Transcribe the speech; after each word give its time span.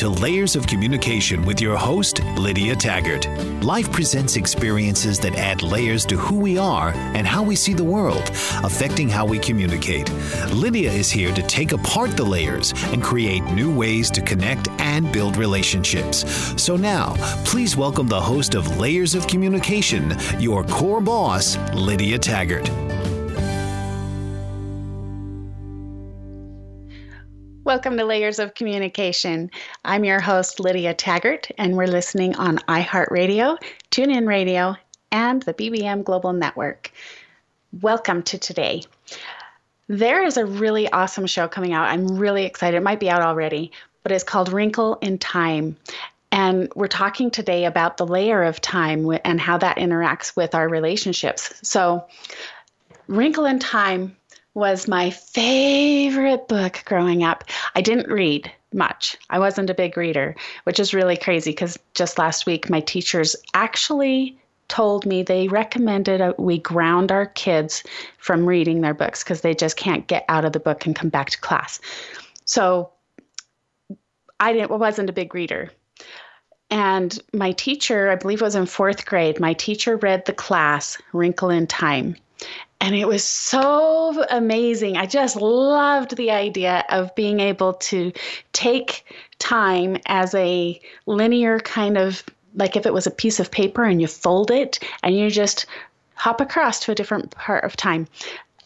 To 0.00 0.08
Layers 0.08 0.56
of 0.56 0.66
Communication 0.66 1.44
with 1.44 1.60
your 1.60 1.76
host, 1.76 2.24
Lydia 2.38 2.74
Taggart. 2.74 3.28
Life 3.62 3.92
presents 3.92 4.36
experiences 4.36 5.18
that 5.18 5.34
add 5.34 5.62
layers 5.62 6.06
to 6.06 6.16
who 6.16 6.38
we 6.38 6.56
are 6.56 6.94
and 6.94 7.26
how 7.26 7.42
we 7.42 7.54
see 7.54 7.74
the 7.74 7.84
world, 7.84 8.30
affecting 8.64 9.10
how 9.10 9.26
we 9.26 9.38
communicate. 9.38 10.10
Lydia 10.54 10.90
is 10.90 11.10
here 11.10 11.34
to 11.34 11.42
take 11.42 11.72
apart 11.72 12.16
the 12.16 12.24
layers 12.24 12.72
and 12.94 13.02
create 13.02 13.42
new 13.52 13.70
ways 13.70 14.10
to 14.12 14.22
connect 14.22 14.70
and 14.80 15.12
build 15.12 15.36
relationships. 15.36 16.24
So 16.56 16.78
now, 16.78 17.12
please 17.44 17.76
welcome 17.76 18.08
the 18.08 18.18
host 18.18 18.54
of 18.54 18.78
Layers 18.78 19.14
of 19.14 19.26
Communication, 19.26 20.16
your 20.38 20.64
core 20.64 21.02
boss, 21.02 21.58
Lydia 21.74 22.18
Taggart. 22.18 22.89
Welcome 27.70 27.98
to 27.98 28.04
Layers 28.04 28.40
of 28.40 28.54
Communication. 28.54 29.48
I'm 29.84 30.04
your 30.04 30.18
host, 30.18 30.58
Lydia 30.58 30.92
Taggart, 30.92 31.52
and 31.56 31.76
we're 31.76 31.86
listening 31.86 32.34
on 32.34 32.58
iHeartRadio, 32.66 33.58
TuneIn 33.92 34.26
Radio, 34.26 34.74
and 35.12 35.40
the 35.42 35.54
BBM 35.54 36.02
Global 36.02 36.32
Network. 36.32 36.90
Welcome 37.80 38.24
to 38.24 38.38
today. 38.38 38.82
There 39.86 40.24
is 40.24 40.36
a 40.36 40.44
really 40.44 40.90
awesome 40.90 41.26
show 41.26 41.46
coming 41.46 41.72
out. 41.72 41.86
I'm 41.86 42.18
really 42.18 42.44
excited. 42.44 42.76
It 42.76 42.82
might 42.82 42.98
be 42.98 43.08
out 43.08 43.22
already, 43.22 43.70
but 44.02 44.10
it's 44.10 44.24
called 44.24 44.52
Wrinkle 44.52 44.96
in 44.96 45.18
Time. 45.18 45.76
And 46.32 46.72
we're 46.74 46.88
talking 46.88 47.30
today 47.30 47.66
about 47.66 47.98
the 47.98 48.06
layer 48.06 48.42
of 48.42 48.60
time 48.60 49.08
and 49.24 49.40
how 49.40 49.58
that 49.58 49.76
interacts 49.76 50.34
with 50.34 50.56
our 50.56 50.68
relationships. 50.68 51.54
So, 51.62 52.04
Wrinkle 53.06 53.44
in 53.44 53.60
Time 53.60 54.16
was 54.54 54.88
my 54.88 55.10
favorite 55.10 56.48
book 56.48 56.82
growing 56.84 57.22
up. 57.22 57.44
I 57.74 57.80
didn't 57.80 58.10
read 58.10 58.50
much. 58.72 59.16
I 59.30 59.38
wasn't 59.38 59.70
a 59.70 59.74
big 59.74 59.96
reader, 59.96 60.34
which 60.64 60.80
is 60.80 60.94
really 60.94 61.16
crazy 61.16 61.50
because 61.50 61.78
just 61.94 62.18
last 62.18 62.46
week 62.46 62.70
my 62.70 62.80
teachers 62.80 63.36
actually 63.54 64.36
told 64.68 65.04
me 65.04 65.22
they 65.22 65.48
recommended 65.48 66.22
we 66.38 66.58
ground 66.58 67.10
our 67.10 67.26
kids 67.26 67.82
from 68.18 68.46
reading 68.46 68.80
their 68.80 68.94
books 68.94 69.22
because 69.22 69.40
they 69.40 69.54
just 69.54 69.76
can't 69.76 70.06
get 70.06 70.24
out 70.28 70.44
of 70.44 70.52
the 70.52 70.60
book 70.60 70.86
and 70.86 70.94
come 70.94 71.08
back 71.08 71.30
to 71.30 71.40
class. 71.40 71.80
So 72.44 72.90
I 74.38 74.52
didn't 74.52 74.70
wasn't 74.70 75.10
a 75.10 75.12
big 75.12 75.34
reader. 75.34 75.70
And 76.70 77.18
my 77.32 77.50
teacher, 77.52 78.10
I 78.10 78.14
believe 78.14 78.40
it 78.40 78.44
was 78.44 78.54
in 78.54 78.66
fourth 78.66 79.04
grade, 79.04 79.40
my 79.40 79.54
teacher 79.54 79.96
read 79.96 80.24
the 80.24 80.32
class 80.32 80.96
Wrinkle 81.12 81.50
in 81.50 81.66
Time. 81.66 82.14
And 82.80 82.94
it 82.94 83.06
was 83.06 83.24
so 83.24 84.24
amazing. 84.30 84.96
I 84.96 85.06
just 85.06 85.36
loved 85.36 86.16
the 86.16 86.30
idea 86.30 86.84
of 86.88 87.14
being 87.14 87.38
able 87.40 87.74
to 87.74 88.12
take 88.52 89.04
time 89.38 89.98
as 90.06 90.34
a 90.34 90.80
linear 91.06 91.60
kind 91.60 91.98
of 91.98 92.24
like 92.54 92.76
if 92.76 92.86
it 92.86 92.92
was 92.92 93.06
a 93.06 93.10
piece 93.12 93.38
of 93.38 93.50
paper 93.50 93.84
and 93.84 94.00
you 94.00 94.06
fold 94.06 94.50
it 94.50 94.78
and 95.02 95.16
you 95.16 95.30
just 95.30 95.66
hop 96.14 96.40
across 96.40 96.80
to 96.80 96.92
a 96.92 96.94
different 96.94 97.30
part 97.30 97.64
of 97.64 97.76
time. 97.76 98.06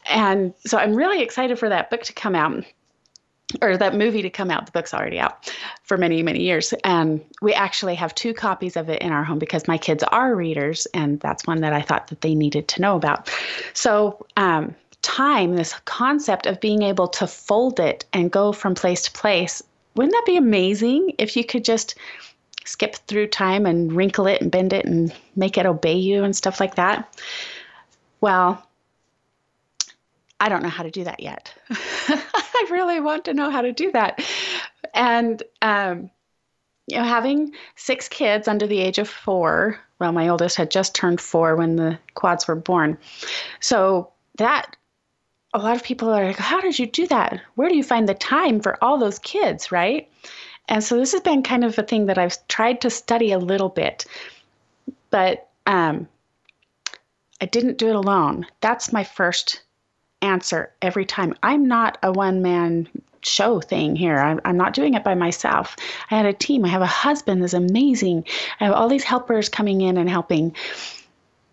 And 0.09 0.55
so 0.65 0.79
I'm 0.79 0.95
really 0.95 1.23
excited 1.23 1.59
for 1.59 1.69
that 1.69 1.91
book 1.91 2.03
to 2.05 2.13
come 2.13 2.35
out 2.35 2.65
or 3.61 3.77
that 3.77 3.95
movie 3.95 4.23
to 4.23 4.31
come 4.31 4.51
out. 4.51 4.67
The 4.67 4.73
book's 4.73 4.95
already 4.95 5.19
out 5.19 5.53
for 5.83 5.97
many, 5.97 6.23
many 6.23 6.43
years. 6.43 6.73
And 6.85 7.25
we 7.43 7.53
actually 7.53 7.95
have 7.95 8.15
two 8.15 8.35
copies 8.35 8.77
of 8.77 8.89
it 8.89 9.03
in 9.03 9.13
our 9.13 9.25
home 9.25 9.39
because 9.39 9.69
my 9.69 9.79
kids 9.79 10.03
are 10.05 10.35
readers, 10.35 10.87
and 10.95 11.21
that's 11.21 11.47
one 11.47 11.61
that 11.61 11.73
I 11.73 11.83
thought 11.83 12.09
that 12.09 12.21
they 12.23 12.35
needed 12.35 12.69
to 12.69 12.81
know 12.81 12.97
about. 12.97 13.31
So, 13.75 14.27
um, 14.37 14.75
time, 15.03 15.55
this 15.55 15.75
concept 15.85 16.47
of 16.47 16.61
being 16.61 16.83
able 16.83 17.07
to 17.09 17.27
fold 17.27 17.79
it 17.79 18.07
and 18.13 18.31
go 18.31 18.53
from 18.53 18.75
place 18.75 19.03
to 19.03 19.13
place, 19.13 19.63
wouldn't 19.95 20.13
that 20.13 20.25
be 20.27 20.37
amazing 20.37 21.13
if 21.19 21.37
you 21.37 21.45
could 21.45 21.65
just 21.65 21.95
skip 22.65 22.97
through 23.07 23.27
time 23.27 23.67
and 23.67 23.93
wrinkle 23.93 24.27
it 24.27 24.41
and 24.41 24.51
bend 24.51 24.73
it 24.73 24.87
and 24.87 25.15
make 25.37 25.59
it 25.59 25.67
obey 25.67 25.95
you 25.95 26.25
and 26.25 26.35
stuff 26.35 26.59
like 26.59 26.77
that? 26.77 27.15
Well, 28.23 28.67
I 30.41 30.49
don't 30.49 30.63
know 30.63 30.69
how 30.69 30.83
to 30.83 30.91
do 30.91 31.05
that 31.05 31.21
yet. 31.21 31.55
I 31.71 32.67
really 32.71 33.01
want 33.01 33.25
to 33.27 33.35
know 33.35 33.51
how 33.51 33.63
to 33.63 33.73
do 33.73 33.93
that. 33.93 34.25
And, 34.93 35.43
um, 35.63 36.11
you 36.87 36.99
know, 36.99 37.05
having 37.05 37.53
six 37.77 38.09
kids 38.09 38.49
under 38.49 38.67
the 38.67 38.81
age 38.81 38.99
of 38.99 39.09
four, 39.09 39.79
well, 39.99 40.13
my 40.13 40.29
oldest 40.29 40.57
had 40.57 40.71
just 40.71 40.95
turned 40.95 41.21
four 41.21 41.57
when 41.57 41.77
the 41.77 41.99
quads 42.15 42.47
were 42.47 42.57
born. 42.57 42.99
So 43.61 44.13
that, 44.37 44.77
a 45.55 45.59
lot 45.59 45.77
of 45.77 45.85
people 45.85 46.11
are 46.11 46.27
like, 46.27 46.37
how 46.37 46.61
did 46.61 46.79
you 46.79 46.87
do 46.87 47.07
that? 47.07 47.41
Where 47.55 47.69
do 47.69 47.77
you 47.77 47.85
find 47.85 48.09
the 48.09 48.15
time 48.15 48.61
for 48.61 48.83
all 48.83 48.99
those 48.99 49.19
kids, 49.21 49.71
right? 49.71 50.11
And 50.69 50.83
so 50.83 50.97
this 50.97 51.13
has 51.13 51.21
been 51.21 51.43
kind 51.43 51.65
of 51.65 51.79
a 51.79 51.83
thing 51.83 52.07
that 52.07 52.19
I've 52.19 52.37
tried 52.49 52.81
to 52.83 52.91
study 52.91 53.33
a 53.33 53.39
little 53.39 53.69
bit, 53.69 54.07
but 55.11 55.49
um, 55.67 56.09
I 57.41 57.47
didn't 57.47 57.79
do 57.79 57.89
it 57.89 57.97
alone. 57.97 58.47
That's 58.61 58.93
my 58.93 59.05
first 59.05 59.63
answer 60.25 60.73
every 60.83 61.05
time. 61.05 61.35
I'm 61.43 61.69
not 61.69 61.99
a 62.03 62.11
one 62.11 62.43
man 62.43 62.89
show 63.23 63.61
thing 63.61 63.97
here. 63.97 64.19
I'm, 64.19 64.41
I'm, 64.45 64.57
not 64.57 64.75
doing 64.75 64.95
it 64.95 65.05
by 65.05 65.15
myself. 65.15 65.77
I 66.11 66.17
had 66.17 66.27
a 66.27 66.33
team. 66.33 66.65
I 66.65 66.69
have 66.69 66.83
a 66.83 66.87
husband 66.87 67.43
that's 67.43 67.55
amazing. 67.55 68.25
I 68.61 68.65
have 68.65 68.75
all 68.75 68.89
these 68.89 69.05
helpers 69.05 69.49
coming 69.49 69.81
in 69.81 69.97
and 69.97 70.09
helping. 70.09 70.55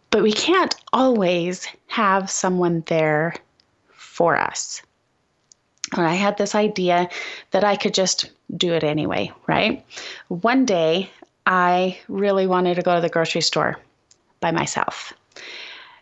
But 0.09 0.23
we 0.23 0.33
can't 0.33 0.75
always 0.91 1.67
have 1.87 2.29
someone 2.29 2.83
there 2.87 3.35
for 3.93 4.37
us. 4.37 4.81
And 5.95 6.05
I 6.05 6.13
had 6.13 6.37
this 6.37 6.55
idea 6.55 7.09
that 7.51 7.63
I 7.63 7.75
could 7.75 7.93
just 7.93 8.29
do 8.55 8.73
it 8.73 8.83
anyway, 8.83 9.31
right? 9.47 9.85
One 10.27 10.65
day, 10.65 11.09
I 11.45 11.99
really 12.07 12.47
wanted 12.47 12.75
to 12.75 12.81
go 12.81 12.95
to 12.95 13.01
the 13.01 13.09
grocery 13.09 13.41
store 13.41 13.79
by 14.41 14.51
myself 14.51 15.13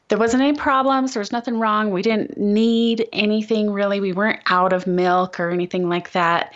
there 0.09 0.17
wasn't 0.17 0.41
any 0.41 0.57
problems. 0.57 1.13
There 1.13 1.21
was 1.21 1.31
nothing 1.31 1.59
wrong. 1.59 1.91
We 1.91 2.01
didn't 2.01 2.37
need 2.37 3.07
anything 3.13 3.71
really. 3.71 3.99
We 3.99 4.11
weren't 4.11 4.41
out 4.47 4.73
of 4.73 4.87
milk 4.87 5.39
or 5.39 5.51
anything 5.51 5.87
like 5.87 6.11
that. 6.11 6.53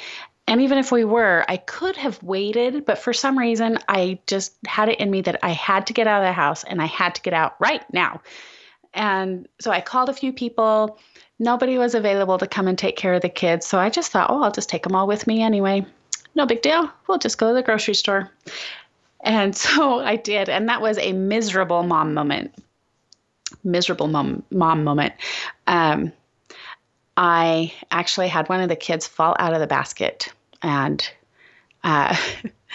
And 0.48 0.60
even 0.62 0.78
if 0.78 0.92
we 0.92 1.06
were, 1.06 1.46
I 1.48 1.58
could 1.58 1.96
have 1.96 2.22
waited, 2.22 2.86
but 2.86 2.98
for 2.98 3.14
some 3.14 3.38
reason, 3.38 3.78
I 3.88 4.20
just 4.28 4.54
had 4.68 4.90
it 4.90 5.00
in 5.00 5.10
me 5.10 5.22
that 5.22 5.40
I 5.42 5.52
had 5.52 5.88
to 5.88 5.94
get 5.94 6.08
out 6.08 6.22
of 6.22 6.28
the 6.28 6.34
house 6.34 6.64
and 6.64 6.82
I 6.82 6.86
had 6.86 7.16
to 7.16 7.22
get 7.22 7.34
out 7.34 7.56
right 7.60 7.82
now. 7.94 8.22
And 8.94 9.48
so 9.62 9.72
I 9.72 9.82
called 9.82 10.10
a 10.10 10.14
few 10.14 10.34
people. 10.34 11.00
Nobody 11.40 11.78
was 11.78 11.96
available 11.96 12.40
to 12.40 12.48
come 12.48 12.68
and 12.68 12.78
take 12.78 12.98
care 12.98 13.14
of 13.14 13.22
the 13.22 13.30
kids. 13.30 13.66
So 13.66 13.80
I 13.80 13.90
just 13.90 14.12
thought, 14.12 14.30
oh, 14.30 14.44
I'll 14.44 14.52
just 14.52 14.70
take 14.70 14.84
them 14.84 14.96
all 14.96 15.08
with 15.08 15.28
me 15.28 15.42
anyway. 15.42 15.86
No 16.36 16.46
big 16.46 16.62
deal. 16.62 16.92
We'll 17.08 17.20
just 17.20 17.38
go 17.38 17.50
to 17.50 17.54
the 17.54 17.64
grocery 17.64 17.94
store. 17.94 18.30
And 19.22 19.56
so 19.56 20.00
I 20.00 20.16
did. 20.16 20.50
And 20.50 20.70
that 20.70 20.82
was 20.82 20.98
a 20.98 21.14
miserable 21.14 21.84
mom 21.84 22.16
moment 22.16 22.54
miserable 23.64 24.08
mom, 24.08 24.44
mom 24.52 24.84
moment. 24.84 25.14
Um, 25.68 26.12
I 27.16 27.74
actually 27.92 28.28
had 28.28 28.50
one 28.50 28.62
of 28.62 28.70
the 28.70 28.76
kids 28.76 29.08
fall 29.08 29.36
out 29.40 29.54
of 29.54 29.60
the 29.60 29.68
basket, 29.68 30.34
and 30.62 31.08
uh, 31.84 32.16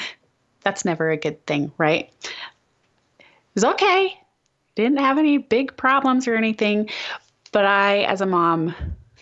that's 0.63 0.85
never 0.85 1.11
a 1.11 1.17
good 1.17 1.45
thing, 1.47 1.73
right? 1.79 2.13
It 3.19 3.25
was 3.55 3.65
okay. 3.65 4.21
Didn't 4.77 4.99
have 4.99 5.19
any 5.19 5.39
big 5.39 5.77
problems 5.77 6.29
or 6.29 6.37
anything, 6.37 6.89
but 7.51 7.65
I, 7.65 8.03
as 8.03 8.21
a 8.21 8.27
mom, 8.27 8.75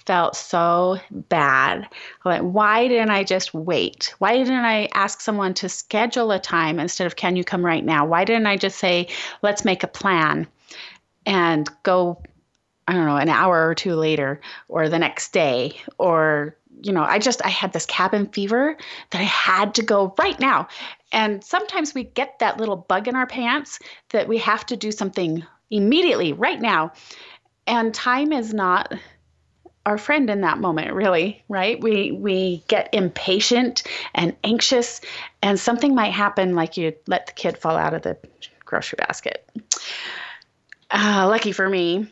felt 0.07 0.37
so 0.37 0.99
bad. 1.11 1.89
Like, 2.25 2.43
why 2.43 2.89
didn't 2.89 3.11
I 3.11 3.25
just 3.25 3.53
wait? 3.53 4.15
Why 4.19 4.37
didn't 4.37 4.65
I 4.65 4.89
ask 4.95 5.21
someone 5.21 5.55
to 5.55 5.69
schedule 5.69 6.31
a 6.31 6.39
time 6.39 6.79
instead 6.79 7.07
of, 7.07 7.17
can 7.17 7.37
you 7.37 7.45
come 7.45 7.65
right 7.65 7.85
now? 7.85 8.07
Why 8.07 8.25
didn't 8.25 8.47
I 8.47 8.57
just 8.57 8.79
say, 8.79 9.09
let's 9.43 9.65
make 9.65 9.83
a 9.83 9.89
plan? 9.89 10.47
And 11.27 11.69
go 11.83 12.23
I 12.89 12.93
don't 12.93 13.07
know, 13.07 13.17
an 13.17 13.29
hour 13.29 13.69
or 13.69 13.75
two 13.75 13.97
later 13.97 14.41
or 14.69 14.89
the 14.89 14.99
next 14.99 15.33
day 15.33 15.77
or 15.99 16.57
you 16.83 16.93
know, 16.93 17.03
I 17.03 17.19
just 17.19 17.45
I 17.45 17.49
had 17.49 17.73
this 17.73 17.87
cabin 17.87 18.27
fever 18.27 18.77
that 19.11 19.21
I 19.21 19.25
had 19.25 19.75
to 19.77 19.83
go 19.83 20.15
right 20.19 20.39
now. 20.39 20.69
And 21.11 21.43
sometimes 21.43 21.95
we 21.95 22.05
get 22.05 22.39
that 22.41 22.59
little 22.59 22.77
bug 22.77 23.09
in 23.09 23.17
our 23.17 23.27
pants 23.27 23.79
that 24.11 24.29
we 24.29 24.39
have 24.39 24.67
to 24.67 24.77
do 24.77 24.93
something 24.93 25.43
immediately 25.71 26.33
right 26.33 26.61
now. 26.61 26.93
And 27.67 27.95
time 27.95 28.33
is 28.33 28.53
not 28.53 28.93
our 29.87 29.99
friend 29.99 30.29
in 30.29 30.41
that 30.41 30.59
moment 30.59 30.93
really 30.93 31.41
right 31.49 31.81
we 31.81 32.11
we 32.11 32.61
get 32.67 32.89
impatient 32.93 33.85
and 34.17 34.37
anxious 34.43 35.01
and 35.43 35.61
something 35.61 35.95
might 35.95 36.13
happen 36.13 36.57
like 36.57 36.77
you 36.77 36.93
let 37.07 37.27
the 37.27 37.33
kid 37.33 37.57
fall 37.57 37.77
out 37.77 37.95
of 37.95 38.03
the 38.03 38.19
grocery 38.65 38.97
basket 38.97 39.49
uh, 40.91 41.27
lucky 41.29 41.53
for 41.53 41.69
me 41.69 42.07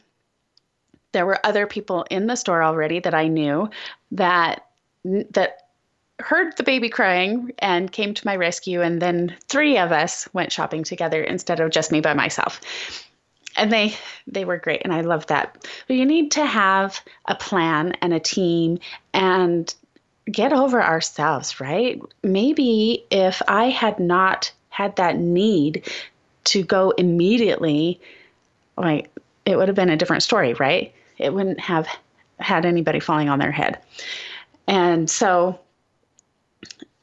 there 1.15 1.25
were 1.25 1.39
other 1.47 1.67
people 1.67 2.05
in 2.11 2.27
the 2.27 2.37
store 2.37 2.63
already 2.63 2.99
that 2.99 3.15
I 3.15 3.29
knew 3.29 3.71
that 4.11 4.67
that 5.05 5.59
heard 6.21 6.57
the 6.57 6.63
baby 6.63 6.89
crying 6.89 7.53
and 7.59 7.91
came 7.91 8.15
to 8.15 8.27
my 8.27 8.37
rescue 8.37 8.83
and 8.83 9.01
then 9.01 9.37
three 9.49 9.79
of 9.79 9.93
us 9.93 10.29
went 10.33 10.53
shopping 10.53 10.85
together 10.85 11.23
instead 11.23 11.61
of 11.61 11.71
just 11.71 11.91
me 11.91 12.01
by 12.01 12.15
myself. 12.15 12.61
And 13.57 13.73
they 13.73 13.95
they 14.27 14.45
were 14.45 14.59
great 14.59 14.83
and 14.85 14.93
i 14.93 15.01
love 15.01 15.27
that. 15.29 15.67
But 15.87 15.97
you 15.97 16.05
need 16.05 16.33
to 16.33 16.45
have 16.45 17.01
a 17.27 17.35
plan 17.37 17.95
and 18.03 18.13
a 18.13 18.21
team 18.21 18.81
and 19.13 19.73
get 20.31 20.53
over 20.53 20.83
ourselves 20.83 21.61
right? 21.61 22.01
Maybe 22.23 23.05
if 23.11 23.41
i 23.47 23.67
had 23.67 24.01
not 24.01 24.53
had 24.69 24.97
that 24.97 25.17
need 25.17 25.89
to 26.45 26.65
go 26.65 26.91
immediately 26.91 28.01
like 28.77 29.11
it 29.45 29.57
would 29.57 29.69
have 29.69 29.77
been 29.77 29.91
a 29.91 29.97
different 29.97 30.23
story 30.23 30.55
right 30.55 30.95
it 31.19 31.33
wouldn't 31.33 31.61
have 31.61 31.87
had 32.39 32.67
anybody 32.67 33.01
falling 33.01 33.29
on 33.29 33.39
their 33.39 33.53
head. 33.53 33.79
And 34.67 35.09
so, 35.09 35.59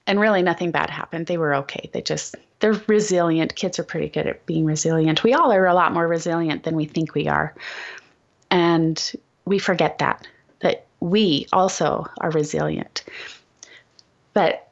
and 0.08 0.20
really 0.20 0.42
nothing 0.42 0.72
bad 0.72 0.90
happened. 0.90 1.28
They 1.28 1.38
were 1.38 1.56
okay. 1.56 1.90
They 1.94 2.02
just, 2.02 2.36
they're 2.60 2.82
resilient. 2.88 3.56
Kids 3.56 3.80
are 3.80 3.84
pretty 3.84 4.10
good 4.10 4.28
at 4.28 4.46
being 4.46 4.66
resilient. 4.66 5.24
We 5.24 5.34
all 5.34 5.52
are 5.52 5.68
a 5.68 5.74
lot 5.74 5.94
more 5.94 6.08
resilient 6.08 6.64
than 6.64 6.76
we 6.76 6.86
think 6.86 7.14
we 7.14 7.28
are. 7.28 7.56
And 8.50 9.12
we 9.46 9.60
forget 9.60 10.00
that, 10.00 10.28
that 10.60 10.86
we 11.00 11.48
also 11.54 12.06
are 12.20 12.32
resilient. 12.32 13.04
But 14.34 14.70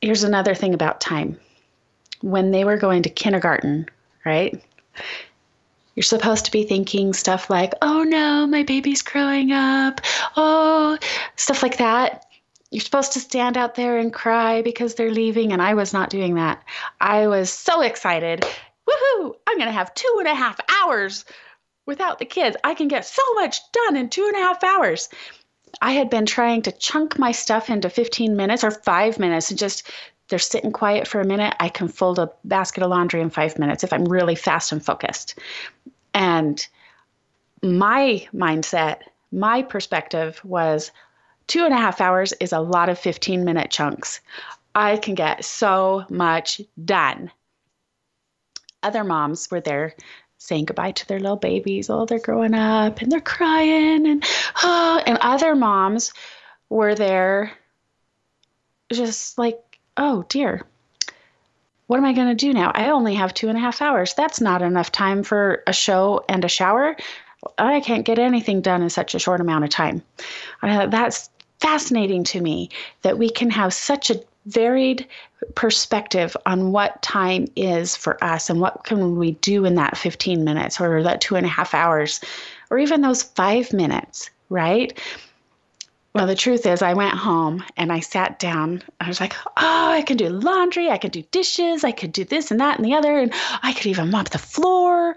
here's 0.00 0.24
another 0.24 0.54
thing 0.54 0.74
about 0.74 1.00
time. 1.00 1.38
When 2.20 2.52
they 2.52 2.64
were 2.64 2.76
going 2.76 3.02
to 3.02 3.10
kindergarten, 3.10 3.88
right? 4.24 4.62
You're 5.94 6.02
supposed 6.02 6.46
to 6.46 6.50
be 6.50 6.64
thinking 6.64 7.12
stuff 7.12 7.50
like, 7.50 7.74
oh 7.82 8.02
no, 8.02 8.46
my 8.46 8.62
baby's 8.62 9.02
growing 9.02 9.52
up. 9.52 10.00
Oh, 10.36 10.98
stuff 11.36 11.62
like 11.62 11.78
that. 11.78 12.26
You're 12.70 12.80
supposed 12.80 13.12
to 13.12 13.20
stand 13.20 13.58
out 13.58 13.74
there 13.74 13.98
and 13.98 14.12
cry 14.12 14.62
because 14.62 14.94
they're 14.94 15.10
leaving. 15.10 15.52
And 15.52 15.60
I 15.60 15.74
was 15.74 15.92
not 15.92 16.08
doing 16.08 16.36
that. 16.36 16.64
I 17.00 17.26
was 17.26 17.50
so 17.50 17.82
excited. 17.82 18.46
Woohoo! 18.88 19.34
I'm 19.46 19.58
going 19.58 19.68
to 19.68 19.72
have 19.72 19.94
two 19.94 20.16
and 20.18 20.28
a 20.28 20.34
half 20.34 20.58
hours 20.80 21.26
without 21.84 22.18
the 22.18 22.24
kids. 22.24 22.56
I 22.64 22.74
can 22.74 22.88
get 22.88 23.04
so 23.04 23.22
much 23.34 23.60
done 23.72 23.96
in 23.96 24.08
two 24.08 24.24
and 24.26 24.36
a 24.36 24.46
half 24.46 24.64
hours. 24.64 25.10
I 25.80 25.92
had 25.92 26.10
been 26.10 26.26
trying 26.26 26.62
to 26.62 26.72
chunk 26.72 27.18
my 27.18 27.32
stuff 27.32 27.70
into 27.70 27.90
15 27.90 28.36
minutes 28.36 28.64
or 28.64 28.70
five 28.70 29.18
minutes 29.18 29.50
and 29.50 29.58
just 29.58 29.90
they're 30.32 30.38
sitting 30.38 30.72
quiet 30.72 31.06
for 31.06 31.20
a 31.20 31.26
minute. 31.26 31.54
I 31.60 31.68
can 31.68 31.88
fold 31.88 32.18
a 32.18 32.32
basket 32.42 32.82
of 32.82 32.88
laundry 32.88 33.20
in 33.20 33.28
five 33.28 33.58
minutes 33.58 33.84
if 33.84 33.92
I'm 33.92 34.06
really 34.06 34.34
fast 34.34 34.72
and 34.72 34.82
focused. 34.82 35.38
And 36.14 36.66
my 37.62 38.26
mindset, 38.34 39.00
my 39.30 39.60
perspective 39.60 40.40
was 40.42 40.90
two 41.48 41.66
and 41.66 41.74
a 41.74 41.76
half 41.76 42.00
hours 42.00 42.32
is 42.40 42.54
a 42.54 42.60
lot 42.60 42.88
of 42.88 42.98
15 42.98 43.44
minute 43.44 43.70
chunks. 43.70 44.20
I 44.74 44.96
can 44.96 45.14
get 45.14 45.44
so 45.44 46.06
much 46.08 46.62
done. 46.82 47.30
Other 48.82 49.04
moms 49.04 49.50
were 49.50 49.60
there 49.60 49.94
saying 50.38 50.64
goodbye 50.64 50.92
to 50.92 51.06
their 51.08 51.20
little 51.20 51.36
babies. 51.36 51.90
Oh, 51.90 52.06
they're 52.06 52.18
growing 52.18 52.54
up 52.54 53.02
and 53.02 53.12
they're 53.12 53.20
crying. 53.20 54.06
And, 54.06 54.24
oh, 54.62 55.02
and 55.06 55.18
other 55.20 55.54
moms 55.54 56.14
were 56.70 56.94
there 56.94 57.52
just 58.90 59.36
like, 59.36 59.71
oh 59.96 60.24
dear, 60.28 60.64
what 61.86 61.98
am 61.98 62.04
I 62.04 62.12
going 62.12 62.28
to 62.28 62.34
do 62.34 62.52
now? 62.52 62.72
I 62.74 62.88
only 62.88 63.14
have 63.14 63.34
two 63.34 63.48
and 63.48 63.58
a 63.58 63.60
half 63.60 63.82
hours. 63.82 64.14
That's 64.14 64.40
not 64.40 64.62
enough 64.62 64.92
time 64.92 65.22
for 65.22 65.62
a 65.66 65.72
show 65.72 66.24
and 66.28 66.44
a 66.44 66.48
shower. 66.48 66.96
I 67.58 67.80
can't 67.80 68.06
get 68.06 68.18
anything 68.18 68.60
done 68.60 68.82
in 68.82 68.90
such 68.90 69.14
a 69.14 69.18
short 69.18 69.40
amount 69.40 69.64
of 69.64 69.70
time. 69.70 70.02
Uh, 70.62 70.86
that's 70.86 71.28
fascinating 71.60 72.24
to 72.24 72.40
me 72.40 72.70
that 73.02 73.18
we 73.18 73.30
can 73.30 73.50
have 73.50 73.74
such 73.74 74.10
a 74.10 74.20
varied 74.46 75.06
perspective 75.54 76.36
on 76.46 76.72
what 76.72 77.00
time 77.02 77.46
is 77.54 77.96
for 77.96 78.22
us 78.22 78.50
and 78.50 78.60
what 78.60 78.84
can 78.84 79.16
we 79.16 79.32
do 79.32 79.64
in 79.64 79.76
that 79.76 79.96
15 79.96 80.44
minutes 80.44 80.80
or 80.80 81.02
that 81.02 81.20
two 81.20 81.36
and 81.36 81.46
a 81.46 81.48
half 81.48 81.74
hours 81.74 82.20
or 82.70 82.78
even 82.78 83.02
those 83.02 83.22
five 83.22 83.72
minutes 83.72 84.30
right 84.48 84.98
well, 86.14 86.26
the 86.26 86.34
truth 86.34 86.66
is, 86.66 86.82
I 86.82 86.92
went 86.92 87.14
home 87.14 87.64
and 87.76 87.90
I 87.90 88.00
sat 88.00 88.38
down. 88.38 88.82
I 89.00 89.08
was 89.08 89.20
like, 89.20 89.34
oh, 89.56 89.90
I 89.90 90.02
can 90.02 90.18
do 90.18 90.28
laundry, 90.28 90.90
I 90.90 90.98
can 90.98 91.10
do 91.10 91.22
dishes, 91.30 91.84
I 91.84 91.92
could 91.92 92.12
do 92.12 92.24
this 92.24 92.50
and 92.50 92.60
that 92.60 92.76
and 92.76 92.84
the 92.84 92.94
other, 92.94 93.18
and 93.18 93.32
I 93.62 93.72
could 93.72 93.86
even 93.86 94.10
mop 94.10 94.28
the 94.28 94.38
floor. 94.38 95.16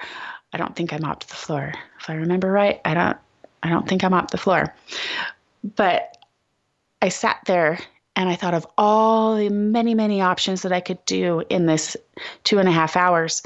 I 0.54 0.58
don't 0.58 0.76
think 0.76 0.94
I 0.94 0.98
mopped 0.98 1.28
the 1.28 1.36
floor. 1.36 1.74
If 2.00 2.10
I 2.10 2.14
remember 2.14 2.50
right, 2.50 2.80
I 2.86 2.94
don't 2.94 3.18
I 3.62 3.70
don't 3.70 3.90
think 3.90 4.04
I 4.04 4.08
mopped 4.08 4.32
the 4.32 4.38
floor. 4.38 4.74
But 5.76 6.18
I 7.02 7.10
sat 7.10 7.40
there 7.46 7.80
and 8.16 8.30
I 8.30 8.36
thought 8.36 8.54
of 8.54 8.66
all 8.78 9.36
the 9.36 9.50
many, 9.50 9.96
many 9.96 10.22
options 10.22 10.62
that 10.62 10.72
I 10.72 10.80
could 10.80 11.04
do 11.06 11.44
in 11.50 11.66
this 11.66 11.98
two 12.44 12.60
and 12.60 12.70
a 12.70 12.72
half 12.72 12.96
hours 12.96 13.44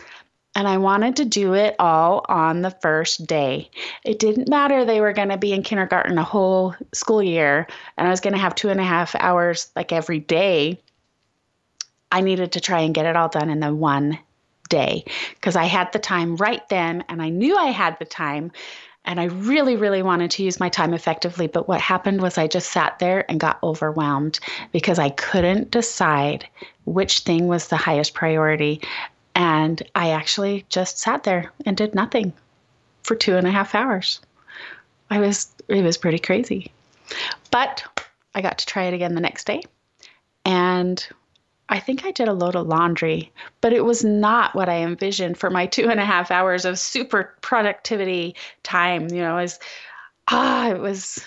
and 0.56 0.68
I 0.68 0.78
wanted 0.78 1.18
to 1.18 1.25
do 1.25 1.54
it 1.54 1.75
all 1.80 2.25
on 2.28 2.62
the 2.62 2.72
first 2.72 3.28
day. 3.28 3.69
It 4.04 4.19
didn't 4.19 4.50
matter 4.50 4.84
they 4.84 5.01
were 5.01 5.13
going 5.13 5.30
to 5.30 5.38
be 5.38 5.54
in 5.54 5.63
kindergarten 5.63 6.18
a 6.18 6.24
whole 6.24 6.75
school 6.94 7.22
year 7.24 7.68
and 7.98 8.07
I 8.07 8.12
was 8.12 8.22
going 8.22 8.34
to 8.34 8.40
have 8.40 8.56
two 8.56 8.69
and 8.69 8.80
a 8.80 8.84
half 8.84 9.16
hours 9.16 9.72
like 9.75 9.92
every 9.92 10.19
day. 10.19 10.81
I 12.12 12.22
needed 12.22 12.54
to 12.54 12.62
try 12.62 12.81
and 12.81 12.96
get 12.96 13.06
it 13.06 13.16
all 13.16 13.30
done 13.30 13.50
in 13.50 13.60
the 13.60 13.74
one 13.74 14.19
day 14.69 15.06
because 15.36 15.56
I 15.56 15.66
had 15.66 15.92
the 15.92 16.00
time 16.00 16.36
right 16.36 16.68
then 16.69 17.04
and 17.10 17.22
I 17.22 17.30
knew 17.30 17.56
I 17.56 17.68
had 17.68 17.98
the 18.00 18.06
time 18.06 18.52
and 19.06 19.19
I 19.19 19.26
really, 19.26 19.76
really 19.76 20.02
wanted 20.02 20.31
to 20.31 20.44
use 20.44 20.59
my 20.59 20.69
time 20.69 20.94
effectively. 20.94 21.47
But 21.47 21.68
what 21.68 21.81
happened 21.81 22.21
was 22.21 22.38
I 22.38 22.47
just 22.47 22.71
sat 22.71 23.00
there 23.00 23.30
and 23.30 23.40
got 23.40 23.57
overwhelmed 23.64 24.40
because 24.71 25.00
I 25.00 25.09
couldn't 25.09 25.71
decide 25.71 26.45
which 26.85 27.19
thing 27.19 27.47
was 27.47 27.68
the 27.68 27.78
highest 27.78 28.14
priority. 28.14 28.81
And 29.36 29.81
I 29.95 30.12
actually 30.12 30.66
just 30.69 30.98
sat 30.98 31.24
there 31.24 31.52
and 31.66 31.78
did 31.78 31.95
nothing 31.95 32.33
for 33.04 33.16
two 33.16 33.38
and 33.38 33.48
a 33.48 33.52
half 33.52 33.76
hours. 33.76 34.19
I 35.09 35.19
was, 35.19 35.48
it 35.68 35.83
was 35.83 35.98
pretty 35.98 36.19
crazy. 36.19 36.71
But 37.52 37.83
I 38.36 38.42
got 38.42 38.59
to 38.59 38.66
try 38.66 38.83
it 38.83 38.94
again 38.94 39.16
the 39.16 39.21
next 39.21 39.48
day. 39.48 39.64
And 40.45 41.06
I 41.69 41.80
think 41.80 42.04
I 42.04 42.12
did 42.12 42.28
a 42.28 42.33
load 42.33 42.56
of 42.56 42.68
laundry, 42.68 43.31
but 43.62 43.74
it 43.74 43.86
was 43.86 44.04
not 44.04 44.56
what 44.56 44.69
I 44.69 44.78
envisioned 44.78 45.38
for 45.38 45.52
my 45.52 45.68
two 45.68 45.90
and 45.90 46.00
a 46.00 46.06
half 46.06 46.31
hours 46.31 46.66
of 46.66 46.80
super 46.80 47.36
productivity 47.42 48.36
time. 48.64 49.09
You 49.09 49.21
know, 49.21 49.36
was 49.36 49.59
ah, 50.30 50.69
it 50.71 50.80
was 50.80 51.24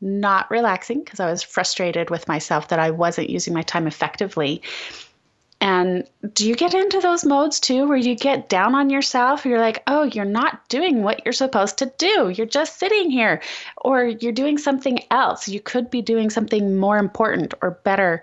not 0.00 0.50
relaxing 0.50 1.02
because 1.02 1.20
I 1.20 1.30
was 1.30 1.42
frustrated 1.42 2.08
with 2.08 2.26
myself 2.26 2.68
that 2.68 2.78
I 2.78 2.90
wasn't 2.90 3.30
using 3.30 3.52
my 3.52 3.62
time 3.62 3.86
effectively. 3.86 4.62
And 5.64 6.06
do 6.34 6.46
you 6.46 6.56
get 6.56 6.74
into 6.74 7.00
those 7.00 7.24
modes 7.24 7.58
too 7.58 7.88
where 7.88 7.96
you 7.96 8.14
get 8.14 8.50
down 8.50 8.74
on 8.74 8.90
yourself? 8.90 9.46
You're 9.46 9.60
like, 9.60 9.82
oh, 9.86 10.02
you're 10.02 10.26
not 10.26 10.68
doing 10.68 11.02
what 11.02 11.24
you're 11.24 11.32
supposed 11.32 11.78
to 11.78 11.90
do. 11.96 12.28
You're 12.28 12.46
just 12.46 12.78
sitting 12.78 13.10
here, 13.10 13.40
or 13.78 14.04
you're 14.04 14.30
doing 14.30 14.58
something 14.58 14.98
else. 15.10 15.48
You 15.48 15.60
could 15.60 15.90
be 15.90 16.02
doing 16.02 16.28
something 16.28 16.76
more 16.76 16.98
important 16.98 17.54
or 17.62 17.70
better. 17.70 18.20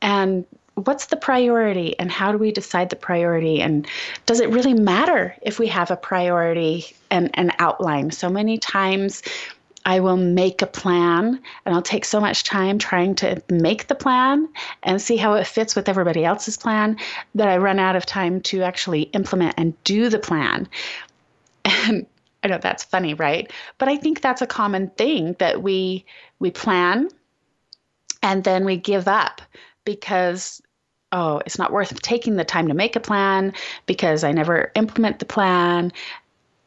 And 0.00 0.46
what's 0.76 1.06
the 1.06 1.16
priority 1.16 1.98
and 1.98 2.10
how 2.10 2.32
do 2.32 2.38
we 2.38 2.52
decide 2.52 2.88
the 2.88 2.96
priority 2.96 3.60
and 3.60 3.86
does 4.24 4.40
it 4.40 4.48
really 4.48 4.72
matter 4.72 5.36
if 5.42 5.58
we 5.58 5.66
have 5.66 5.90
a 5.90 5.96
priority 5.96 6.86
and 7.10 7.30
an 7.34 7.52
outline 7.58 8.12
so 8.12 8.30
many 8.30 8.56
times 8.56 9.22
I 9.88 10.00
will 10.00 10.18
make 10.18 10.60
a 10.60 10.66
plan 10.66 11.40
and 11.64 11.74
I'll 11.74 11.80
take 11.80 12.04
so 12.04 12.20
much 12.20 12.44
time 12.44 12.78
trying 12.78 13.14
to 13.16 13.42
make 13.48 13.88
the 13.88 13.94
plan 13.94 14.46
and 14.82 15.00
see 15.00 15.16
how 15.16 15.32
it 15.32 15.46
fits 15.46 15.74
with 15.74 15.88
everybody 15.88 16.26
else's 16.26 16.58
plan 16.58 16.98
that 17.34 17.48
I 17.48 17.56
run 17.56 17.78
out 17.78 17.96
of 17.96 18.04
time 18.04 18.42
to 18.42 18.60
actually 18.60 19.04
implement 19.14 19.54
and 19.56 19.82
do 19.84 20.10
the 20.10 20.18
plan. 20.18 20.68
And 21.64 22.06
I 22.42 22.48
know 22.48 22.58
that's 22.58 22.84
funny, 22.84 23.14
right? 23.14 23.50
But 23.78 23.88
I 23.88 23.96
think 23.96 24.20
that's 24.20 24.42
a 24.42 24.46
common 24.46 24.90
thing 24.90 25.36
that 25.38 25.62
we 25.62 26.04
we 26.38 26.50
plan 26.50 27.08
and 28.22 28.44
then 28.44 28.66
we 28.66 28.76
give 28.76 29.08
up 29.08 29.40
because 29.86 30.60
oh, 31.12 31.40
it's 31.46 31.58
not 31.58 31.72
worth 31.72 32.02
taking 32.02 32.36
the 32.36 32.44
time 32.44 32.68
to 32.68 32.74
make 32.74 32.94
a 32.94 33.00
plan 33.00 33.54
because 33.86 34.22
I 34.22 34.32
never 34.32 34.70
implement 34.74 35.18
the 35.18 35.24
plan 35.24 35.92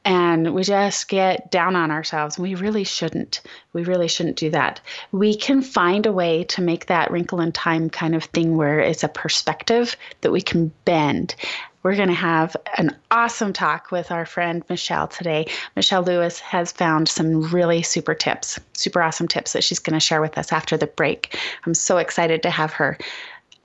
and 0.04 0.54
we 0.54 0.64
just 0.64 1.08
get 1.08 1.52
down 1.52 1.76
on 1.76 1.92
ourselves. 1.92 2.40
We 2.40 2.56
really 2.56 2.84
shouldn't. 2.84 3.42
We 3.74 3.84
really 3.84 4.08
shouldn't 4.08 4.38
do 4.38 4.50
that. 4.50 4.82
We 5.12 5.36
can 5.36 5.62
find 5.62 6.06
a 6.06 6.12
way 6.12 6.44
to 6.46 6.62
make 6.62 6.88
that 6.88 7.12
wrinkle 7.12 7.40
in 7.40 7.52
time 7.52 7.90
kind 7.90 8.16
of 8.16 8.24
thing 8.26 8.58
where 8.58 8.80
it's 8.80 9.04
a 9.04 9.08
perspective 9.08 9.96
that 10.22 10.32
we 10.32 10.42
can 10.42 10.72
bend. 10.86 11.36
We're 11.84 11.96
going 11.96 12.10
to 12.10 12.14
have 12.14 12.56
an 12.78 12.96
awesome 13.10 13.54
talk 13.54 13.92
with 13.92 14.12
our 14.12 14.26
friend 14.26 14.64
Michelle 14.70 15.08
today. 15.08 15.48
Michelle 15.76 16.04
Lewis 16.04 16.40
has 16.40 16.72
found 16.72 17.10
some 17.10 17.42
really 17.52 17.82
super 17.82 18.14
tips, 18.14 18.60
super 18.74 19.02
awesome 19.02 19.28
tips 19.28 19.54
that 19.54 19.64
she's 19.64 19.80
going 19.80 19.96
to 19.96 20.00
share 20.00 20.22
with 20.22 20.38
us 20.38 20.52
after 20.52 20.78
the 20.78 20.88
break. 20.88 21.38
I'm 21.66 21.74
so 21.74 21.98
excited 21.98 22.44
to 22.44 22.52
have 22.52 22.74
her. 22.74 22.98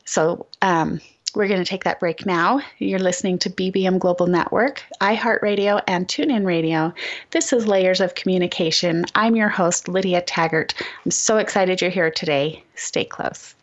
So, 0.07 0.47
um, 0.63 1.01
we're 1.37 1.47
going 1.47 1.63
to 1.63 1.69
take 1.69 1.85
that 1.85 2.01
break 2.01 2.25
now. 2.25 2.63
You're 2.79 2.99
listening 2.99 3.39
to 3.41 3.51
BBM 3.51 3.99
Global 3.99 4.27
Network, 4.27 4.83
iHeartRadio, 5.03 5.83
and 5.87 6.09
TuneIn 6.09 6.47
Radio. 6.47 6.95
This 7.31 7.53
is 7.53 7.69
Layers 7.69 8.01
of 8.01 8.15
Communication. 8.15 9.05
I'm 9.15 9.37
your 9.37 9.51
host, 9.51 9.87
Lydia 9.87 10.23
Taggart. 10.23 10.73
I'm 11.05 11.11
so 11.11 11.37
excited 11.37 11.83
you're 11.83 11.91
here 11.91 12.11
today. 12.11 12.65
Stay 12.75 13.05
close. 13.05 13.55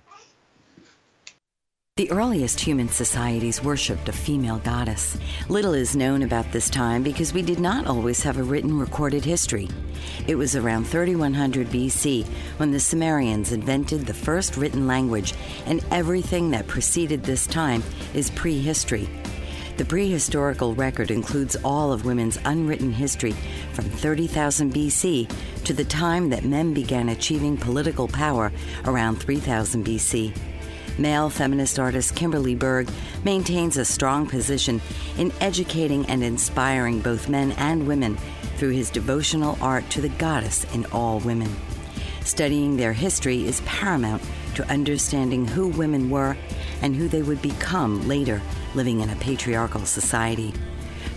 The 1.96 2.10
earliest 2.10 2.60
human 2.60 2.90
societies 2.90 3.64
worshipped 3.64 4.10
a 4.10 4.14
female 4.14 4.58
goddess. 4.58 5.16
Little 5.48 5.76
is 5.76 5.96
known 5.96 6.24
about 6.24 6.52
this 6.52 6.68
time 6.68 7.04
because 7.04 7.36
we 7.36 7.44
did 7.44 7.60
not 7.60 7.86
always 7.86 8.24
have 8.24 8.40
a 8.40 8.44
written 8.44 8.80
recorded 8.80 9.24
history. 9.24 9.70
It 10.26 10.34
was 10.34 10.56
around 10.56 10.88
3100 10.88 11.68
BC 11.68 12.26
when 12.58 12.72
the 12.72 12.80
Sumerians 12.80 13.52
invented 13.52 14.08
the 14.08 14.14
first 14.16 14.58
written 14.58 14.88
language, 14.88 15.36
and 15.68 15.86
everything 15.92 16.50
that 16.50 16.66
preceded 16.66 17.22
this 17.22 17.46
time 17.46 17.84
is 18.16 18.32
prehistory. 18.32 19.08
The 19.78 19.86
prehistorical 19.86 20.76
record 20.76 21.12
includes 21.12 21.56
all 21.64 21.92
of 21.92 22.06
women's 22.06 22.40
unwritten 22.44 22.92
history 22.92 23.36
from 23.74 23.86
30,000 23.86 24.74
BC 24.74 25.32
to 25.64 25.74
the 25.76 25.86
time 25.86 26.32
that 26.32 26.44
men 26.44 26.74
began 26.74 27.10
achieving 27.10 27.56
political 27.56 28.08
power 28.08 28.52
around 28.86 29.18
3000 29.18 29.86
BC 29.86 30.36
male 30.98 31.30
feminist 31.30 31.80
artist 31.80 32.16
Kimberly 32.16 32.56
Berg 32.56 32.90
maintains 33.24 33.78
a 33.78 33.86
strong 33.86 34.28
position 34.28 34.82
in 35.18 35.32
educating 35.42 36.06
and 36.08 36.24
inspiring 36.24 37.00
both 37.00 37.30
men 37.30 37.52
and 37.54 37.88
women 37.88 38.18
through 38.58 38.72
his 38.72 38.90
devotional 38.90 39.58
art 39.62 39.90
to 39.90 40.02
the 40.02 40.10
goddess 40.10 40.66
in 40.74 40.86
all 40.88 41.20
women. 41.20 41.56
Studying 42.22 42.78
their 42.78 42.94
history 42.94 43.46
is 43.46 43.62
paramount 43.62 44.24
to 44.56 44.68
understanding 44.70 45.48
who 45.48 45.68
women 45.68 46.10
were 46.10 46.36
and 46.82 46.96
who 46.96 47.08
they 47.08 47.22
would 47.22 47.42
become 47.42 48.08
later 48.08 48.42
living 48.76 49.02
in 49.02 49.10
a 49.10 49.16
patriarchal 49.18 49.86
society. 49.86 50.54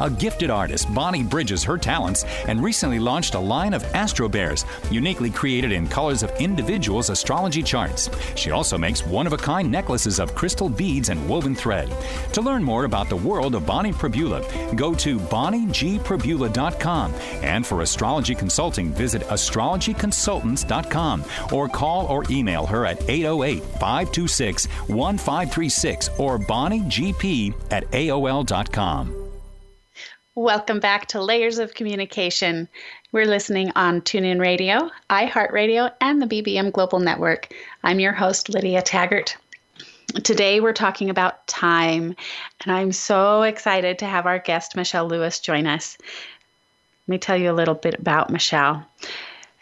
A 0.00 0.10
gifted 0.10 0.50
artist, 0.50 0.92
Bonnie 0.94 1.22
bridges 1.22 1.64
her 1.64 1.78
talents 1.78 2.24
and 2.46 2.62
recently 2.62 2.98
launched 2.98 3.34
a 3.34 3.40
line 3.40 3.74
of 3.74 3.84
Astro 3.94 4.28
Bears, 4.28 4.64
uniquely 4.90 5.30
created 5.30 5.72
in 5.72 5.88
colors 5.88 6.22
of 6.22 6.30
individuals' 6.40 7.10
astrology 7.10 7.62
charts. 7.62 8.10
She 8.34 8.50
also 8.50 8.78
makes 8.78 9.06
one 9.06 9.26
of 9.26 9.32
a 9.32 9.38
kind 9.38 9.70
necklaces 9.70 10.20
of 10.20 10.34
crystal 10.34 10.68
beads 10.68 11.08
and 11.08 11.28
woven 11.28 11.54
thread. 11.54 11.90
To 12.32 12.40
learn 12.40 12.62
more 12.62 12.84
about 12.84 13.08
the 13.08 13.16
world 13.16 13.54
of 13.54 13.66
Bonnie 13.66 13.92
Perbula, 13.92 14.76
go 14.76 14.94
to 14.94 15.18
bonniegperbula.com. 15.18 17.14
And 17.42 17.66
for 17.66 17.82
astrology 17.82 18.34
consulting, 18.34 18.92
visit 18.92 19.22
astrologyconsultants.com 19.22 21.24
or 21.52 21.68
call 21.68 22.06
or 22.06 22.24
email 22.30 22.66
her 22.66 22.86
at 22.86 23.02
808 23.08 23.62
526 23.62 24.66
1536 24.66 26.10
or 26.18 26.38
bonniegp 26.38 27.54
at 27.70 27.90
AOL.com. 27.90 29.25
Welcome 30.38 30.80
back 30.80 31.06
to 31.06 31.22
Layers 31.22 31.58
of 31.58 31.72
Communication. 31.72 32.68
We're 33.10 33.24
listening 33.24 33.72
on 33.74 34.02
TuneIn 34.02 34.38
Radio, 34.38 34.90
iHeartRadio, 35.08 35.94
and 36.02 36.20
the 36.20 36.26
BBM 36.26 36.72
Global 36.72 36.98
Network. 36.98 37.48
I'm 37.82 38.00
your 38.00 38.12
host, 38.12 38.50
Lydia 38.50 38.82
Taggart. 38.82 39.34
Today 40.24 40.60
we're 40.60 40.74
talking 40.74 41.08
about 41.08 41.46
time, 41.46 42.14
and 42.60 42.70
I'm 42.70 42.92
so 42.92 43.44
excited 43.44 43.98
to 44.00 44.04
have 44.04 44.26
our 44.26 44.38
guest, 44.38 44.76
Michelle 44.76 45.08
Lewis, 45.08 45.40
join 45.40 45.66
us. 45.66 45.96
Let 47.08 47.12
me 47.12 47.16
tell 47.16 47.38
you 47.38 47.50
a 47.50 47.56
little 47.56 47.74
bit 47.74 47.98
about 47.98 48.28
Michelle. 48.28 48.86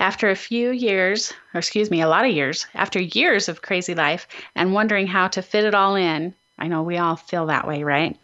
After 0.00 0.28
a 0.28 0.34
few 0.34 0.72
years, 0.72 1.32
or 1.54 1.58
excuse 1.58 1.88
me, 1.88 2.00
a 2.00 2.08
lot 2.08 2.24
of 2.24 2.32
years, 2.32 2.66
after 2.74 3.00
years 3.00 3.48
of 3.48 3.62
crazy 3.62 3.94
life 3.94 4.26
and 4.56 4.74
wondering 4.74 5.06
how 5.06 5.28
to 5.28 5.40
fit 5.40 5.66
it 5.66 5.74
all 5.76 5.94
in, 5.94 6.34
I 6.58 6.68
know 6.68 6.82
we 6.82 6.98
all 6.98 7.16
feel 7.16 7.46
that 7.46 7.66
way, 7.66 7.82
right? 7.82 8.16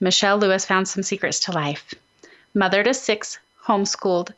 Michelle 0.00 0.38
Lewis 0.38 0.64
found 0.64 0.88
some 0.88 1.02
secrets 1.02 1.40
to 1.40 1.52
life. 1.52 1.94
Mother 2.54 2.82
to 2.82 2.94
six, 2.94 3.38
homeschooled, 3.64 4.32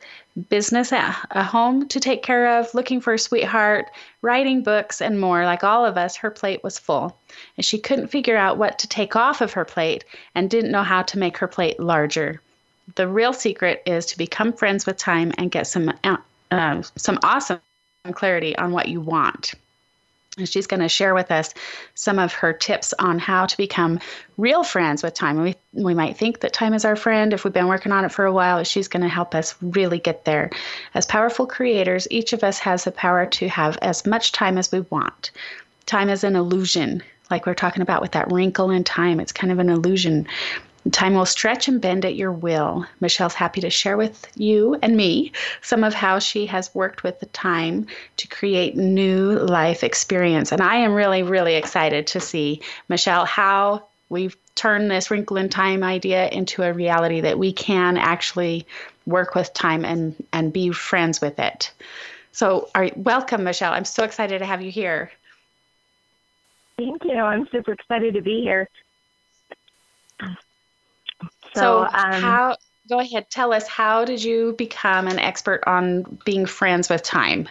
business 0.49 0.91
at 0.91 1.15
a 1.31 1.43
home 1.43 1.87
to 1.87 1.99
take 1.99 2.23
care 2.23 2.59
of, 2.59 2.73
looking 2.73 3.01
for 3.01 3.13
a 3.13 3.19
sweetheart, 3.19 3.89
writing 4.21 4.63
books, 4.63 5.01
and 5.01 5.19
more. 5.19 5.45
Like 5.45 5.63
all 5.63 5.85
of 5.85 5.97
us, 5.97 6.15
her 6.17 6.31
plate 6.31 6.63
was 6.63 6.79
full. 6.79 7.17
And 7.57 7.65
she 7.65 7.77
couldn't 7.77 8.07
figure 8.07 8.37
out 8.37 8.57
what 8.57 8.79
to 8.79 8.87
take 8.87 9.15
off 9.15 9.41
of 9.41 9.53
her 9.53 9.65
plate 9.65 10.05
and 10.35 10.49
didn't 10.49 10.71
know 10.71 10.83
how 10.83 11.01
to 11.03 11.19
make 11.19 11.37
her 11.37 11.47
plate 11.47 11.79
larger. 11.79 12.41
The 12.95 13.07
real 13.07 13.33
secret 13.33 13.83
is 13.85 14.05
to 14.07 14.17
become 14.17 14.53
friends 14.53 14.85
with 14.85 14.97
time 14.97 15.33
and 15.37 15.51
get 15.51 15.67
some, 15.67 15.91
uh, 16.03 16.81
some 16.95 17.19
awesome 17.23 17.59
clarity 18.13 18.57
on 18.57 18.71
what 18.71 18.87
you 18.87 19.01
want. 19.01 19.53
And 20.37 20.47
she's 20.47 20.67
going 20.67 20.81
to 20.81 20.89
share 20.89 21.15
with 21.15 21.31
us 21.31 21.53
some 21.95 22.19
of 22.19 22.31
her 22.33 22.53
tips 22.53 22.93
on 22.99 23.17
how 23.17 23.47
to 23.47 23.57
become 23.57 23.99
real 24.37 24.63
friends 24.63 25.01
with 25.01 25.15
time. 25.15 25.41
We, 25.41 25.55
we 25.73 25.95
might 25.95 26.15
think 26.15 26.41
that 26.41 26.53
time 26.53 26.75
is 26.75 26.85
our 26.85 26.95
friend 26.95 27.33
if 27.33 27.43
we've 27.43 27.53
been 27.53 27.67
working 27.67 27.91
on 27.91 28.05
it 28.05 28.11
for 28.11 28.25
a 28.25 28.33
while. 28.33 28.63
She's 28.63 28.87
going 28.87 29.01
to 29.01 29.09
help 29.09 29.33
us 29.33 29.55
really 29.61 29.97
get 29.97 30.25
there. 30.25 30.51
As 30.93 31.07
powerful 31.07 31.47
creators, 31.47 32.07
each 32.11 32.33
of 32.33 32.43
us 32.43 32.59
has 32.59 32.83
the 32.83 32.91
power 32.91 33.25
to 33.25 33.49
have 33.49 33.77
as 33.81 34.05
much 34.05 34.31
time 34.31 34.59
as 34.59 34.71
we 34.71 34.81
want. 34.81 35.31
Time 35.87 36.09
is 36.09 36.23
an 36.23 36.35
illusion, 36.35 37.01
like 37.31 37.45
we're 37.45 37.53
talking 37.55 37.81
about 37.81 38.01
with 38.01 38.11
that 38.11 38.31
wrinkle 38.31 38.69
in 38.69 38.83
time. 38.83 39.19
It's 39.19 39.31
kind 39.31 39.51
of 39.51 39.59
an 39.59 39.69
illusion. 39.69 40.27
Time 40.91 41.15
will 41.15 41.25
stretch 41.25 41.67
and 41.67 41.81
bend 41.81 42.05
at 42.05 42.15
your 42.15 42.31
will. 42.31 42.85
Michelle's 42.99 43.33
happy 43.33 43.61
to 43.61 43.69
share 43.69 43.97
with 43.97 44.27
you 44.35 44.77
and 44.81 44.95
me 44.95 45.31
some 45.61 45.83
of 45.83 45.93
how 45.93 46.19
she 46.19 46.45
has 46.45 46.73
worked 46.73 47.03
with 47.03 47.19
the 47.19 47.25
time 47.27 47.87
to 48.17 48.27
create 48.27 48.75
new 48.75 49.33
life 49.39 49.83
experience. 49.83 50.51
And 50.51 50.61
I 50.61 50.75
am 50.75 50.93
really, 50.93 51.23
really 51.23 51.55
excited 51.55 52.07
to 52.07 52.19
see, 52.19 52.61
Michelle, 52.89 53.25
how 53.25 53.87
we've 54.09 54.37
turned 54.55 54.89
this 54.89 55.11
wrinkle 55.11 55.37
in 55.37 55.49
time 55.49 55.83
idea 55.83 56.29
into 56.29 56.63
a 56.63 56.73
reality 56.73 57.21
that 57.21 57.39
we 57.39 57.51
can 57.53 57.97
actually 57.97 58.65
work 59.05 59.35
with 59.35 59.53
time 59.53 59.85
and, 59.85 60.15
and 60.33 60.53
be 60.53 60.71
friends 60.71 61.21
with 61.21 61.39
it. 61.39 61.71
So, 62.31 62.69
are, 62.75 62.89
welcome, 62.95 63.43
Michelle. 63.43 63.73
I'm 63.73 63.85
so 63.85 64.03
excited 64.03 64.39
to 64.39 64.45
have 64.45 64.61
you 64.61 64.71
here. 64.71 65.11
Thank 66.77 67.03
you. 67.05 67.15
I'm 67.15 67.47
super 67.51 67.73
excited 67.73 68.13
to 68.13 68.21
be 68.21 68.41
here. 68.41 68.69
So, 71.57 71.81
um, 71.81 72.21
how? 72.21 72.57
Go 72.89 72.99
ahead. 72.99 73.29
Tell 73.29 73.51
us 73.51 73.67
how 73.67 74.05
did 74.05 74.23
you 74.23 74.55
become 74.57 75.07
an 75.07 75.19
expert 75.19 75.61
on 75.67 76.19
being 76.23 76.45
friends 76.45 76.89
with 76.89 77.03
time? 77.03 77.49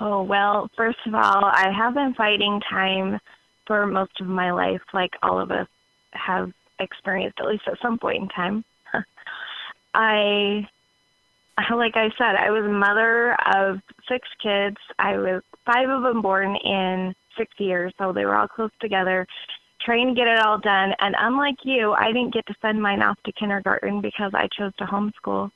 Oh 0.00 0.22
well, 0.22 0.70
first 0.76 0.98
of 1.06 1.14
all, 1.14 1.44
I 1.44 1.70
have 1.70 1.94
been 1.94 2.14
fighting 2.14 2.60
time 2.68 3.18
for 3.66 3.86
most 3.86 4.20
of 4.20 4.26
my 4.26 4.50
life, 4.50 4.80
like 4.92 5.12
all 5.22 5.38
of 5.38 5.50
us 5.50 5.68
have 6.12 6.52
experienced 6.78 7.38
at 7.40 7.46
least 7.46 7.64
at 7.66 7.78
some 7.80 7.98
point 7.98 8.22
in 8.22 8.28
time. 8.28 8.64
I, 9.94 10.66
like 11.70 11.96
I 11.96 12.10
said, 12.16 12.36
I 12.36 12.50
was 12.50 12.64
a 12.64 12.68
mother 12.68 13.36
of 13.54 13.80
six 14.08 14.26
kids. 14.42 14.76
I 14.98 15.18
was 15.18 15.42
five 15.66 15.88
of 15.88 16.02
them 16.02 16.22
born 16.22 16.56
in 16.56 17.14
six 17.36 17.52
years, 17.58 17.92
so 17.98 18.12
they 18.12 18.24
were 18.24 18.36
all 18.36 18.48
close 18.48 18.70
together 18.80 19.26
trying 19.88 20.08
to 20.08 20.14
get 20.14 20.28
it 20.28 20.38
all 20.38 20.58
done. 20.58 20.92
And 20.98 21.16
unlike 21.18 21.64
you, 21.64 21.92
I 21.92 22.08
didn't 22.08 22.34
get 22.34 22.44
to 22.48 22.54
send 22.60 22.82
mine 22.82 23.00
off 23.00 23.16
to 23.24 23.32
kindergarten 23.32 24.02
because 24.02 24.32
I 24.34 24.46
chose 24.48 24.72
to 24.76 24.84
homeschool. 24.84 25.50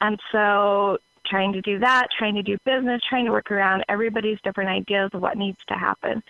And 0.00 0.18
so 0.32 0.96
trying 1.26 1.52
to 1.52 1.60
do 1.60 1.78
that, 1.80 2.06
trying 2.16 2.34
to 2.36 2.42
do 2.42 2.56
business, 2.64 3.02
trying 3.06 3.26
to 3.26 3.30
work 3.30 3.50
around 3.50 3.84
everybody's 3.90 4.40
different 4.40 4.70
ideas 4.70 5.10
of 5.12 5.20
what 5.20 5.36
needs 5.36 5.58
to 5.68 5.74
happen. 5.74 6.22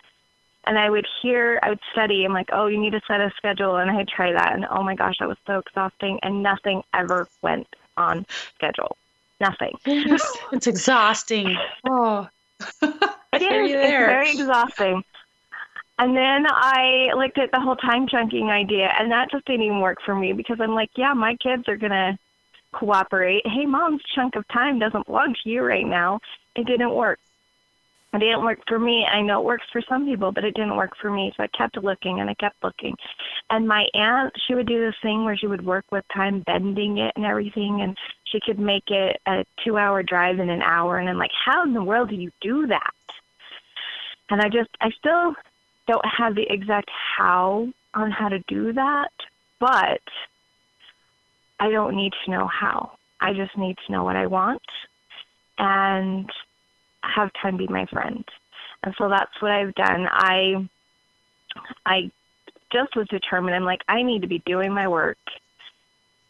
And 0.64 0.76
I 0.76 0.90
would 0.90 1.07
hear, 1.23 1.61
I 1.62 1.68
would 1.68 1.78
study. 1.92 2.25
I'm 2.25 2.33
like, 2.33 2.49
oh, 2.50 2.66
you 2.66 2.80
need 2.80 2.90
to 2.90 3.00
set 3.07 3.21
a 3.21 3.30
schedule, 3.37 3.76
and 3.76 3.88
I'd 3.88 4.09
try 4.09 4.33
that, 4.33 4.54
and 4.54 4.66
oh 4.68 4.83
my 4.83 4.97
gosh, 4.97 5.14
that 5.21 5.28
was 5.28 5.38
so 5.47 5.61
exhausting, 5.61 6.18
and 6.25 6.42
nothing 6.42 6.83
ever 6.92 7.28
went 7.40 7.68
on 7.97 8.26
schedule. 8.57 8.97
Nothing. 9.40 9.78
it's 9.87 10.66
exhausting. 10.66 11.57
Oh, 11.88 12.28
it 12.83 12.83
is. 12.83 13.71
It's 13.71 13.73
very 13.73 14.30
exhausting. 14.33 15.04
And 15.99 16.17
then 16.17 16.47
I 16.49 17.11
looked 17.17 17.38
at 17.38 17.50
the 17.50 17.61
whole 17.61 17.76
time 17.76 18.07
chunking 18.07 18.50
idea, 18.50 18.93
and 18.99 19.11
that 19.11 19.31
just 19.33 19.45
didn't 19.47 19.67
even 19.67 19.81
work 19.81 19.99
for 20.05 20.14
me 20.14 20.33
because 20.33 20.59
I'm 20.61 20.75
like, 20.75 20.90
yeah, 20.97 21.12
my 21.12 21.37
kids 21.37 21.64
are 21.67 21.76
gonna 21.76 22.19
cooperate. 22.73 23.47
Hey, 23.47 23.67
mom's 23.67 24.02
chunk 24.14 24.37
of 24.37 24.47
time 24.49 24.78
doesn't 24.78 25.07
belong 25.07 25.35
to 25.43 25.50
you 25.50 25.62
right 25.62 25.87
now. 25.87 26.21
It 26.55 26.67
didn't 26.67 26.95
work. 26.95 27.19
It 28.14 28.21
didn't 28.21 28.45
work 28.45 28.61
for 28.67 28.78
me. 28.78 29.05
I 29.05 29.21
know 29.21 29.40
it 29.40 29.45
works 29.45 29.67
for 29.71 29.83
some 29.87 30.07
people, 30.07 30.33
but 30.33 30.45
it 30.45 30.55
didn't 30.55 30.76
work 30.76 30.93
for 31.00 31.11
me. 31.11 31.33
So 31.37 31.43
I 31.43 31.47
kept 31.49 31.76
looking 31.76 32.21
and 32.21 32.31
I 32.31 32.35
kept 32.35 32.62
looking. 32.62 32.97
And 33.50 33.69
my 33.69 33.87
aunt, 33.93 34.33
she 34.47 34.55
would 34.55 34.67
do 34.67 34.81
this 34.81 34.95
thing 35.02 35.25
where 35.25 35.37
she 35.37 35.47
would 35.47 35.64
work 35.64 35.85
with 35.90 36.05
time, 36.14 36.40
bending 36.40 36.99
it 36.99 37.12
and 37.17 37.26
everything, 37.26 37.83
and 37.83 37.99
she 38.25 38.40
could 38.40 38.59
make 38.59 38.88
it 38.88 39.21
a 39.26 39.45
two 39.62 39.76
hour 39.76 40.02
drive 40.02 40.38
in 40.38 40.49
an 40.49 40.62
hour. 40.62 40.99
And 40.99 41.09
I'm 41.09 41.19
like, 41.19 41.33
how 41.45 41.64
in 41.64 41.75
the 41.75 41.83
world 41.83 42.09
do 42.09 42.17
you 42.17 42.31
do 42.40 42.67
that? 42.69 42.95
And 44.31 44.40
I 44.40 44.49
just, 44.49 44.71
I 44.81 44.90
still 44.90 45.35
don't 45.88 46.04
have 46.07 46.37
the 46.37 46.47
exact 46.49 46.90
how 47.16 47.68
on 47.95 48.11
how 48.12 48.28
to 48.28 48.38
do 48.47 48.73
that, 48.75 49.11
but 49.59 50.00
I 51.59 51.71
don't 51.71 51.97
need 51.97 52.12
to 52.25 52.30
know 52.30 52.47
how. 52.47 52.92
I 53.21 53.33
just 53.33 53.57
need 53.57 53.76
to 53.85 53.92
know 53.92 54.04
what 54.04 54.14
I 54.14 54.26
want 54.26 54.62
and 55.59 56.30
have 57.02 57.30
time 57.42 57.57
be 57.57 57.66
my 57.66 57.87
friend. 57.87 58.25
And 58.85 58.95
so 58.97 59.09
that's 59.09 59.33
what 59.40 59.50
I've 59.50 59.75
done. 59.75 60.07
I 60.09 60.68
I 61.85 62.11
just 62.73 62.95
was 62.95 63.09
determined. 63.09 63.57
I'm 63.57 63.64
like, 63.64 63.83
I 63.88 64.02
need 64.02 64.23
to 64.23 64.28
be 64.28 64.42
doing 64.47 64.73
my 64.73 64.87
work. 64.87 65.18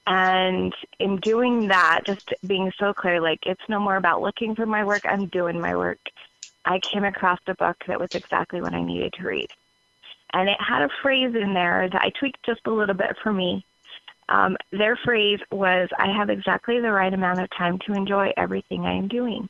And 0.07 0.73
in 0.99 1.17
doing 1.19 1.69
that, 1.69 2.01
just 2.07 2.33
being 2.47 2.73
so 2.79 2.95
clear, 2.95 3.21
like 3.21 3.41
it's 3.45 3.61
no 3.69 3.79
more 3.79 3.97
about 3.97 4.23
looking 4.23 4.55
for 4.55 4.65
my 4.65 4.83
work, 4.83 5.03
I'm 5.05 5.27
doing 5.27 5.61
my 5.61 5.77
work. 5.77 5.99
I 6.69 6.79
came 6.81 7.05
across 7.05 7.39
a 7.47 7.55
book 7.55 7.79
that 7.87 7.99
was 7.99 8.15
exactly 8.15 8.61
what 8.61 8.75
I 8.75 8.83
needed 8.83 9.15
to 9.15 9.27
read. 9.27 9.49
And 10.35 10.51
it 10.51 10.59
had 10.61 10.83
a 10.83 10.91
phrase 11.01 11.35
in 11.35 11.55
there 11.55 11.89
that 11.91 12.03
I 12.03 12.11
tweaked 12.11 12.45
just 12.45 12.61
a 12.67 12.71
little 12.71 12.95
bit 12.95 13.17
for 13.23 13.33
me. 13.33 13.65
Um, 14.29 14.59
their 14.71 14.95
phrase 14.97 15.41
was, 15.51 15.89
I 15.99 16.13
have 16.15 16.29
exactly 16.29 16.79
the 16.79 16.93
right 16.93 17.13
amount 17.13 17.41
of 17.41 17.49
time 17.57 17.79
to 17.87 17.95
enjoy 17.95 18.33
everything 18.37 18.85
I 18.85 18.93
am 18.93 19.09
doing. 19.09 19.49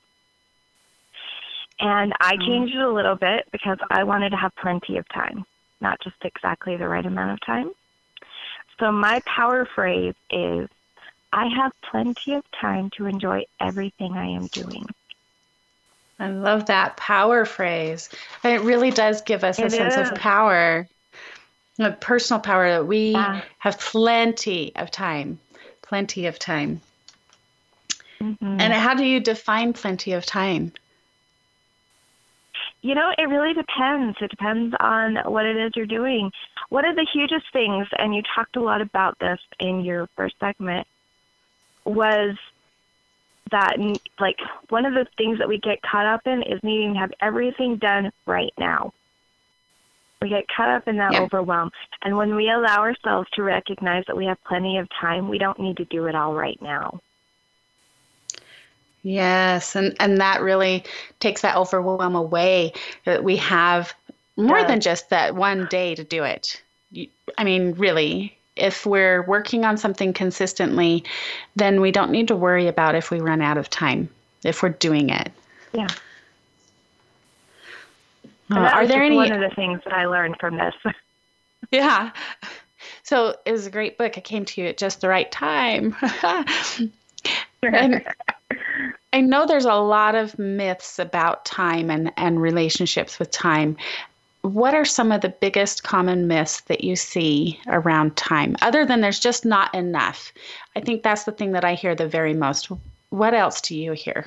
And 1.81 2.13
I 2.21 2.37
mm. 2.37 2.47
changed 2.47 2.77
it 2.77 2.81
a 2.81 2.89
little 2.89 3.17
bit 3.17 3.49
because 3.51 3.79
I 3.91 4.05
wanted 4.05 4.31
to 4.31 4.37
have 4.37 4.55
plenty 4.55 4.97
of 4.97 5.09
time, 5.09 5.45
not 5.81 6.01
just 6.01 6.17
exactly 6.23 6.77
the 6.77 6.89
right 6.89 7.05
amount 7.05 7.33
of 7.33 7.41
time. 7.45 7.73
So 8.79 8.93
my 8.93 9.21
power 9.27 9.67
phrase 9.75 10.15
is 10.31 10.69
I 11.33 11.49
have 11.49 11.73
plenty 11.91 12.35
of 12.35 12.45
time 12.53 12.91
to 12.91 13.07
enjoy 13.07 13.45
everything 13.59 14.13
I 14.13 14.27
am 14.27 14.47
doing. 14.47 14.87
I 16.19 16.31
love 16.31 16.67
that 16.67 16.97
power 16.97 17.45
phrase. 17.45 18.09
And 18.43 18.53
it 18.53 18.63
really 18.63 18.91
does 18.91 19.23
give 19.23 19.45
us 19.45 19.59
it 19.59 19.67
a 19.67 19.71
sense 19.71 19.97
of 19.97 20.15
power, 20.17 20.89
a 21.79 21.93
personal 21.93 22.41
power 22.41 22.71
that 22.71 22.87
we 22.87 23.11
yeah. 23.11 23.43
have 23.59 23.79
plenty 23.79 24.73
of 24.77 24.91
time, 24.91 25.39
plenty 25.83 26.27
of 26.27 26.39
time. 26.39 26.81
Mm-hmm. 28.21 28.61
And 28.61 28.73
how 28.73 28.95
do 28.95 29.05
you 29.05 29.21
define 29.21 29.73
plenty 29.73 30.13
of 30.13 30.27
time? 30.27 30.73
You 32.81 32.95
know, 32.95 33.13
it 33.17 33.29
really 33.29 33.55
depends. 33.55 34.19
It 34.21 34.31
depends 34.31 34.75
on 34.81 35.17
what 35.25 35.47
it 35.47 35.57
is 35.57 35.73
you're 35.75 35.87
doing. 35.87 36.31
One 36.69 36.85
of 36.85 36.97
the 36.97 37.07
hugest 37.13 37.47
things, 37.53 37.87
and 37.99 38.15
you 38.15 38.23
talked 38.35 38.57
a 38.57 38.61
lot 38.61 38.81
about 38.81 39.19
this 39.19 39.41
in 39.59 39.85
your 39.85 40.09
first 40.17 40.37
segment, 40.39 40.87
was 41.85 42.37
that 43.51 43.77
like 44.19 44.39
one 44.69 44.87
of 44.87 44.95
the 44.95 45.07
things 45.17 45.39
that 45.39 45.49
we 45.49 45.59
get 45.59 45.83
caught 45.83 46.07
up 46.07 46.27
in 46.27 46.43
is 46.43 46.61
needing 46.63 46.95
to 46.95 47.01
have 47.01 47.13
everything 47.21 47.77
done 47.77 48.13
right 48.27 48.53
now. 48.59 48.93
We 50.21 50.29
get 50.31 50.47
caught 50.49 50.69
up 50.69 50.89
in 50.89 50.97
that 50.97 51.13
yeah. 51.13 51.23
overwhelm. 51.23 51.71
And 52.03 52.17
when 52.17 52.35
we 52.35 52.51
allow 52.51 52.81
ourselves 52.81 53.29
to 53.35 53.43
recognize 53.43 54.05
that 54.07 54.17
we 54.17 54.27
have 54.27 54.43
plenty 54.45 54.79
of 54.79 54.89
time, 55.01 55.29
we 55.29 55.39
don't 55.39 55.61
need 55.61 55.77
to 55.77 55.85
do 55.85 56.07
it 56.07 56.15
all 56.15 56.35
right 56.35 56.61
now. 56.61 57.01
Yes, 59.03 59.77
and 59.77 59.95
and 60.01 60.21
that 60.21 60.43
really 60.43 60.85
takes 61.21 61.43
that 61.43 61.57
overwhelm 61.57 62.17
away 62.17 62.73
that 63.05 63.23
we 63.23 63.37
have 63.37 63.95
more 64.37 64.59
yeah. 64.59 64.67
than 64.67 64.81
just 64.81 65.11
that 65.11 65.35
one 65.35 65.67
day 65.67 65.95
to 65.95 66.05
do 66.05 66.25
it. 66.25 66.63
I 67.37 67.45
mean, 67.45 67.73
really, 67.73 68.38
if 68.59 68.87
we're 68.87 69.23
working 69.23 69.65
on 69.65 69.77
something 69.77 70.13
consistently, 70.13 71.05
then 71.57 71.81
we 71.81 71.91
don't 71.93 72.11
need 72.11 72.29
to 72.29 72.37
worry 72.37 72.67
about 72.67 72.95
if 72.95 73.11
we 73.11 73.21
run 73.21 73.41
out 73.41 73.59
of 73.59 73.71
time 73.71 74.09
if 74.45 74.63
we're 74.63 74.71
doing 74.71 75.11
it. 75.11 75.33
Yeah. 75.73 75.89
Uh, 78.51 78.61
are 78.61 78.87
there 78.87 79.03
any 79.03 79.17
one 79.17 79.33
of 79.33 79.41
the 79.41 79.55
things 79.55 79.81
that 79.85 79.93
I 79.93 80.07
learned 80.07 80.37
from 80.41 80.57
this? 80.57 80.75
yeah. 81.71 82.13
So 83.03 83.37
it 83.45 83.53
was 83.53 83.67
a 83.67 83.71
great 83.71 83.99
book. 83.99 84.17
It 84.17 84.25
came 84.25 84.45
to 84.47 84.61
you 84.61 84.69
at 84.69 84.79
just 84.79 85.01
the 85.01 85.09
right 85.09 85.31
time. 85.31 85.95
and 87.63 88.05
I 89.13 89.21
know 89.21 89.47
there's 89.47 89.65
a 89.65 89.75
lot 89.75 90.15
of 90.15 90.39
myths 90.39 90.99
about 90.99 91.45
time 91.45 91.91
and, 91.91 92.13
and 92.17 92.41
relationships 92.41 93.19
with 93.19 93.31
time. 93.31 93.77
What 94.43 94.75
are 94.75 94.85
some 94.85 95.13
of 95.13 95.21
the 95.21 95.29
biggest 95.29 95.83
common 95.83 96.27
myths 96.27 96.61
that 96.63 96.83
you 96.83 96.97
see 96.97 97.61
around 97.67 98.17
time, 98.17 98.57
other 98.63 98.87
than 98.87 99.01
there's 99.01 99.19
just 99.19 99.45
not 99.45 99.75
enough? 99.75 100.33
I 100.77 100.81
think 100.81 101.03
that's 101.03 101.25
the 101.25 101.33
thing 101.33 101.53
that 101.53 101.65
I 101.65 101.75
hear 101.75 101.95
the 101.95 102.09
very 102.09 102.35
most. 102.35 102.71
What 103.11 103.35
else 103.35 103.61
do 103.61 103.77
you 103.77 103.93
hear? 103.93 104.27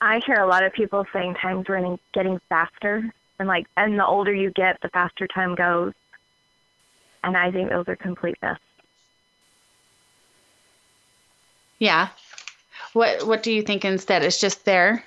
I 0.00 0.20
hear 0.24 0.36
a 0.36 0.46
lot 0.46 0.62
of 0.62 0.72
people 0.72 1.04
saying 1.12 1.34
time's 1.34 1.68
running, 1.68 1.98
getting 2.14 2.40
faster, 2.48 3.12
and 3.38 3.48
like, 3.48 3.66
and 3.76 3.98
the 3.98 4.06
older 4.06 4.32
you 4.32 4.50
get, 4.50 4.80
the 4.80 4.88
faster 4.88 5.26
time 5.26 5.54
goes. 5.54 5.92
And 7.24 7.36
I 7.36 7.50
think 7.50 7.68
those 7.68 7.88
are 7.88 7.96
complete 7.96 8.36
myths. 8.40 8.60
Yeah, 11.78 12.08
what 12.92 13.26
What 13.26 13.42
do 13.42 13.52
you 13.52 13.62
think 13.62 13.84
instead? 13.84 14.24
It's 14.24 14.40
just 14.40 14.64
there, 14.64 15.04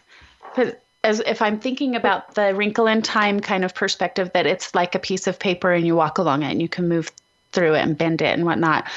as 1.03 1.19
if 1.21 1.41
I'm 1.41 1.59
thinking 1.59 1.95
about 1.95 2.35
the 2.35 2.53
wrinkle 2.53 2.87
in 2.87 3.01
time 3.01 3.39
kind 3.39 3.65
of 3.65 3.73
perspective, 3.73 4.31
that 4.33 4.45
it's 4.45 4.75
like 4.75 4.95
a 4.95 4.99
piece 4.99 5.27
of 5.27 5.39
paper 5.39 5.71
and 5.71 5.85
you 5.85 5.95
walk 5.95 6.17
along 6.17 6.43
it 6.43 6.51
and 6.51 6.61
you 6.61 6.69
can 6.69 6.87
move 6.87 7.11
through 7.51 7.75
it 7.75 7.81
and 7.81 7.97
bend 7.97 8.21
it 8.21 8.33
and 8.33 8.45
whatnot. 8.45 8.87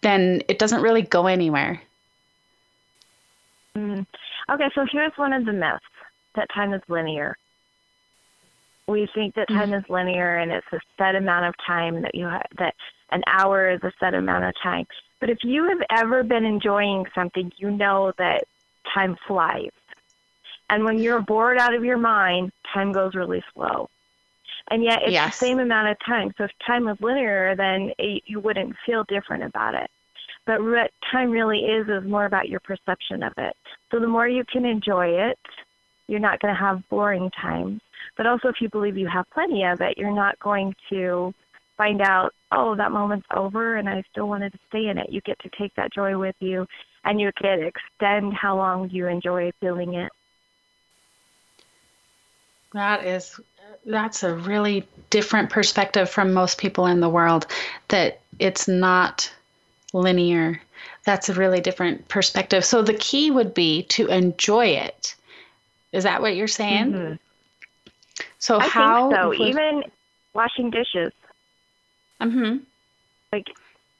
Then 0.00 0.42
it 0.48 0.58
doesn't 0.58 0.82
really 0.82 1.02
go 1.02 1.26
anywhere. 1.26 1.80
Mm. 3.76 4.06
Okay, 4.50 4.68
so 4.74 4.84
here's 4.90 5.16
one 5.16 5.32
of 5.32 5.44
the 5.44 5.52
myths 5.52 5.84
that 6.34 6.48
time 6.52 6.74
is 6.74 6.82
linear. 6.88 7.36
We 8.88 9.08
think 9.14 9.36
that 9.36 9.48
time 9.48 9.70
mm. 9.70 9.78
is 9.78 9.88
linear 9.88 10.38
and 10.38 10.50
it's 10.50 10.66
a 10.72 10.80
set 10.98 11.14
amount 11.14 11.46
of 11.46 11.54
time 11.64 12.02
that 12.02 12.14
you 12.14 12.28
that 12.58 12.74
an 13.10 13.22
hour 13.26 13.70
is 13.70 13.80
a 13.82 13.92
set 14.00 14.14
amount 14.14 14.44
of 14.44 14.54
time. 14.60 14.86
But 15.20 15.30
if 15.30 15.38
you 15.44 15.68
have 15.68 15.82
ever 15.90 16.24
been 16.24 16.44
enjoying 16.44 17.06
something, 17.14 17.52
you 17.56 17.70
know 17.70 18.12
that 18.18 18.44
time 18.92 19.16
flies. 19.28 19.70
And 20.72 20.84
when 20.84 20.98
you're 20.98 21.20
bored 21.20 21.58
out 21.58 21.74
of 21.74 21.84
your 21.84 21.98
mind, 21.98 22.50
time 22.72 22.92
goes 22.92 23.14
really 23.14 23.44
slow. 23.52 23.90
And 24.70 24.82
yet 24.82 25.00
it's 25.02 25.12
yes. 25.12 25.38
the 25.38 25.46
same 25.46 25.58
amount 25.58 25.88
of 25.88 25.98
time. 26.06 26.32
So 26.38 26.44
if 26.44 26.50
time 26.66 26.86
was 26.86 26.96
linear, 26.98 27.54
then 27.54 27.92
it, 27.98 28.22
you 28.24 28.40
wouldn't 28.40 28.74
feel 28.86 29.04
different 29.06 29.44
about 29.44 29.74
it. 29.74 29.90
But 30.46 30.62
what 30.62 30.90
time 31.10 31.30
really 31.30 31.58
is 31.58 31.88
is 31.88 32.08
more 32.08 32.24
about 32.24 32.48
your 32.48 32.60
perception 32.60 33.22
of 33.22 33.34
it. 33.36 33.54
So 33.90 34.00
the 34.00 34.08
more 34.08 34.26
you 34.26 34.44
can 34.50 34.64
enjoy 34.64 35.08
it, 35.08 35.38
you're 36.08 36.20
not 36.20 36.40
going 36.40 36.54
to 36.54 36.58
have 36.58 36.88
boring 36.88 37.30
times. 37.38 37.82
But 38.16 38.26
also, 38.26 38.48
if 38.48 38.56
you 38.62 38.70
believe 38.70 38.96
you 38.96 39.08
have 39.08 39.26
plenty 39.30 39.64
of 39.64 39.82
it, 39.82 39.98
you're 39.98 40.14
not 40.14 40.38
going 40.38 40.74
to 40.88 41.34
find 41.76 42.00
out, 42.00 42.32
oh, 42.50 42.74
that 42.76 42.92
moment's 42.92 43.26
over 43.36 43.76
and 43.76 43.90
I 43.90 44.02
still 44.10 44.26
wanted 44.26 44.52
to 44.52 44.58
stay 44.68 44.86
in 44.86 44.96
it. 44.96 45.12
You 45.12 45.20
get 45.20 45.38
to 45.40 45.50
take 45.58 45.74
that 45.74 45.92
joy 45.92 46.16
with 46.16 46.36
you 46.40 46.66
and 47.04 47.20
you 47.20 47.30
can 47.38 47.62
extend 47.62 48.32
how 48.32 48.56
long 48.56 48.88
you 48.88 49.06
enjoy 49.06 49.50
feeling 49.60 49.92
it. 49.94 50.10
That 52.72 53.04
is 53.04 53.38
that's 53.84 54.22
a 54.22 54.34
really 54.34 54.86
different 55.10 55.50
perspective 55.50 56.08
from 56.08 56.32
most 56.32 56.58
people 56.58 56.86
in 56.86 57.00
the 57.00 57.08
world 57.08 57.46
that 57.88 58.20
it's 58.38 58.68
not 58.68 59.32
linear. 59.92 60.60
That's 61.04 61.28
a 61.28 61.34
really 61.34 61.60
different 61.60 62.08
perspective. 62.08 62.64
So 62.64 62.82
the 62.82 62.94
key 62.94 63.30
would 63.30 63.54
be 63.54 63.82
to 63.84 64.06
enjoy 64.06 64.66
it. 64.66 65.14
Is 65.92 66.04
that 66.04 66.22
what 66.22 66.36
you're 66.36 66.48
saying? 66.48 66.92
Mm-hmm. 66.92 67.14
So 68.38 68.60
I 68.60 68.68
how 68.68 69.08
think 69.08 69.20
so. 69.20 69.28
Would, 69.28 69.40
Even 69.40 69.84
washing 70.32 70.70
dishes. 70.70 71.12
Mm-hmm. 72.20 72.58
Like 73.32 73.48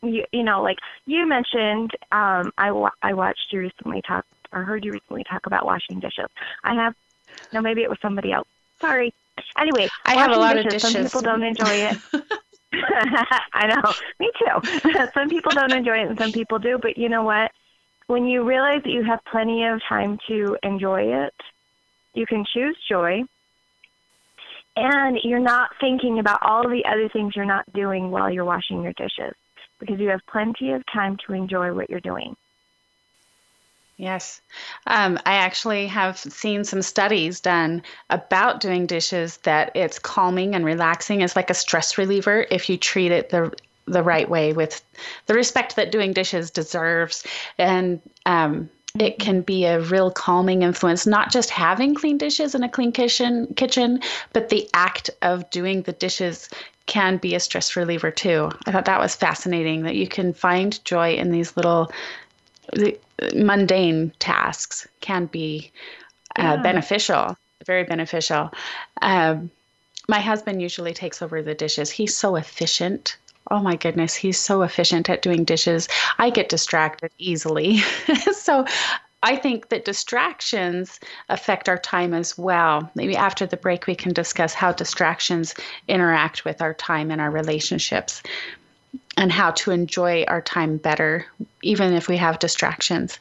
you, 0.03 0.25
you 0.33 0.43
know, 0.43 0.63
like 0.63 0.79
you 1.07 1.27
mentioned, 1.27 1.93
um, 2.13 2.53
I 2.57 2.71
wa- 2.71 2.91
I 3.03 3.15
watched 3.15 3.53
you 3.53 3.61
recently 3.61 4.01
talk 4.03 4.25
or 4.53 4.63
heard 4.63 4.85
you 4.85 4.93
recently 4.93 5.25
talk 5.25 5.47
about 5.47 5.67
washing 5.67 6.01
dishes. 6.01 6.29
I 6.65 6.75
have. 6.75 6.95
No, 7.53 7.61
maybe 7.61 7.83
it 7.83 7.91
was 7.91 7.99
somebody 8.01 8.33
else. 8.33 8.49
Sorry. 8.83 9.15
Anyway, 9.57 9.89
I 10.05 10.17
have 10.17 10.33
a 10.33 10.37
lot 10.37 10.57
dishes, 10.57 10.67
of 10.67 10.73
dishes. 10.73 10.93
Some 10.93 11.05
people 11.05 11.21
don't 11.23 11.43
enjoy 11.43 11.71
it. 11.71 11.99
I 13.53 13.67
know. 13.67 13.93
Me 14.19 14.31
too. 14.39 14.91
some 15.15 15.29
people 15.29 15.53
don't 15.53 15.73
enjoy 15.73 15.99
it 15.99 16.09
and 16.09 16.19
some 16.19 16.33
people 16.33 16.59
do, 16.59 16.79
but 16.81 16.99
you 16.99 17.09
know 17.09 17.23
what? 17.23 17.51
When 18.09 18.27
you 18.27 18.45
realize 18.45 18.83
that 18.83 18.91
you 18.91 19.05
have 19.05 19.21
plenty 19.31 19.65
of 19.65 19.81
time 19.89 20.19
to 20.29 20.57
enjoy 20.63 21.03
it, 21.03 21.35
you 22.15 22.27
can 22.27 22.45
choose 22.53 22.77
joy. 22.89 23.23
And 24.75 25.19
you're 25.23 25.39
not 25.39 25.71
thinking 25.81 26.19
about 26.19 26.41
all 26.43 26.69
the 26.69 26.83
other 26.91 27.09
things 27.11 27.37
you're 27.37 27.45
not 27.45 27.71
doing 27.75 28.11
while 28.11 28.31
you're 28.31 28.45
washing 28.45 28.83
your 28.83 28.95
dishes 28.95 29.35
because 29.79 30.01
you 30.01 30.09
have 30.09 30.21
plenty 30.31 30.73
of 30.73 30.83
time 30.93 31.17
to 31.27 31.35
enjoy 31.35 31.73
what 31.75 31.91
you're 31.91 32.01
doing. 32.01 32.35
Yes. 33.97 34.41
Um, 34.87 35.19
I 35.27 35.35
actually 35.35 35.87
have 35.87 36.19
seen 36.19 36.65
some 36.65 36.83
studies 36.83 37.41
done 37.41 37.83
about 38.11 38.61
doing 38.61 38.87
dishes 38.87 39.37
that 39.39 39.71
it's 39.75 39.99
calming 39.99 40.55
and 40.55 40.65
relaxing. 40.65 41.21
It's 41.21 41.37
like 41.37 41.51
a 41.51 41.55
stress 41.55 41.99
reliever 41.99 42.47
if 42.51 42.69
you 42.69 42.77
treat 42.77 43.13
it 43.13 43.31
the 43.31 43.53
the 43.87 44.03
right 44.03 44.31
way 44.31 44.53
with 44.53 44.81
the 45.27 45.35
respect 45.35 45.75
that 45.77 45.91
doing 45.91 46.13
dishes 46.13 46.51
deserves. 46.51 47.25
And 47.59 48.01
um, 48.27 48.71
it 48.99 49.19
can 49.19 49.41
be 49.41 49.65
a 49.65 49.81
real 49.81 50.11
calming 50.11 50.63
influence, 50.63 51.07
not 51.07 51.33
just 51.33 51.51
having 51.51 51.95
clean 51.95 52.19
dishes 52.19 52.55
in 52.55 52.63
a 52.63 52.69
clean 52.69 52.93
kitchen, 52.93 53.53
kitchen, 53.57 54.01
but 54.33 54.51
the 54.51 54.69
act 54.75 55.11
of 55.23 55.49
doing 55.51 55.83
the 55.83 55.93
dishes 55.93 56.49
can 56.87 57.17
be 57.17 57.35
a 57.35 57.41
stress 57.41 57.75
reliever 57.77 58.11
too. 58.11 58.51
I 58.67 58.73
thought 58.73 58.85
that 58.85 59.01
was 59.01 59.15
fascinating 59.15 59.83
that 59.83 59.95
you 59.97 60.07
can 60.07 60.33
find 60.33 60.85
joy 60.85 61.15
in 61.15 61.31
these 61.31 61.57
little 61.57 61.91
mundane 63.35 64.13
tasks 64.19 64.87
can 65.01 65.27
be 65.27 65.73
uh, 66.37 66.63
beneficial, 66.63 67.37
very 67.67 67.85
beneficial. 67.85 68.51
Um, 69.01 69.51
my 70.09 70.21
husband 70.21 70.61
usually 70.61 70.95
takes 70.95 71.23
over 71.23 71.43
the 71.43 71.55
dishes. 71.55 71.91
He's 71.91 72.17
so 72.17 72.37
efficient. 72.37 73.17
Oh 73.51 73.61
my 73.61 73.77
goodness, 73.77 74.15
he's 74.15 74.39
so 74.39 74.63
efficient 74.63 75.11
at 75.11 75.23
doing 75.23 75.45
dishes. 75.45 75.89
I 76.19 76.31
get 76.31 76.49
distracted 76.49 77.11
easily. 77.19 77.79
so 78.33 78.65
I 79.23 79.37
think 79.37 79.69
that 79.69 79.85
distractions 79.85 80.99
affect 81.29 81.69
our 81.69 81.79
time 81.79 82.13
as 82.15 82.37
well. 82.37 82.91
Maybe 82.95 83.17
after 83.17 83.47
the 83.47 83.57
break, 83.57 83.87
we 83.87 83.95
can 83.95 84.13
discuss 84.13 84.55
how 84.55 84.73
distractions 84.73 85.55
interact 85.87 86.45
with 86.45 86.61
our 86.61 86.75
time 86.75 87.11
and 87.11 87.21
our 87.21 87.31
relationships 87.31 88.23
and 89.17 89.31
how 89.31 89.51
to 89.53 89.71
enjoy 89.71 90.25
our 90.25 90.41
time 90.41 90.77
better, 90.77 91.27
even 91.63 91.93
if 91.93 92.09
we 92.09 92.17
have 92.17 92.39
distractions. 92.39 93.19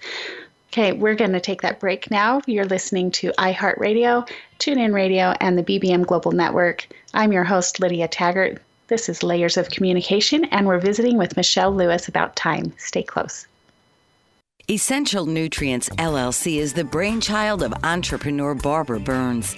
Okay, 0.72 0.94
we're 0.94 1.16
going 1.16 1.34
to 1.34 1.42
take 1.42 1.62
that 1.64 1.80
break 1.80 2.10
now. 2.10 2.42
You're 2.46 2.66
listening 2.66 3.12
to 3.12 3.34
iHeartRadio, 3.38 4.30
TuneIn 4.60 4.94
Radio, 4.94 5.34
and 5.42 5.58
the 5.58 5.64
BBM 5.64 6.06
Global 6.06 6.32
Network. 6.32 6.88
I'm 7.14 7.34
your 7.34 7.44
host, 7.44 7.80
Lydia 7.80 8.08
Taggart. 8.08 8.62
This 8.88 9.10
is 9.10 9.22
Layers 9.22 9.58
of 9.58 9.70
Communication, 9.70 10.46
and 10.46 10.66
we're 10.66 10.80
visiting 10.80 11.18
with 11.18 11.36
Michelle 11.36 11.76
Lewis 11.76 12.08
about 12.08 12.36
time. 12.36 12.74
Stay 12.78 13.04
close. 13.04 13.48
Essential 14.72 15.26
Nutrients 15.26 15.90
LLC 15.98 16.56
is 16.56 16.72
the 16.72 16.86
brainchild 16.86 17.62
of 17.62 17.74
entrepreneur 17.84 18.56
Barbara 18.56 19.02
Burns. 19.02 19.54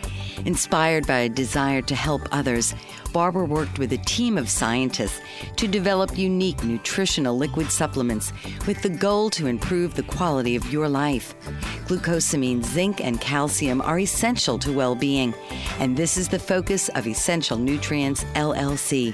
Inspired 0.45 1.05
by 1.05 1.19
a 1.19 1.29
desire 1.29 1.83
to 1.83 1.93
help 1.93 2.23
others, 2.31 2.73
Barbara 3.11 3.45
worked 3.45 3.77
with 3.77 3.93
a 3.93 3.99
team 3.99 4.39
of 4.39 4.49
scientists 4.49 5.21
to 5.57 5.67
develop 5.67 6.17
unique 6.17 6.63
nutritional 6.63 7.37
liquid 7.37 7.71
supplements 7.71 8.33
with 8.65 8.81
the 8.81 8.89
goal 8.89 9.29
to 9.29 9.45
improve 9.45 9.93
the 9.93 10.01
quality 10.01 10.55
of 10.55 10.73
your 10.73 10.89
life. 10.89 11.35
Glucosamine, 11.85 12.63
zinc, 12.63 12.99
and 12.99 13.21
calcium 13.21 13.81
are 13.81 13.99
essential 13.99 14.57
to 14.57 14.73
well 14.73 14.95
being, 14.95 15.35
and 15.77 15.95
this 15.95 16.17
is 16.17 16.27
the 16.27 16.39
focus 16.39 16.89
of 16.95 17.05
Essential 17.05 17.59
Nutrients 17.59 18.23
LLC. 18.33 19.13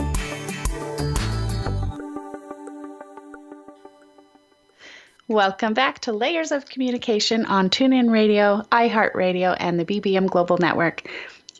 Welcome 5.31 5.73
back 5.73 5.99
to 5.99 6.11
Layers 6.11 6.51
of 6.51 6.65
Communication 6.65 7.45
on 7.45 7.69
TuneIn 7.69 8.11
Radio, 8.11 8.63
iHeartRadio, 8.69 9.55
and 9.57 9.79
the 9.79 9.85
BBM 9.85 10.29
Global 10.29 10.57
Network. 10.57 11.09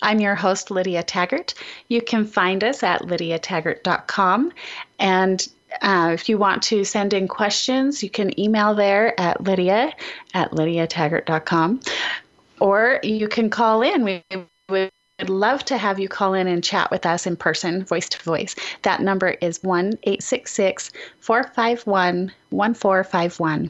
I'm 0.02 0.20
your 0.20 0.36
host, 0.36 0.72
Lydia 0.72 1.04
Taggart. 1.04 1.54
You 1.88 2.02
can 2.02 2.26
find 2.26 2.66
us 2.66 2.84
at 2.84 3.04
lydiataggart.com. 3.04 4.52
And 5.00 5.48
uh, 5.82 6.12
if 6.14 6.28
you 6.28 6.38
want 6.38 6.64
to 6.64 6.84
send 6.84 7.14
in 7.14 7.30
questions, 7.30 8.04
you 8.04 8.10
can 8.10 8.38
email 8.38 8.76
there 8.76 9.18
at 9.18 9.42
lydia 9.42 9.94
at 10.34 10.52
lydiataggart.com. 10.52 11.80
Or 12.60 13.00
you 13.04 13.30
can 13.30 13.50
call 13.50 13.84
in. 13.84 14.04
We 14.04 14.22
would 14.68 14.92
I'd 15.22 15.30
love 15.30 15.64
to 15.66 15.78
have 15.78 16.00
you 16.00 16.10
call 16.10 16.34
in 16.34 16.48
and 16.48 16.64
chat 16.64 16.90
with 16.90 17.06
us 17.06 17.28
in 17.28 17.36
person, 17.36 17.86
voice 17.86 18.10
to 18.10 18.24
voice. 18.24 18.56
That 18.82 19.02
number 19.02 19.36
is 19.40 19.62
1 19.62 20.00
866 20.02 20.90
451 21.20 22.32
1451. 22.50 23.70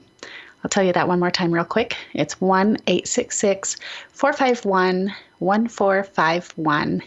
I'll 0.63 0.69
tell 0.69 0.83
you 0.83 0.93
that 0.93 1.09
one 1.09 1.19
more 1.19 1.29
time, 1.29 1.51
real 1.51 1.65
quick. 1.65 1.97
It's 2.13 2.39
1 2.39 2.77
866 2.87 3.75
451 4.13 5.13
1451. 5.39 7.03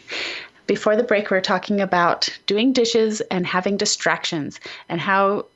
Before 0.66 0.94
the 0.94 1.04
break, 1.04 1.30
we 1.30 1.38
are 1.38 1.40
talking 1.40 1.80
about 1.80 2.28
doing 2.46 2.74
dishes 2.74 3.22
and 3.22 3.46
having 3.46 3.78
distractions 3.78 4.60
and 4.90 5.00
how 5.00 5.46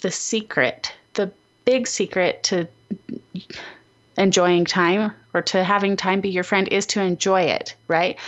the 0.00 0.10
secret, 0.10 0.92
the 1.14 1.32
big 1.64 1.86
secret 1.86 2.42
to 2.42 2.68
enjoying 4.16 4.64
time 4.64 5.12
or 5.32 5.42
to 5.42 5.64
having 5.64 5.96
time 5.96 6.20
be 6.20 6.28
your 6.28 6.44
friend 6.44 6.68
is 6.68 6.86
to 6.86 7.00
enjoy 7.00 7.42
it, 7.42 7.74
right? 7.88 8.18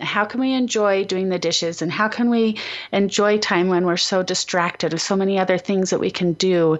How 0.00 0.24
can 0.24 0.40
we 0.40 0.52
enjoy 0.52 1.04
doing 1.04 1.28
the 1.28 1.38
dishes 1.38 1.80
and 1.80 1.90
how 1.90 2.08
can 2.08 2.28
we 2.28 2.58
enjoy 2.92 3.38
time 3.38 3.68
when 3.68 3.86
we're 3.86 3.96
so 3.96 4.22
distracted 4.22 4.92
with 4.92 5.02
so 5.02 5.16
many 5.16 5.38
other 5.38 5.56
things 5.56 5.90
that 5.90 6.00
we 6.00 6.10
can 6.10 6.34
do? 6.34 6.78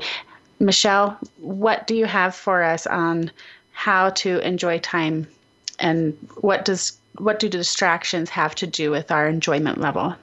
Michelle, 0.59 1.19
what 1.39 1.87
do 1.87 1.95
you 1.95 2.07
have 2.07 2.35
for 2.35 2.63
us 2.63 2.87
on 2.87 3.31
how 3.73 4.11
to 4.11 4.39
enjoy 4.47 4.79
time 4.79 5.27
and 5.79 6.17
what 6.41 6.65
does 6.65 6.99
what 7.19 7.39
do 7.39 7.49
distractions 7.49 8.29
have 8.31 8.55
to 8.57 8.67
do 8.67 8.91
with 8.91 9.11
our 9.11 9.29
enjoyment 9.29 9.81
level? 9.81 10.15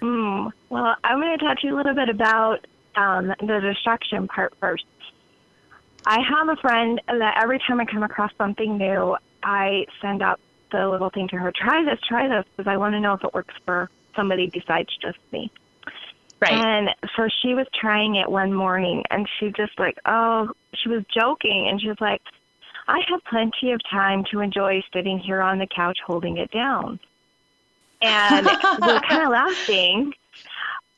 Mm, 0.00 0.52
well, 0.68 0.96
I'm 1.04 1.20
going 1.20 1.36
to 1.38 1.44
talk 1.44 1.60
to 1.60 1.66
you 1.66 1.74
a 1.74 1.76
little 1.76 1.94
bit 1.94 2.08
about 2.08 2.66
um, 2.96 3.28
the 3.40 3.60
distraction 3.60 4.28
part 4.28 4.54
first. 4.60 4.84
I 6.06 6.20
have 6.20 6.48
a 6.48 6.56
friend 6.56 7.00
that 7.06 7.40
every 7.42 7.58
time 7.66 7.80
I 7.80 7.84
come 7.84 8.02
across 8.02 8.32
something 8.38 8.78
new, 8.78 9.16
I 9.42 9.86
send 10.00 10.22
out 10.22 10.40
the 10.72 10.88
little 10.88 11.10
thing 11.10 11.28
to 11.28 11.36
her, 11.36 11.52
try 11.54 11.84
this, 11.84 12.00
try 12.06 12.28
this, 12.28 12.44
because 12.56 12.70
I 12.70 12.76
want 12.76 12.94
to 12.94 13.00
know 13.00 13.14
if 13.14 13.24
it 13.24 13.34
works 13.34 13.54
for 13.64 13.90
somebody 14.14 14.48
besides 14.48 14.88
just 15.00 15.18
me. 15.32 15.50
Right. 16.40 16.52
And 16.52 16.88
so 17.16 17.28
she 17.42 17.54
was 17.54 17.66
trying 17.78 18.16
it 18.16 18.30
one 18.30 18.52
morning 18.52 19.04
and 19.10 19.28
she 19.38 19.50
just 19.50 19.78
like, 19.78 19.98
oh, 20.06 20.50
she 20.74 20.88
was 20.88 21.04
joking 21.14 21.68
and 21.68 21.80
she 21.80 21.88
was 21.88 22.00
like, 22.00 22.22
I 22.88 23.00
have 23.08 23.22
plenty 23.24 23.72
of 23.72 23.80
time 23.90 24.24
to 24.30 24.40
enjoy 24.40 24.82
sitting 24.92 25.18
here 25.18 25.40
on 25.42 25.58
the 25.58 25.66
couch 25.66 25.98
holding 26.04 26.38
it 26.38 26.50
down. 26.50 26.98
And 28.00 28.46
we 28.46 28.88
are 28.88 29.02
kind 29.02 29.22
of 29.22 29.28
laughing. 29.30 30.14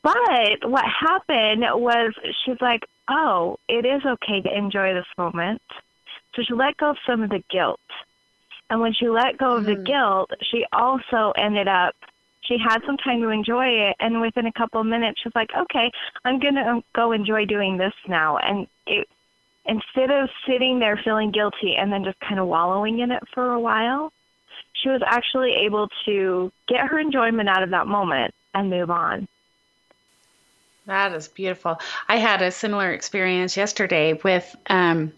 But 0.02 0.70
what 0.70 0.84
happened 0.84 1.64
was 1.74 2.12
she's 2.44 2.60
like, 2.60 2.84
oh, 3.12 3.58
it 3.68 3.84
is 3.84 4.02
okay 4.04 4.40
to 4.40 4.56
enjoy 4.56 4.94
this 4.94 5.06
moment. 5.18 5.62
So 6.34 6.42
she 6.42 6.54
let 6.54 6.76
go 6.78 6.90
of 6.90 6.96
some 7.06 7.22
of 7.22 7.30
the 7.30 7.42
guilt. 7.50 7.80
And 8.70 8.80
when 8.80 8.94
she 8.94 9.08
let 9.08 9.36
go 9.36 9.56
of 9.58 9.66
the 9.66 9.76
Mm. 9.76 9.84
guilt, 9.84 10.30
she 10.50 10.64
also 10.72 11.32
ended 11.36 11.68
up, 11.68 11.94
she 12.40 12.56
had 12.58 12.82
some 12.86 12.96
time 12.96 13.20
to 13.20 13.28
enjoy 13.28 13.66
it. 13.66 13.96
And 14.00 14.20
within 14.20 14.46
a 14.46 14.52
couple 14.52 14.80
of 14.80 14.86
minutes, 14.86 15.20
she's 15.22 15.34
like, 15.34 15.50
okay, 15.54 15.90
I'm 16.24 16.38
going 16.38 16.54
to 16.54 16.82
go 16.94 17.12
enjoy 17.12 17.44
doing 17.44 17.76
this 17.76 17.92
now. 18.08 18.38
And 18.38 18.66
it, 18.86 19.06
instead 19.66 20.10
of 20.10 20.30
sitting 20.46 20.78
there 20.78 20.96
feeling 21.04 21.30
guilty 21.30 21.76
and 21.76 21.92
then 21.92 22.02
just 22.02 22.18
kind 22.20 22.40
of 22.40 22.48
wallowing 22.48 23.00
in 23.00 23.10
it 23.12 23.22
for 23.34 23.52
a 23.52 23.60
while, 23.60 24.10
she 24.82 24.88
was 24.88 25.02
actually 25.06 25.52
able 25.66 25.88
to 26.06 26.50
get 26.66 26.86
her 26.86 26.98
enjoyment 26.98 27.48
out 27.48 27.62
of 27.62 27.70
that 27.70 27.86
moment 27.86 28.32
and 28.54 28.70
move 28.70 28.90
on. 28.90 29.28
That 30.86 31.12
is 31.12 31.28
beautiful. 31.28 31.80
I 32.08 32.16
had 32.16 32.42
a 32.42 32.50
similar 32.50 32.92
experience 32.92 33.56
yesterday 33.56 34.14
with 34.24 34.54
um, 34.66 35.12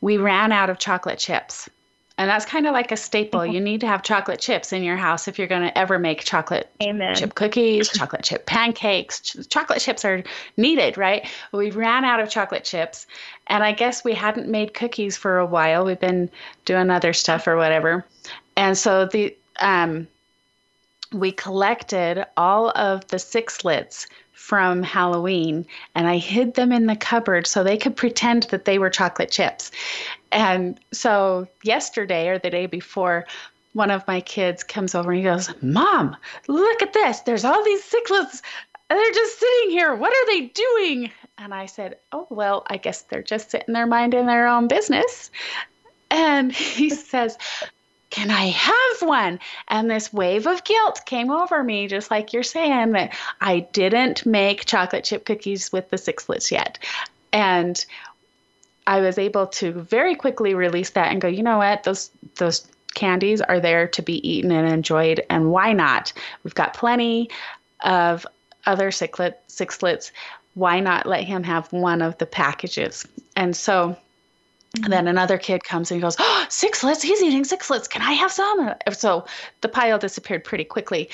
we 0.00 0.18
ran 0.18 0.52
out 0.52 0.68
of 0.68 0.78
chocolate 0.78 1.18
chips. 1.18 1.68
And 2.16 2.30
that's 2.30 2.44
kind 2.44 2.66
of 2.66 2.72
like 2.72 2.92
a 2.92 2.96
staple. 2.96 3.44
You 3.44 3.60
need 3.60 3.80
to 3.80 3.88
have 3.88 4.04
chocolate 4.04 4.38
chips 4.38 4.72
in 4.72 4.84
your 4.84 4.96
house 4.96 5.26
if 5.26 5.36
you're 5.36 5.48
going 5.48 5.62
to 5.62 5.76
ever 5.76 5.98
make 5.98 6.22
chocolate 6.22 6.70
Amen. 6.80 7.16
chip 7.16 7.34
cookies, 7.34 7.88
chocolate 7.88 8.22
chip 8.22 8.46
pancakes. 8.46 9.20
Ch- 9.20 9.48
chocolate 9.48 9.80
chips 9.80 10.04
are 10.04 10.22
needed, 10.56 10.96
right? 10.96 11.28
We 11.50 11.72
ran 11.72 12.04
out 12.04 12.20
of 12.20 12.30
chocolate 12.30 12.62
chips. 12.62 13.08
And 13.48 13.64
I 13.64 13.72
guess 13.72 14.04
we 14.04 14.14
hadn't 14.14 14.48
made 14.48 14.74
cookies 14.74 15.16
for 15.16 15.38
a 15.38 15.46
while. 15.46 15.84
We've 15.84 15.98
been 15.98 16.30
doing 16.64 16.88
other 16.88 17.12
stuff 17.12 17.48
or 17.48 17.56
whatever. 17.56 18.06
And 18.56 18.78
so 18.78 19.06
the 19.06 19.36
um, 19.60 20.06
we 21.12 21.32
collected 21.32 22.26
all 22.36 22.70
of 22.70 23.06
the 23.08 23.18
six 23.18 23.58
sixlets 23.58 24.06
from 24.34 24.82
Halloween 24.82 25.64
and 25.94 26.06
I 26.06 26.18
hid 26.18 26.54
them 26.54 26.72
in 26.72 26.86
the 26.86 26.96
cupboard 26.96 27.46
so 27.46 27.62
they 27.62 27.78
could 27.78 27.96
pretend 27.96 28.44
that 28.44 28.64
they 28.64 28.78
were 28.78 28.90
chocolate 28.90 29.30
chips. 29.30 29.70
And 30.32 30.78
so 30.92 31.48
yesterday 31.62 32.28
or 32.28 32.38
the 32.38 32.50
day 32.50 32.66
before, 32.66 33.26
one 33.72 33.90
of 33.90 34.06
my 34.06 34.20
kids 34.20 34.62
comes 34.64 34.94
over 34.94 35.12
and 35.12 35.18
he 35.18 35.24
goes, 35.24 35.50
Mom, 35.62 36.16
look 36.48 36.82
at 36.82 36.92
this. 36.92 37.20
There's 37.20 37.44
all 37.44 37.64
these 37.64 37.82
sixlets. 37.82 38.42
They're 38.88 39.12
just 39.12 39.38
sitting 39.38 39.70
here. 39.70 39.94
What 39.94 40.12
are 40.12 40.26
they 40.26 40.46
doing? 40.46 41.10
And 41.38 41.54
I 41.54 41.66
said, 41.66 41.98
Oh, 42.12 42.26
well, 42.30 42.64
I 42.68 42.76
guess 42.76 43.02
they're 43.02 43.22
just 43.22 43.50
sitting 43.50 43.74
there 43.74 43.86
minding 43.86 44.26
their 44.26 44.46
own 44.46 44.68
business. 44.68 45.30
And 46.10 46.52
he 46.52 46.90
says, 46.90 47.38
can 48.14 48.30
I 48.30 48.46
have 48.50 49.02
one? 49.08 49.40
And 49.66 49.90
this 49.90 50.12
wave 50.12 50.46
of 50.46 50.62
guilt 50.62 51.00
came 51.04 51.32
over 51.32 51.64
me, 51.64 51.88
just 51.88 52.12
like 52.12 52.32
you're 52.32 52.44
saying, 52.44 52.92
that 52.92 53.12
I 53.40 53.66
didn't 53.72 54.24
make 54.24 54.66
chocolate 54.66 55.02
chip 55.02 55.24
cookies 55.24 55.72
with 55.72 55.90
the 55.90 55.96
sixlets 55.96 56.52
yet. 56.52 56.78
And 57.32 57.84
I 58.86 59.00
was 59.00 59.18
able 59.18 59.48
to 59.48 59.72
very 59.72 60.14
quickly 60.14 60.54
release 60.54 60.90
that 60.90 61.10
and 61.10 61.20
go, 61.20 61.26
you 61.26 61.42
know 61.42 61.58
what, 61.58 61.82
those 61.82 62.08
those 62.36 62.68
candies 62.94 63.40
are 63.40 63.58
there 63.58 63.88
to 63.88 64.00
be 64.00 64.26
eaten 64.28 64.52
and 64.52 64.72
enjoyed, 64.72 65.20
and 65.28 65.50
why 65.50 65.72
not? 65.72 66.12
We've 66.44 66.54
got 66.54 66.72
plenty 66.72 67.30
of 67.80 68.24
other 68.64 68.92
sixlet, 68.92 69.34
sixlets. 69.48 70.12
Why 70.54 70.78
not 70.78 71.06
let 71.06 71.24
him 71.24 71.42
have 71.42 71.72
one 71.72 72.00
of 72.00 72.16
the 72.18 72.26
packages? 72.26 73.08
And 73.34 73.56
so 73.56 73.96
then 74.82 75.06
another 75.06 75.38
kid 75.38 75.64
comes 75.64 75.90
and 75.90 75.98
he 75.98 76.02
goes, 76.02 76.16
oh, 76.18 76.46
sixlets, 76.48 77.02
he's 77.02 77.22
eating 77.22 77.44
sixlets. 77.44 77.88
Can 77.88 78.02
I 78.02 78.12
have 78.12 78.32
some? 78.32 78.74
So 78.92 79.24
the 79.60 79.68
pile 79.68 79.98
disappeared 79.98 80.44
pretty 80.44 80.64
quickly. 80.64 81.08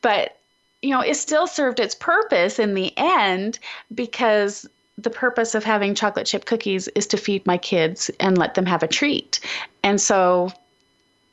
But, 0.00 0.38
you 0.80 0.90
know, 0.90 1.00
it 1.00 1.16
still 1.16 1.46
served 1.46 1.78
its 1.78 1.94
purpose 1.94 2.58
in 2.58 2.74
the 2.74 2.92
end 2.96 3.58
because 3.94 4.66
the 4.98 5.10
purpose 5.10 5.54
of 5.54 5.64
having 5.64 5.94
chocolate 5.94 6.26
chip 6.26 6.44
cookies 6.44 6.88
is 6.88 7.06
to 7.08 7.16
feed 7.16 7.46
my 7.46 7.58
kids 7.58 8.10
and 8.20 8.38
let 8.38 8.54
them 8.54 8.66
have 8.66 8.82
a 8.82 8.88
treat. 8.88 9.40
And 9.82 10.00
so 10.00 10.52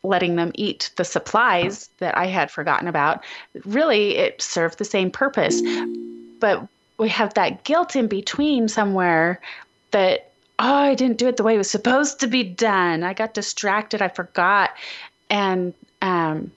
letting 0.04 0.36
them 0.38 0.52
eat 0.56 0.92
the 0.96 1.04
supplies 1.04 1.89
that 1.98 2.18
I 2.18 2.28
had 2.28 2.52
forgotten 2.52 2.88
about, 2.88 3.24
really 3.65 4.15
it 4.15 4.42
served 4.42 4.78
the 4.78 4.86
same 4.86 5.12
purpose. 5.12 5.62
But 6.39 6.65
we 6.98 7.10
have 7.10 7.34
that 7.34 7.63
guilt 7.63 7.96
in 7.96 8.08
between 8.08 8.68
somewhere 8.68 9.42
that 9.92 10.29
oh, 10.60 10.74
I 10.74 10.93
didn't 10.93 11.17
do 11.17 11.28
it 11.28 11.38
the 11.38 11.43
way 11.43 11.56
it 11.56 11.58
was 11.58 11.72
supposed 11.72 12.19
to 12.19 12.28
be 12.28 12.43
done. 12.43 13.04
I 13.04 13.13
got 13.13 13.34
distracted. 13.34 14.02
I 14.02 14.10
forgot. 14.10 14.72
And 15.30 15.74
um, 16.02 16.52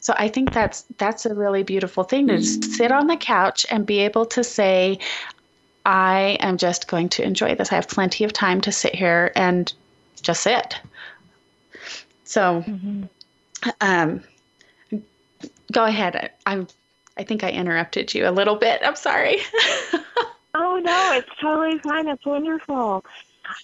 so 0.00 0.14
I 0.16 0.28
think 0.28 0.52
that's 0.52 0.84
that's 0.98 1.26
a 1.26 1.34
really 1.34 1.62
beautiful 1.62 2.04
thing 2.04 2.28
to 2.28 2.42
sit 2.42 2.92
on 2.92 3.06
the 3.06 3.16
couch 3.16 3.64
and 3.70 3.86
be 3.86 4.00
able 4.00 4.26
to 4.26 4.44
say, 4.44 4.98
I 5.86 6.36
am 6.40 6.58
just 6.58 6.88
going 6.88 7.08
to 7.10 7.24
enjoy 7.24 7.54
this. 7.54 7.72
I 7.72 7.76
have 7.76 7.88
plenty 7.88 8.24
of 8.24 8.32
time 8.32 8.60
to 8.62 8.72
sit 8.72 8.94
here 8.94 9.32
and 9.34 9.72
just 10.20 10.42
sit. 10.42 10.76
So, 12.24 12.64
um, 13.80 14.22
go 15.70 15.84
ahead. 15.84 16.30
I'm. 16.46 16.68
I 17.16 17.24
think 17.24 17.44
I 17.44 17.50
interrupted 17.50 18.14
you 18.14 18.26
a 18.26 18.30
little 18.30 18.56
bit. 18.56 18.80
I'm 18.82 18.96
sorry. 18.96 19.38
Oh 20.54 20.80
no, 20.82 21.12
it's 21.12 21.28
totally 21.40 21.78
fine. 21.78 22.08
It's 22.08 22.24
wonderful. 22.26 23.04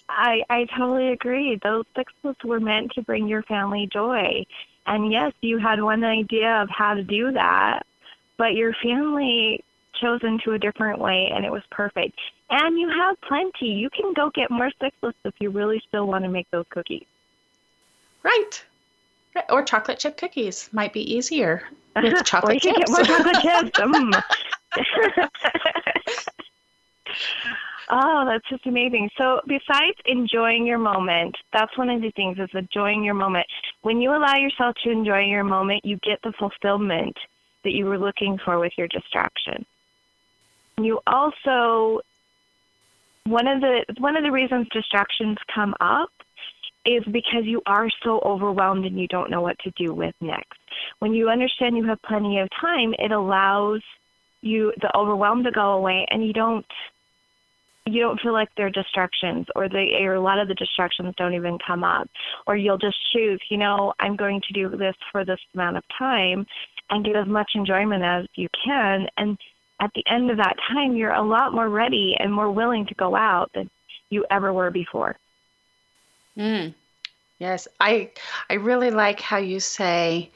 I 0.09 0.43
I 0.49 0.65
totally 0.77 1.09
agree. 1.09 1.59
Those 1.63 1.85
sixlets 1.95 2.43
were 2.43 2.59
meant 2.59 2.91
to 2.93 3.01
bring 3.01 3.27
your 3.27 3.43
family 3.43 3.87
joy. 3.91 4.45
And 4.85 5.11
yes, 5.11 5.33
you 5.41 5.59
had 5.59 5.81
one 5.81 6.03
idea 6.03 6.61
of 6.61 6.69
how 6.69 6.95
to 6.95 7.03
do 7.03 7.31
that, 7.33 7.85
but 8.37 8.55
your 8.55 8.73
family 8.81 9.63
chose 10.01 10.21
into 10.23 10.53
a 10.53 10.59
different 10.59 10.99
way 10.99 11.29
and 11.33 11.45
it 11.45 11.51
was 11.51 11.61
perfect. 11.71 12.17
And 12.49 12.79
you 12.79 12.89
have 12.89 13.19
plenty. 13.21 13.67
You 13.67 13.89
can 13.89 14.13
go 14.13 14.31
get 14.33 14.49
more 14.49 14.71
sixlets 14.81 15.13
if 15.25 15.35
you 15.39 15.51
really 15.51 15.81
still 15.87 16.07
want 16.07 16.23
to 16.23 16.29
make 16.29 16.49
those 16.49 16.65
cookies. 16.69 17.05
Right. 18.23 18.63
Right. 19.35 19.45
Or 19.49 19.63
chocolate 19.63 19.99
chip 19.99 20.17
cookies 20.17 20.69
might 20.73 20.93
be 20.93 21.13
easier 21.13 21.63
with 21.95 22.05
or 22.05 22.09
you 22.09 22.23
chocolate 22.23 22.61
can 22.61 22.75
get 22.75 22.89
more 22.89 23.03
chocolate 23.03 23.37
chips. 23.41 24.23
Mm. 24.75 25.37
oh, 27.89 28.25
that's 28.25 28.47
just 28.49 28.65
amazing. 28.65 29.09
So, 29.17 29.41
besides 29.47 29.97
enjoying 30.05 30.65
your 30.65 30.77
moment, 30.77 31.35
that's 31.53 31.77
one 31.77 31.89
of 31.89 32.01
the 32.01 32.11
things 32.11 32.37
is 32.39 32.49
enjoying 32.53 33.03
your 33.03 33.13
moment. 33.13 33.45
When 33.81 34.01
you 34.01 34.11
allow 34.11 34.35
yourself 34.35 34.75
to 34.83 34.91
enjoy 34.91 35.21
your 35.21 35.43
moment, 35.43 35.85
you 35.85 35.97
get 36.03 36.19
the 36.23 36.33
fulfillment 36.37 37.15
that 37.63 37.71
you 37.71 37.85
were 37.85 37.97
looking 37.97 38.37
for 38.43 38.59
with 38.59 38.73
your 38.77 38.87
distraction. 38.87 39.65
You 40.77 40.99
also 41.05 42.01
one 43.25 43.47
of 43.47 43.61
the 43.61 43.85
one 43.99 44.15
of 44.15 44.23
the 44.23 44.31
reasons 44.31 44.67
distractions 44.71 45.37
come 45.53 45.75
up 45.79 46.09
is 46.85 47.03
because 47.11 47.43
you 47.43 47.61
are 47.65 47.89
so 48.03 48.19
overwhelmed 48.25 48.85
and 48.85 48.99
you 48.99 49.07
don't 49.07 49.29
know 49.29 49.41
what 49.41 49.59
to 49.59 49.71
do 49.71 49.93
with 49.93 50.15
next. 50.21 50.57
When 50.99 51.13
you 51.13 51.29
understand 51.29 51.77
you 51.77 51.85
have 51.85 52.01
plenty 52.01 52.39
of 52.39 52.49
time, 52.59 52.95
it 52.97 53.11
allows 53.11 53.81
you 54.41 54.73
the 54.81 54.95
overwhelm 54.97 55.43
to 55.43 55.51
go 55.51 55.73
away 55.73 56.07
and 56.09 56.25
you 56.25 56.33
don't 56.33 56.65
you 57.85 58.01
don't 58.01 58.19
feel 58.21 58.33
like 58.33 58.49
they're 58.55 58.69
distractions 58.69 59.47
or 59.55 59.67
they 59.69 59.93
or 60.01 60.15
a 60.15 60.21
lot 60.21 60.39
of 60.39 60.47
the 60.47 60.53
distractions 60.55 61.13
don't 61.17 61.33
even 61.33 61.57
come 61.65 61.83
up. 61.83 62.09
Or 62.47 62.55
you'll 62.55 62.77
just 62.77 62.97
choose 63.13 63.41
you 63.49 63.57
know 63.57 63.93
i'm 63.99 64.15
going 64.15 64.41
to 64.47 64.53
do 64.53 64.69
this 64.69 64.95
for 65.11 65.25
this 65.25 65.39
amount 65.53 65.77
of 65.77 65.83
time 65.97 66.45
and 66.89 67.05
get 67.05 67.15
as 67.15 67.27
much 67.27 67.51
enjoyment 67.55 68.03
as 68.03 68.25
you 68.35 68.47
can. 68.63 69.07
And 69.17 69.37
at 69.79 69.91
the 69.95 70.03
end 70.09 70.31
of 70.31 70.37
that 70.37 70.55
time 70.71 70.95
you're 70.95 71.13
a 71.13 71.21
lot 71.21 71.53
more 71.53 71.69
ready 71.69 72.15
and 72.19 72.33
more 72.33 72.51
willing 72.51 72.85
to 72.87 72.95
go 72.95 73.15
out 73.15 73.51
than 73.53 73.69
you 74.09 74.25
ever 74.31 74.51
were 74.51 74.71
before. 74.71 75.15
Mm. 76.37 76.73
Yes, 77.37 77.67
I 77.79 78.11
I 78.49 78.55
really 78.55 78.91
like 78.91 79.21
how 79.21 79.37
you 79.37 79.59
say 79.59 80.29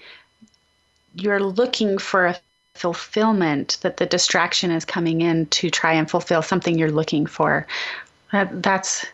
you're 1.15 1.43
looking 1.43 1.97
for 1.97 2.27
a 2.27 2.36
fulfillment 2.76 3.78
that 3.82 3.98
the 3.98 4.06
distraction 4.06 4.72
is 4.72 4.86
coming 4.86 5.22
in 5.22 5.46
to 5.48 5.70
try 5.70 5.94
and 5.94 6.10
fulfill 6.10 6.42
something 6.42 6.78
you're 6.78 6.92
looking 6.92 7.26
for. 7.26 7.68
That, 8.32 8.64
that's 8.64 9.06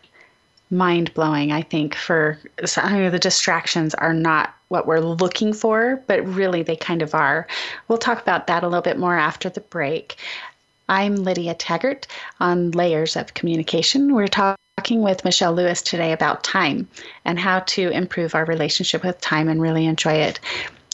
mind 0.70 1.12
blowing, 1.14 1.52
I 1.52 1.62
think, 1.62 1.94
for 1.94 2.38
some 2.64 2.94
of 2.94 3.12
the 3.12 3.18
distractions 3.18 3.94
are 3.94 4.14
not 4.14 4.54
what 4.68 4.86
we're 4.86 5.00
looking 5.00 5.52
for, 5.52 6.02
but 6.06 6.26
really 6.26 6.62
they 6.62 6.76
kind 6.76 7.02
of 7.02 7.14
are. 7.14 7.46
We'll 7.88 7.98
talk 7.98 8.20
about 8.22 8.46
that 8.46 8.62
a 8.62 8.68
little 8.68 8.82
bit 8.82 8.98
more 8.98 9.16
after 9.16 9.50
the 9.50 9.60
break. 9.60 10.16
I'm 10.88 11.16
Lydia 11.16 11.54
Taggart 11.54 12.06
on 12.40 12.70
Layers 12.70 13.16
of 13.16 13.34
Communication. 13.34 14.14
We're 14.14 14.28
talking 14.28 15.02
with 15.02 15.24
Michelle 15.24 15.52
Lewis 15.52 15.82
today 15.82 16.12
about 16.12 16.44
time 16.44 16.88
and 17.24 17.38
how 17.38 17.60
to 17.60 17.90
improve 17.90 18.34
our 18.34 18.44
relationship 18.44 19.04
with 19.04 19.20
time 19.20 19.48
and 19.48 19.60
really 19.60 19.86
enjoy 19.86 20.14
it. 20.14 20.40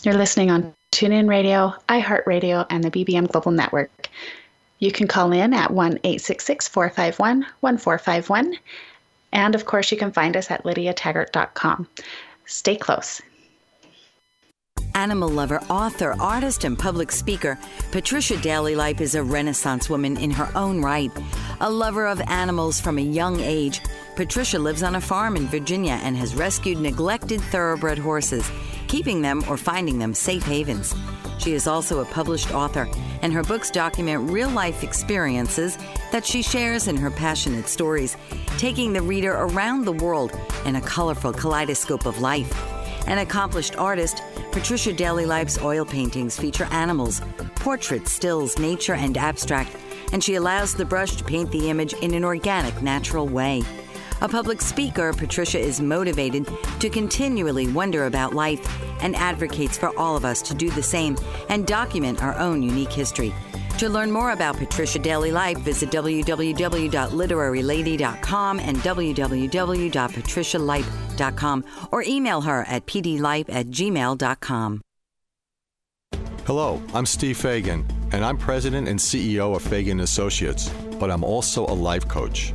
You're 0.03 0.15
listening 0.15 0.51
on 0.51 0.75
TuneIn 0.97 1.29
Radio, 1.29 1.75
iHeartRadio, 1.91 2.65
and 2.71 2.83
the 2.83 2.91
BBM 2.91 3.31
Global 3.31 3.53
Network. 3.53 4.09
You 4.79 4.91
can 4.91 5.07
call 5.07 5.31
in 5.31 5.53
at 5.53 5.71
1 5.71 5.99
866 6.05 6.69
451 6.69 7.45
1451. 7.61 8.55
And 9.31 9.55
of 9.55 9.67
course, 9.67 9.93
you 9.93 9.99
can 9.99 10.11
find 10.11 10.39
us 10.39 10.51
at 10.51 10.65
lydiataggart.com. 10.65 11.87
Stay 12.47 12.77
close. 12.77 13.21
Animal 14.95 15.29
lover, 15.29 15.59
author, 15.69 16.17
artist, 16.19 16.65
and 16.65 16.79
public 16.79 17.13
speaker, 17.13 17.59
Patricia 17.93 18.39
Daly 18.39 18.75
Lipe 18.75 19.03
is 19.03 19.15
a 19.15 19.23
Renaissance 19.23 19.91
woman 19.91 20.17
in 20.17 20.31
her 20.31 20.51
own 20.57 20.81
right. 20.81 21.11
A 21.61 21.69
lover 21.69 22.07
of 22.07 22.23
animals 22.23 22.81
from 22.81 22.97
a 22.97 23.03
young 23.03 23.39
age, 23.41 23.83
Patricia 24.15 24.59
lives 24.59 24.83
on 24.83 24.95
a 24.95 25.01
farm 25.03 25.37
in 25.37 25.47
Virginia 25.49 26.01
and 26.03 26.17
has 26.17 26.35
rescued 26.35 26.81
neglected 26.81 27.43
thoroughbred 27.43 27.99
horses, 27.99 28.51
keeping 28.97 29.21
them 29.21 29.45
or 29.47 29.59
finding 29.59 29.99
them 29.99 30.15
safe 30.15 30.43
havens. 30.45 30.95
She 31.37 31.53
is 31.53 31.67
also 31.67 32.01
a 32.01 32.07
published 32.07 32.55
author, 32.55 32.89
and 33.21 33.31
her 33.31 33.43
books 33.43 33.71
document 33.71 34.31
real 34.31 34.49
life 34.49 34.83
experiences 34.83 35.77
that 36.13 36.25
she 36.25 36.41
shares 36.41 36.89
in 36.89 36.97
her 36.97 37.11
passionate 37.11 37.69
stories, 37.69 38.17
taking 38.57 38.95
the 38.95 39.03
reader 39.03 39.33
around 39.33 39.85
the 39.85 39.93
world 39.93 40.33
in 40.65 40.77
a 40.77 40.81
colorful 40.81 41.35
kaleidoscope 41.35 42.07
of 42.07 42.23
life. 42.23 42.51
An 43.07 43.19
accomplished 43.19 43.77
artist, 43.77 44.23
Patricia 44.51 44.95
Daly 44.95 45.27
Lipe's 45.27 45.61
oil 45.61 45.85
paintings 45.85 46.39
feature 46.39 46.67
animals, 46.71 47.21
portraits, 47.57 48.13
stills, 48.13 48.59
nature, 48.59 48.95
and 48.95 49.19
abstract, 49.19 49.77
and 50.15 50.25
she 50.25 50.37
allows 50.37 50.73
the 50.73 50.87
brush 50.87 51.17
to 51.17 51.25
paint 51.25 51.51
the 51.51 51.69
image 51.69 51.93
in 51.93 52.15
an 52.15 52.25
organic, 52.25 52.81
natural 52.81 53.29
way. 53.29 53.63
A 54.23 54.29
public 54.29 54.63
speaker, 54.63 55.13
Patricia 55.13 55.59
is 55.59 55.79
motivated 55.81 56.49
to 56.81 56.89
continually 56.89 57.69
wonder 57.69 58.07
about 58.07 58.35
life 58.35 58.67
and 59.03 59.15
advocates 59.15 59.77
for 59.77 59.97
all 59.99 60.17
of 60.17 60.25
us 60.25 60.41
to 60.43 60.55
do 60.55 60.71
the 60.71 60.83
same 60.83 61.19
and 61.51 61.67
document 61.67 62.23
our 62.23 62.35
own 62.39 62.63
unique 62.63 62.93
history. 62.93 63.35
To 63.77 63.91
learn 63.91 64.11
more 64.11 64.31
about 64.31 64.57
Patricia 64.57 64.99
Daly 64.99 65.33
Lipe, 65.33 65.59
visit 65.59 65.91
www.literarylady.com 65.91 68.61
and 68.61 68.79
www.patricialipe.com 68.79 71.65
or 71.93 72.03
email 72.03 72.41
her 72.41 72.65
at 72.69 72.87
pdlipe 72.87 73.51
at 73.51 73.67
gmail.com. 73.67 74.81
Hello, 76.47 76.83
I'm 76.95 77.05
Steve 77.05 77.37
Fagan, 77.37 77.87
and 78.13 78.25
I'm 78.25 78.39
president 78.39 78.89
and 78.89 78.99
CEO 78.99 79.55
of 79.57 79.63
Fagan 79.63 80.01
Associates, 80.01 80.71
but 80.99 81.11
I'm 81.11 81.23
also 81.23 81.67
a 81.67 81.75
life 81.75 82.09
coach. 82.09 82.55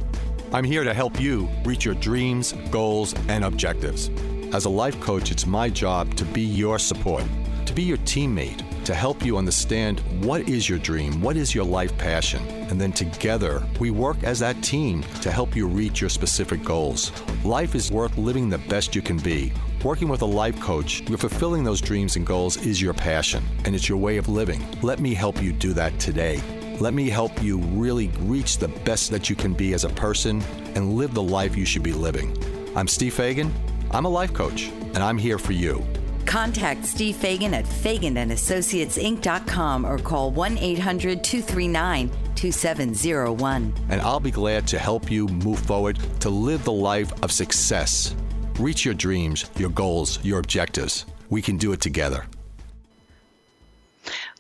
I'm 0.54 0.66
here 0.66 0.84
to 0.84 0.94
help 0.94 1.18
you 1.18 1.48
reach 1.64 1.86
your 1.86 1.96
dreams, 1.96 2.52
goals, 2.72 3.16
and 3.30 3.46
objectives. 3.46 4.10
As 4.54 4.66
a 4.66 4.70
life 4.70 5.00
coach, 5.00 5.32
it's 5.32 5.46
my 5.46 5.70
job 5.70 6.14
to 6.16 6.26
be 6.26 6.42
your 6.42 6.78
support, 6.78 7.24
to 7.66 7.72
be 7.72 7.84
your 7.84 8.00
teammate, 8.00 8.62
to 8.84 8.94
help 8.94 9.24
you 9.24 9.38
understand 9.38 10.02
what 10.26 10.50
is 10.50 10.68
your 10.68 10.80
dream, 10.80 11.22
what 11.22 11.38
is 11.38 11.56
your 11.56 11.64
life 11.64 11.98
passion, 11.98 12.46
and 12.70 12.82
then 12.82 12.92
together 12.92 13.66
we 13.80 13.92
work 13.92 14.22
as 14.24 14.40
that 14.40 14.62
team 14.62 15.04
to 15.22 15.32
help 15.32 15.56
you 15.56 15.68
reach 15.68 16.02
your 16.02 16.10
specific 16.10 16.66
goals. 16.66 17.14
Life 17.46 17.74
is 17.74 17.90
worth 17.90 18.18
living 18.18 18.50
the 18.50 18.58
best 18.58 18.94
you 18.94 19.02
can 19.02 19.20
be. 19.20 19.54
Working 19.86 20.10
with 20.10 20.22
a 20.22 20.26
life 20.26 20.60
coach, 20.60 21.02
you're 21.08 21.18
fulfilling 21.18 21.64
those 21.64 21.80
dreams 21.80 22.18
and 22.18 22.28
goals 22.28 22.58
is 22.66 22.82
your 22.82 22.94
passion, 22.94 23.42
and 23.64 23.74
it's 23.74 23.88
your 23.88 23.98
way 23.98 24.18
of 24.18 24.28
living. 24.28 24.62
Let 24.82 25.00
me 25.00 25.14
help 25.14 25.42
you 25.42 25.54
do 25.54 25.72
that 25.74 25.98
today. 25.98 26.42
Let 26.82 26.94
me 26.96 27.12
help 27.12 27.44
you 27.44 27.60
really 27.60 28.08
reach 28.22 28.58
the 28.58 28.68
best 28.68 29.12
that 29.12 29.30
you 29.30 29.36
can 29.36 29.54
be 29.54 29.74
as 29.74 29.84
a 29.84 29.90
person 29.90 30.42
and 30.74 30.94
live 30.94 31.14
the 31.14 31.22
life 31.22 31.56
you 31.56 31.64
should 31.64 31.84
be 31.84 31.94
living. 31.94 32.36
I'm 32.76 32.88
Steve 32.88 33.14
Fagan. 33.14 33.54
I'm 33.92 34.06
a 34.06 34.10
life 34.10 34.34
coach, 34.34 34.72
and 34.96 34.98
I'm 34.98 35.20
here 35.20 35.38
for 35.38 35.54
you. 35.54 35.86
Contact 36.26 36.84
Steve 36.84 37.18
Fagan 37.18 37.54
at 37.54 37.66
FaganandAssociatesInc.com 37.66 39.86
or 39.86 40.00
call 40.00 40.32
1 40.32 40.58
800 40.58 41.24
239 41.24 42.10
2701. 42.34 43.74
And 43.90 44.02
I'll 44.02 44.20
be 44.20 44.32
glad 44.32 44.66
to 44.70 44.80
help 44.80 45.12
you 45.12 45.28
move 45.28 45.60
forward 45.60 46.00
to 46.22 46.32
live 46.32 46.64
the 46.64 46.72
life 46.72 47.14
of 47.22 47.32
success. 47.32 48.16
Reach 48.58 48.86
your 48.86 48.96
dreams, 48.96 49.52
your 49.56 49.70
goals, 49.70 50.18
your 50.24 50.40
objectives. 50.40 51.06
We 51.30 51.44
can 51.44 51.58
do 51.58 51.74
it 51.74 51.82
together. 51.82 52.26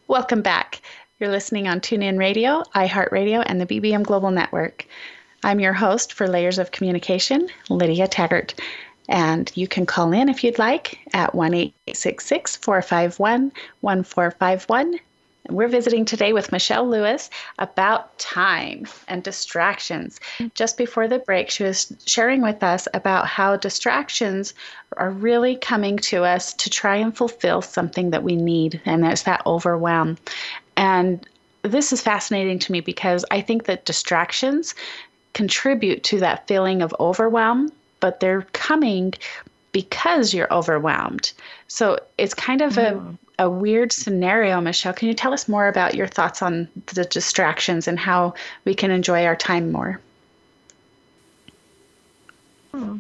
Welcome 0.08 0.42
back. 0.42 0.82
You're 1.22 1.30
listening 1.30 1.68
on 1.68 1.82
TuneIn 1.82 2.18
Radio, 2.18 2.64
iHeartRadio, 2.74 3.44
and 3.46 3.62
the 3.62 3.68
BBM 3.68 4.02
Global 4.02 4.32
Network. 4.32 4.88
I'm 5.44 5.60
your 5.60 5.72
host 5.72 6.14
for 6.14 6.28
Layers 6.28 6.58
of 6.58 6.72
Communication, 6.72 7.48
Lydia 7.70 8.08
Taggart. 8.08 8.56
And 9.08 9.52
you 9.54 9.68
can 9.68 9.86
call 9.86 10.14
in 10.14 10.30
if 10.30 10.44
you'd 10.44 10.58
like 10.58 10.98
at 11.14 11.36
1 11.36 11.54
866 11.54 12.56
451 12.56 13.52
1451. 13.82 15.00
We're 15.50 15.68
visiting 15.68 16.06
today 16.06 16.34
with 16.34 16.52
Michelle 16.52 16.88
Lewis 16.88 17.30
about 17.60 18.18
time 18.18 18.88
and 19.08 19.22
distractions. 19.22 20.20
Just 20.56 20.78
before 20.78 21.08
the 21.08 21.20
break, 21.20 21.50
she 21.50 21.64
was 21.64 21.94
sharing 22.06 22.42
with 22.42 22.64
us 22.64 22.88
about 22.94 23.28
how 23.28 23.58
distractions 23.58 24.54
are 24.98 25.12
really 25.12 25.56
coming 25.56 25.98
to 25.98 26.24
us 26.24 26.54
to 26.54 26.70
try 26.70 26.96
and 26.96 27.16
fulfill 27.16 27.62
something 27.62 28.12
that 28.12 28.24
we 28.24 28.36
need, 28.36 28.82
and 28.86 29.04
there's 29.04 29.24
that 29.24 29.42
overwhelm. 29.46 30.18
And 30.78 31.26
this 31.64 31.94
is 31.94 32.02
fascinating 32.02 32.60
to 32.60 32.72
me 32.72 32.82
because 32.82 33.26
I 33.32 33.42
think 33.42 33.66
that 33.66 33.86
distractions 33.86 34.76
contribute 35.34 36.04
to 36.06 36.20
that 36.20 36.48
feeling 36.48 36.82
of 36.82 36.94
overwhelm, 37.00 37.72
but 38.00 38.20
they're 38.20 38.48
coming 38.54 39.14
because 39.72 40.34
you're 40.34 40.52
overwhelmed. 40.54 41.32
So 41.68 42.00
it's 42.18 42.34
kind 42.34 42.62
of 42.62 42.74
mm. 42.74 43.18
a, 43.38 43.46
a 43.46 43.50
weird 43.50 43.94
scenario, 43.94 44.60
Michelle. 44.60 44.94
Can 44.94 45.08
you 45.08 45.14
tell 45.14 45.34
us 45.34 45.48
more 45.48 45.68
about 45.68 45.96
your 45.96 46.08
thoughts 46.08 46.42
on 46.42 46.68
the 46.88 47.06
distractions 47.06 47.88
and 47.88 47.98
how 47.98 48.34
we 48.66 48.76
can 48.76 48.92
enjoy 48.92 49.26
our 49.26 49.36
time 49.36 49.72
more? 49.72 50.00
Hmm. 52.72 52.98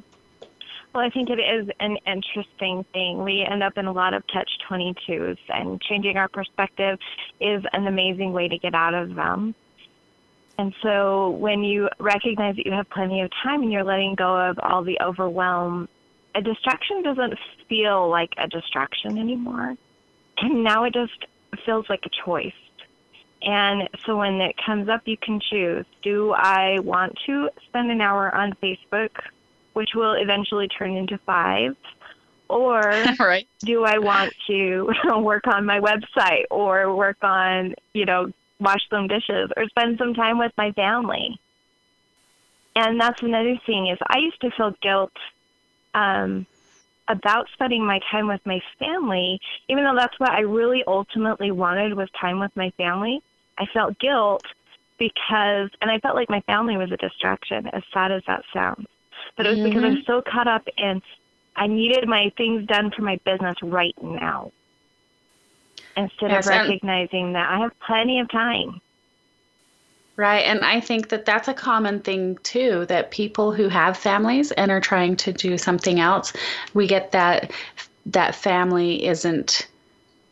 Well, 0.93 1.05
I 1.05 1.09
think 1.09 1.29
it 1.29 1.39
is 1.39 1.69
an 1.79 1.97
interesting 2.05 2.83
thing. 2.91 3.23
We 3.23 3.47
end 3.49 3.63
up 3.63 3.77
in 3.77 3.85
a 3.85 3.93
lot 3.93 4.13
of 4.13 4.27
catch 4.27 4.49
22s, 4.69 5.37
and 5.47 5.81
changing 5.81 6.17
our 6.17 6.27
perspective 6.27 6.99
is 7.39 7.63
an 7.71 7.87
amazing 7.87 8.33
way 8.33 8.49
to 8.49 8.57
get 8.57 8.75
out 8.75 8.93
of 8.93 9.15
them. 9.15 9.55
And 10.57 10.75
so 10.83 11.29
when 11.31 11.63
you 11.63 11.89
recognize 11.97 12.57
that 12.57 12.65
you 12.65 12.73
have 12.73 12.89
plenty 12.89 13.21
of 13.21 13.31
time 13.41 13.61
and 13.61 13.71
you're 13.71 13.85
letting 13.85 14.15
go 14.15 14.35
of 14.35 14.59
all 14.61 14.83
the 14.83 14.99
overwhelm, 15.01 15.87
a 16.35 16.41
distraction 16.41 17.03
doesn't 17.03 17.35
feel 17.69 18.09
like 18.09 18.33
a 18.37 18.47
distraction 18.47 19.17
anymore. 19.17 19.75
And 20.37 20.63
now 20.63 20.83
it 20.83 20.93
just 20.93 21.25
feels 21.65 21.89
like 21.89 22.01
a 22.05 22.25
choice. 22.25 22.53
And 23.41 23.89
so 24.05 24.17
when 24.17 24.41
it 24.41 24.55
comes 24.63 24.89
up, 24.89 25.01
you 25.05 25.17
can 25.17 25.39
choose 25.39 25.85
do 26.03 26.33
I 26.33 26.79
want 26.79 27.17
to 27.25 27.49
spend 27.67 27.89
an 27.91 28.01
hour 28.01 28.33
on 28.35 28.53
Facebook 28.61 29.09
which 29.73 29.89
will 29.95 30.13
eventually 30.13 30.67
turn 30.67 30.95
into 30.95 31.19
five? 31.25 31.75
Or 32.49 33.05
right. 33.19 33.47
do 33.63 33.85
I 33.85 33.99
want 33.99 34.33
to 34.47 34.89
work 35.19 35.47
on 35.47 35.65
my 35.65 35.79
website 35.79 36.43
or 36.49 36.95
work 36.95 37.17
on, 37.21 37.73
you 37.93 38.05
know, 38.05 38.31
wash 38.59 38.81
some 38.89 39.07
dishes 39.07 39.49
or 39.55 39.65
spend 39.69 39.97
some 39.97 40.13
time 40.13 40.37
with 40.37 40.51
my 40.57 40.71
family? 40.71 41.39
And 42.75 42.99
that's 42.99 43.21
another 43.21 43.59
thing 43.65 43.87
is 43.87 43.97
I 44.07 44.19
used 44.19 44.39
to 44.41 44.51
feel 44.51 44.73
guilt 44.81 45.11
um, 45.93 46.45
about 47.09 47.47
spending 47.53 47.85
my 47.85 47.99
time 48.11 48.27
with 48.27 48.39
my 48.45 48.59
family, 48.79 49.39
even 49.69 49.83
though 49.83 49.95
that's 49.95 50.17
what 50.19 50.31
I 50.31 50.41
really 50.41 50.83
ultimately 50.87 51.51
wanted 51.51 51.95
was 51.95 52.07
time 52.19 52.39
with 52.39 52.51
my 52.55 52.71
family. 52.77 53.21
I 53.57 53.65
felt 53.73 53.99
guilt 53.99 54.43
because, 54.97 55.69
and 55.81 55.91
I 55.91 55.99
felt 55.99 56.15
like 56.15 56.29
my 56.29 56.41
family 56.41 56.77
was 56.77 56.91
a 56.91 56.97
distraction, 56.97 57.67
as 57.73 57.83
sad 57.93 58.11
as 58.11 58.21
that 58.27 58.43
sounds 58.53 58.85
but 59.37 59.45
it 59.45 59.49
was 59.49 59.59
mm-hmm. 59.59 59.69
because 59.69 59.83
I'm 59.83 60.03
so 60.05 60.21
caught 60.21 60.47
up 60.47 60.67
in 60.77 61.01
I 61.55 61.67
needed 61.67 62.07
my 62.07 62.31
things 62.37 62.65
done 62.67 62.91
for 62.91 63.01
my 63.01 63.19
business 63.25 63.57
right 63.61 63.95
now 64.01 64.51
instead 65.97 66.31
yes, 66.31 66.47
of 66.47 66.51
recognizing 66.51 67.33
that 67.33 67.49
I 67.49 67.59
have 67.59 67.71
plenty 67.85 68.19
of 68.19 68.29
time. 68.31 68.79
Right. 70.15 70.45
And 70.45 70.63
I 70.63 70.79
think 70.79 71.09
that 71.09 71.25
that's 71.25 71.47
a 71.47 71.53
common 71.53 71.99
thing 72.01 72.37
too 72.43 72.85
that 72.87 73.11
people 73.11 73.53
who 73.53 73.69
have 73.69 73.97
families 73.97 74.51
and 74.51 74.71
are 74.71 74.81
trying 74.81 75.15
to 75.17 75.33
do 75.33 75.57
something 75.57 75.99
else, 75.99 76.33
we 76.73 76.87
get 76.87 77.11
that 77.11 77.51
that 78.07 78.35
family 78.35 79.05
isn't 79.05 79.67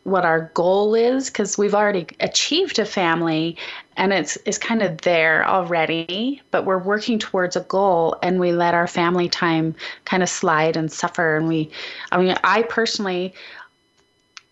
what 0.09 0.25
our 0.25 0.51
goal 0.53 0.95
is 0.95 1.29
because 1.29 1.57
we've 1.57 1.75
already 1.75 2.07
achieved 2.19 2.79
a 2.79 2.85
family 2.85 3.57
and 3.97 4.13
it's 4.13 4.37
it's 4.45 4.57
kind 4.57 4.81
of 4.81 5.01
there 5.01 5.47
already 5.47 6.41
but 6.51 6.65
we're 6.65 6.77
working 6.77 7.19
towards 7.19 7.55
a 7.55 7.61
goal 7.61 8.17
and 8.21 8.39
we 8.39 8.51
let 8.51 8.73
our 8.73 8.87
family 8.87 9.29
time 9.29 9.75
kind 10.05 10.23
of 10.23 10.29
slide 10.29 10.75
and 10.77 10.91
suffer. 10.91 11.37
And 11.37 11.47
we 11.47 11.69
i 12.11 12.21
mean 12.21 12.35
i 12.43 12.63
personally 12.63 13.33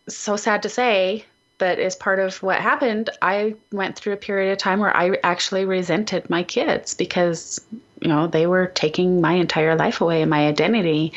so 0.07 0.35
sad 0.35 0.63
to 0.63 0.69
say 0.69 1.25
but 1.57 1.79
as 1.79 1.95
part 1.95 2.19
of 2.19 2.41
what 2.43 2.61
happened, 2.61 3.09
I 3.21 3.55
went 3.71 3.95
through 3.95 4.13
a 4.13 4.17
period 4.17 4.51
of 4.51 4.57
time 4.57 4.79
where 4.79 4.95
I 4.95 5.17
actually 5.23 5.65
resented 5.65 6.29
my 6.29 6.43
kids 6.43 6.93
because 6.93 7.59
you 8.07 8.13
know 8.13 8.25
they 8.25 8.47
were 8.47 8.67
taking 8.67 9.19
my 9.19 9.33
entire 9.33 9.75
life 9.75 9.99
away 9.99 10.21
and 10.21 10.29
my 10.29 10.47
identity 10.47 11.11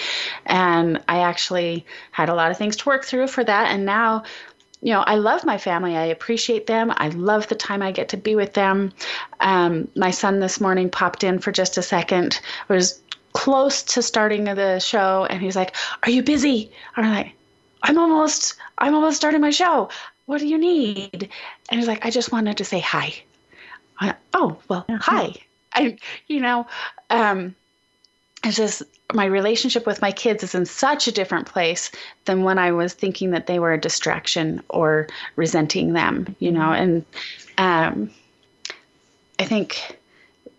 and 0.44 1.00
i 1.06 1.20
actually 1.20 1.86
had 2.10 2.28
a 2.28 2.34
lot 2.34 2.50
of 2.50 2.58
things 2.58 2.74
to 2.74 2.88
work 2.88 3.04
through 3.04 3.28
for 3.28 3.44
that 3.44 3.70
and 3.70 3.86
now 3.86 4.24
you 4.82 4.94
know, 4.94 5.00
I 5.00 5.16
love 5.16 5.44
my 5.44 5.58
family. 5.58 5.94
I 5.94 6.06
appreciate 6.06 6.66
them. 6.66 6.90
I 6.96 7.08
love 7.08 7.48
the 7.48 7.54
time 7.54 7.82
I 7.82 7.92
get 7.92 8.08
to 8.08 8.16
be 8.16 8.34
with 8.34 8.54
them. 8.54 8.94
Um, 9.38 9.88
my 9.94 10.10
son 10.10 10.40
this 10.40 10.58
morning 10.58 10.88
popped 10.88 11.22
in 11.22 11.38
for 11.38 11.52
just 11.52 11.76
a 11.76 11.82
second. 11.82 12.40
was 12.66 13.02
close 13.34 13.82
to 13.82 14.00
starting 14.00 14.44
the 14.44 14.78
show, 14.78 15.26
and 15.28 15.42
he's 15.42 15.54
like, 15.54 15.76
"Are 16.02 16.10
you 16.10 16.22
busy?" 16.22 16.72
And 16.96 17.04
I'm 17.04 17.14
like, 17.14 17.34
"I'm 17.82 17.98
almost. 17.98 18.54
I'm 18.78 18.94
almost 18.94 19.18
starting 19.18 19.42
my 19.42 19.50
show. 19.50 19.90
What 20.24 20.38
do 20.38 20.46
you 20.46 20.56
need?" 20.56 21.28
And 21.70 21.78
he's 21.78 21.86
like, 21.86 22.06
"I 22.06 22.10
just 22.10 22.32
wanted 22.32 22.56
to 22.56 22.64
say 22.64 22.80
hi." 22.80 23.12
I, 24.00 24.14
oh 24.32 24.56
well, 24.66 24.86
uh-huh. 24.88 24.98
hi. 25.02 25.34
I, 25.74 25.96
you 26.26 26.40
know, 26.40 26.66
um, 27.10 27.54
it's 28.44 28.56
just 28.56 28.82
my 29.12 29.24
relationship 29.24 29.86
with 29.86 30.00
my 30.00 30.12
kids 30.12 30.42
is 30.42 30.54
in 30.54 30.64
such 30.66 31.08
a 31.08 31.12
different 31.12 31.46
place 31.46 31.90
than 32.24 32.44
when 32.44 32.58
I 32.58 32.72
was 32.72 32.94
thinking 32.94 33.30
that 33.30 33.46
they 33.46 33.58
were 33.58 33.72
a 33.72 33.80
distraction 33.80 34.62
or 34.70 35.08
resenting 35.36 35.92
them, 35.92 36.34
you 36.38 36.52
know. 36.52 36.72
And 36.72 37.04
um, 37.58 38.10
I 39.38 39.44
think 39.44 39.99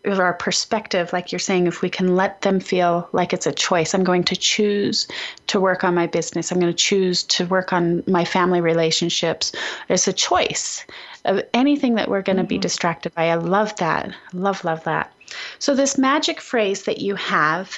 our 0.06 0.34
perspective, 0.34 1.14
like 1.14 1.32
you're 1.32 1.40
saying, 1.40 1.68
if 1.68 1.82
we 1.82 1.90
can 1.90 2.16
let 2.16 2.42
them 2.42 2.60
feel 2.60 3.08
like 3.12 3.34
it's 3.34 3.46
a 3.46 3.52
choice, 3.52 3.94
I'm 3.94 4.04
going 4.04 4.24
to 4.26 4.36
choose 4.36 5.08
to 5.48 5.60
work 5.60 5.84
on 5.84 5.94
my 5.94 6.08
business, 6.08 6.52
I'm 6.52 6.60
going 6.60 6.72
to 6.72 6.78
choose 6.78 7.24
to 7.24 7.46
work 7.46 7.72
on 7.72 8.04
my 8.08 8.26
family 8.26 8.62
relationships. 8.62 9.52
It's 9.90 10.08
a 10.08 10.14
choice 10.14 10.86
of 11.26 11.44
anything 11.54 11.96
that 11.96 12.10
we're 12.10 12.24
going 12.24 12.38
to 12.38 12.44
mm-hmm. 12.44 12.50
be 12.50 12.58
distracted 12.58 13.14
by. 13.14 13.30
I 13.30 13.36
love 13.36 13.76
that. 13.78 14.14
Love, 14.34 14.64
love 14.64 14.84
that. 14.86 15.14
So, 15.60 15.76
this 15.76 15.98
magic 15.98 16.42
phrase 16.42 16.84
that 16.84 17.00
you 17.00 17.16
have, 17.16 17.78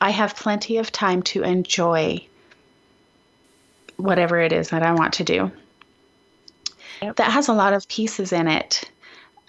I 0.00 0.10
have 0.10 0.36
plenty 0.36 0.78
of 0.78 0.92
time 0.92 1.22
to 1.24 1.42
enjoy 1.42 2.24
whatever 3.96 4.38
it 4.38 4.52
is 4.52 4.68
that 4.68 4.82
I 4.82 4.92
want 4.92 5.14
to 5.14 5.24
do. 5.24 5.50
Yep. 7.00 7.16
That 7.16 7.32
has 7.32 7.48
a 7.48 7.52
lot 7.52 7.72
of 7.72 7.88
pieces 7.88 8.32
in 8.32 8.46
it. 8.48 8.90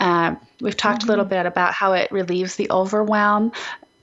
Uh, 0.03 0.35
we've 0.61 0.77
talked 0.77 1.01
mm-hmm. 1.01 1.09
a 1.09 1.11
little 1.11 1.25
mm-hmm. 1.25 1.35
bit 1.35 1.45
about 1.45 1.73
how 1.73 1.93
it 1.93 2.11
relieves 2.11 2.55
the 2.55 2.69
overwhelm. 2.69 3.51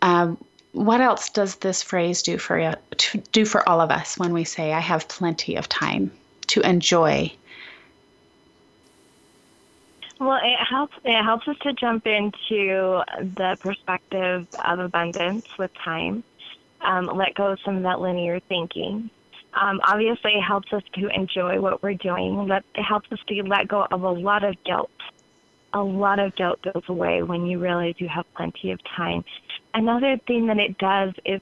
Um, 0.02 0.42
what 0.72 1.00
else 1.00 1.28
does 1.28 1.56
this 1.56 1.82
phrase 1.82 2.22
do 2.22 2.38
for 2.38 2.58
you, 2.58 2.72
to 2.96 3.18
do 3.32 3.44
for 3.44 3.68
all 3.68 3.80
of 3.80 3.90
us 3.90 4.16
when 4.16 4.32
we 4.32 4.44
say, 4.44 4.72
"I 4.72 4.80
have 4.80 5.08
plenty 5.08 5.56
of 5.56 5.68
time 5.68 6.10
to 6.48 6.60
enjoy 6.62 7.32
well, 10.20 10.38
it 10.42 10.58
helps. 10.58 10.94
It 11.02 11.22
helps 11.22 11.48
us 11.48 11.56
to 11.62 11.72
jump 11.72 12.06
into 12.06 13.02
the 13.18 13.56
perspective 13.58 14.46
of 14.62 14.78
abundance 14.78 15.46
with 15.56 15.72
time. 15.82 16.22
Um, 16.82 17.06
let 17.06 17.34
go 17.34 17.52
of 17.52 17.60
some 17.64 17.78
of 17.78 17.82
that 17.84 18.02
linear 18.02 18.38
thinking. 18.38 19.08
Um, 19.54 19.80
obviously, 19.82 20.32
it 20.34 20.42
helps 20.42 20.74
us 20.74 20.82
to 20.92 21.08
enjoy 21.08 21.58
what 21.58 21.82
we're 21.82 21.94
doing. 21.94 22.46
Let, 22.46 22.64
it 22.74 22.82
helps 22.82 23.10
us 23.10 23.18
to 23.28 23.42
let 23.44 23.66
go 23.66 23.86
of 23.90 24.02
a 24.02 24.10
lot 24.10 24.44
of 24.44 24.62
guilt. 24.62 24.90
A 25.72 25.80
lot 25.80 26.18
of 26.18 26.34
guilt 26.36 26.60
goes 26.62 26.82
away 26.88 27.22
when 27.22 27.46
you 27.46 27.58
realize 27.58 27.94
you 27.98 28.08
have 28.08 28.24
plenty 28.36 28.72
of 28.72 28.80
time. 28.96 29.24
Another 29.74 30.18
thing 30.26 30.46
that 30.46 30.58
it 30.58 30.78
does 30.78 31.12
is 31.24 31.40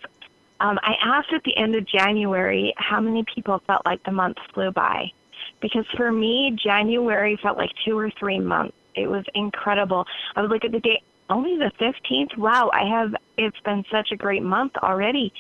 um, 0.61 0.79
I 0.83 0.95
asked 1.03 1.33
at 1.33 1.45
the 1.45 1.57
end 1.57 1.75
of 1.77 1.87
January 1.87 2.75
how 2.77 3.01
many 3.01 3.25
people 3.33 3.63
felt 3.67 3.87
like 3.87 4.03
the 4.05 4.13
month 4.13 4.37
flew 4.53 4.71
by 4.71 5.13
because 5.61 5.85
for 5.97 6.13
me, 6.13 6.57
January 6.63 7.39
felt 7.43 7.59
like 7.59 7.71
two 7.85 7.99
or 7.99 8.11
three 8.19 8.39
months. 8.39 8.75
It 8.95 9.09
was 9.09 9.25
incredible. 9.35 10.07
I 10.37 10.43
would 10.43 10.51
look 10.51 10.65
at 10.65 10.73
the 10.73 10.81
date, 10.81 11.03
only 11.31 11.57
the 11.57 11.71
15th. 11.81 12.37
Wow, 12.37 12.71
I 12.73 12.89
have, 12.89 13.15
it's 13.37 13.61
been 13.61 13.85
such 13.91 14.11
a 14.13 14.17
great 14.17 14.43
month 14.43 14.73
already. 14.83 15.33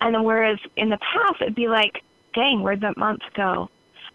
And 0.00 0.24
whereas 0.24 0.58
in 0.76 0.88
the 0.88 0.98
past, 0.98 1.40
it'd 1.40 1.54
be 1.54 1.68
like, 1.68 2.02
dang, 2.34 2.62
where'd 2.62 2.80
that 2.80 2.96
month 2.96 3.20
go? 3.34 3.68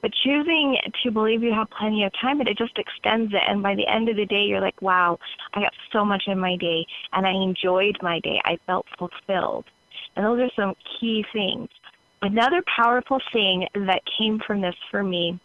But 0.06 0.14
choosing 0.24 0.78
to 1.02 1.10
believe 1.10 1.42
you 1.42 1.52
have 1.52 1.68
plenty 1.72 2.04
of 2.04 2.12
time, 2.22 2.40
it 2.40 2.60
just 2.60 2.78
extends 2.78 3.34
it. 3.34 3.42
And 3.48 3.64
by 3.64 3.74
the 3.74 3.88
end 3.88 4.08
of 4.08 4.18
the 4.18 4.28
day, 4.28 4.44
you're 4.44 4.62
like, 4.62 4.80
wow, 4.80 5.18
I 5.56 5.62
got 5.62 5.74
so 5.92 6.06
much 6.06 6.26
in 6.28 6.38
my 6.38 6.58
day 6.58 6.86
and 7.12 7.26
I 7.26 7.32
enjoyed 7.32 7.98
my 8.04 8.20
day. 8.20 8.40
I 8.46 8.60
felt 8.68 8.86
fulfilled. 9.00 9.66
And 10.16 10.24
those 10.24 10.42
are 10.42 10.52
some 10.56 10.76
key 11.00 11.26
things. 11.34 11.70
Another 12.22 12.62
powerful 12.76 13.20
thing 13.34 13.68
that 13.74 14.04
came 14.16 14.40
from 14.46 14.62
this 14.62 14.76
for 14.92 15.02
me 15.02 15.40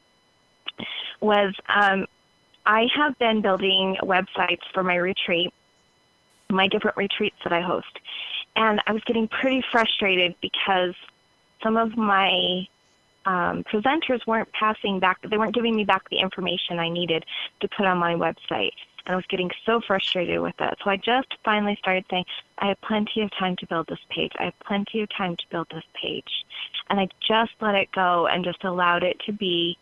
was 1.22 1.54
um, 1.74 2.04
I 2.66 2.84
have 2.94 3.18
been 3.18 3.40
building 3.40 3.96
websites 4.02 4.60
for 4.74 4.82
my 4.82 4.96
retreat, 4.96 5.54
my 6.50 6.68
different 6.68 6.98
retreats 6.98 7.36
that 7.44 7.54
I 7.54 7.62
host. 7.62 7.98
And 8.56 8.82
I 8.86 8.92
was 8.92 9.02
getting 9.06 9.26
pretty 9.26 9.64
frustrated 9.72 10.34
because 10.42 10.94
some 11.62 11.78
of 11.78 11.96
my 11.96 12.66
um, 13.26 13.64
presenters 13.64 14.26
weren't 14.26 14.50
passing 14.52 14.98
back, 14.98 15.18
they 15.28 15.38
weren't 15.38 15.54
giving 15.54 15.76
me 15.76 15.84
back 15.84 16.08
the 16.10 16.18
information 16.18 16.78
I 16.78 16.88
needed 16.88 17.24
to 17.60 17.68
put 17.68 17.86
on 17.86 17.98
my 17.98 18.14
website 18.14 18.72
and 19.06 19.14
I 19.14 19.16
was 19.16 19.24
getting 19.26 19.50
so 19.64 19.80
frustrated 19.86 20.40
with 20.40 20.54
it. 20.60 20.78
So 20.82 20.90
I 20.90 20.96
just 20.96 21.28
finally 21.44 21.76
started 21.78 22.04
saying, 22.10 22.24
I 22.58 22.68
have 22.68 22.80
plenty 22.82 23.22
of 23.22 23.30
time 23.38 23.56
to 23.56 23.66
build 23.66 23.86
this 23.88 23.98
page. 24.10 24.32
I 24.38 24.44
have 24.44 24.58
plenty 24.66 25.00
of 25.02 25.08
time 25.16 25.36
to 25.36 25.44
build 25.50 25.68
this 25.70 25.84
page. 26.00 26.44
And 26.88 27.00
I 27.00 27.08
just 27.26 27.52
let 27.60 27.74
it 27.74 27.90
go 27.92 28.26
and 28.26 28.44
just 28.44 28.64
allowed 28.64 29.02
it 29.02 29.18
to 29.26 29.32
be. 29.32 29.78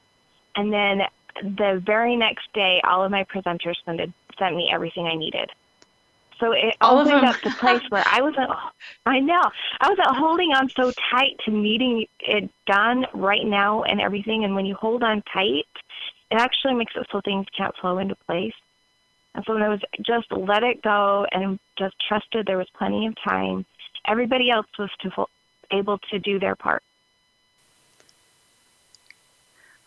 And 0.57 0.73
then 0.73 1.03
the 1.43 1.83
very 1.85 2.17
next 2.17 2.53
day, 2.53 2.81
all 2.85 3.05
of 3.05 3.11
my 3.11 3.25
presenters 3.25 3.77
sent, 3.85 4.01
sent 4.39 4.57
me 4.57 4.71
everything 4.73 5.07
I 5.07 5.15
needed. 5.15 5.51
So 6.41 6.53
it 6.53 6.77
all 6.81 6.99
opened 7.01 7.25
up 7.25 7.37
the 7.43 7.51
place 7.51 7.83
where 7.89 8.05
I 8.07 8.23
wasn't, 8.23 8.51
I 9.07 9.19
know, 9.19 9.43
I 9.81 9.89
wasn't 9.89 10.17
holding 10.17 10.53
on 10.53 10.71
so 10.71 10.93
tight 11.11 11.37
to 11.45 11.51
needing 11.51 12.07
it 12.21 12.49
done 12.67 13.07
right 13.13 13.45
now 13.45 13.83
and 13.83 14.01
everything. 14.01 14.45
And 14.45 14.55
when 14.55 14.65
you 14.65 14.75
hold 14.75 15.03
on 15.03 15.23
tight, 15.33 15.67
it 16.31 16.37
actually 16.37 16.75
makes 16.75 16.93
it 16.95 17.07
so 17.11 17.21
things 17.25 17.47
can't 17.57 17.75
flow 17.81 17.99
into 17.99 18.15
place. 18.27 18.55
And 19.35 19.45
so 19.47 19.57
I 19.57 19.69
was 19.69 19.81
just 20.05 20.31
let 20.31 20.63
it 20.63 20.83
go 20.83 21.27
and 21.33 21.59
just 21.79 21.95
trusted 22.07 22.47
there 22.47 22.59
was 22.59 22.69
plenty 22.77 23.07
of 23.07 23.15
time. 23.27 23.65
Everybody 24.07 24.51
else 24.51 24.67
was 24.79 24.91
to, 25.01 25.27
able 25.73 25.99
to 26.11 26.19
do 26.19 26.39
their 26.39 26.57
part. 26.57 26.83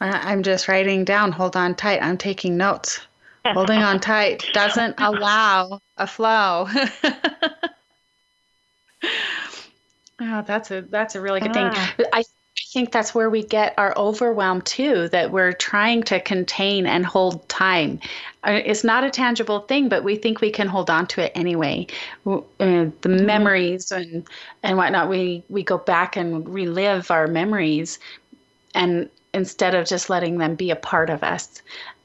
I'm 0.01 0.41
just 0.41 0.67
writing 0.67 1.05
down, 1.05 1.31
hold 1.31 1.55
on 1.55 1.75
tight. 1.75 2.01
I'm 2.01 2.17
taking 2.17 2.57
notes. 2.57 3.01
Holding 3.45 3.79
on 3.79 3.99
tight 3.99 4.45
doesn't 4.53 4.95
allow 4.99 5.79
a 5.97 6.05
flow. 6.05 6.67
oh, 10.21 10.43
that's 10.45 10.69
a 10.71 10.81
that's 10.83 11.15
a 11.15 11.21
really 11.21 11.39
good 11.39 11.53
thing. 11.53 11.69
Ah. 11.73 11.95
I 12.13 12.23
I 12.57 12.63
think 12.73 12.91
that's 12.91 13.15
where 13.15 13.29
we 13.29 13.43
get 13.43 13.73
our 13.77 13.97
overwhelm 13.97 14.61
too, 14.61 15.07
that 15.09 15.31
we're 15.31 15.53
trying 15.53 16.03
to 16.03 16.19
contain 16.19 16.85
and 16.85 17.05
hold 17.05 17.47
time. 17.47 17.99
Uh, 18.45 18.59
it's 18.65 18.83
not 18.83 19.03
a 19.03 19.09
tangible 19.09 19.61
thing, 19.61 19.87
but 19.87 20.03
we 20.03 20.15
think 20.15 20.41
we 20.41 20.51
can 20.51 20.67
hold 20.67 20.89
on 20.89 21.07
to 21.07 21.21
it 21.21 21.31
anyway. 21.33 21.87
Uh, 22.25 22.41
the 22.59 22.91
mm-hmm. 23.03 23.25
memories 23.25 23.91
and, 23.91 24.27
and 24.63 24.77
whatnot, 24.77 25.09
we, 25.09 25.43
we 25.49 25.63
go 25.63 25.77
back 25.77 26.17
and 26.17 26.47
relive 26.47 27.09
our 27.09 27.27
memories 27.27 27.99
and 28.75 29.09
instead 29.33 29.73
of 29.73 29.87
just 29.87 30.09
letting 30.09 30.37
them 30.37 30.55
be 30.55 30.71
a 30.71 30.75
part 30.75 31.09
of 31.09 31.23
us. 31.23 31.61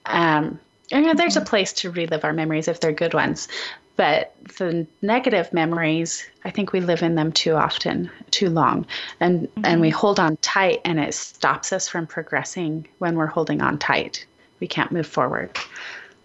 Um, 0.07 0.61
know, 0.93 1.15
there's 1.15 1.37
a 1.37 1.41
place 1.41 1.73
to 1.75 1.91
relive 1.91 2.25
our 2.25 2.33
memories 2.33 2.69
if 2.69 2.81
they're 2.81 2.93
good 2.93 3.15
ones. 3.15 3.49
But 3.97 4.35
the 4.59 4.87
negative 5.01 5.53
memories, 5.53 6.27
I 6.45 6.51
think 6.51 6.73
we 6.73 6.81
live 6.81 7.03
in 7.03 7.15
them 7.15 7.33
too 7.33 7.55
often, 7.55 8.11
too 8.31 8.51
long, 8.51 8.87
and 9.21 9.49
mm-hmm. 9.49 9.65
and 9.65 9.81
we 9.81 9.89
mm-hmm. 9.89 9.99
hold 9.99 10.21
on 10.21 10.37
tight, 10.39 10.83
and 10.85 11.01
it 11.01 11.15
stops 11.15 11.73
us 11.73 11.89
from 11.89 12.07
progressing 12.07 12.87
when 12.99 13.17
we're 13.17 13.27
holding 13.27 13.63
on 13.63 13.79
tight. 13.79 14.27
We 14.61 14.69
can't 14.69 14.93
move 14.93 15.07
forward. 15.07 15.57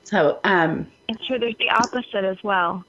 So, 0.04 0.40
um, 0.44 0.88
and 1.08 1.18
sure, 1.26 1.40
there's 1.40 1.58
the 1.58 1.70
opposite 1.70 2.26
as 2.26 2.38
well. 2.44 2.84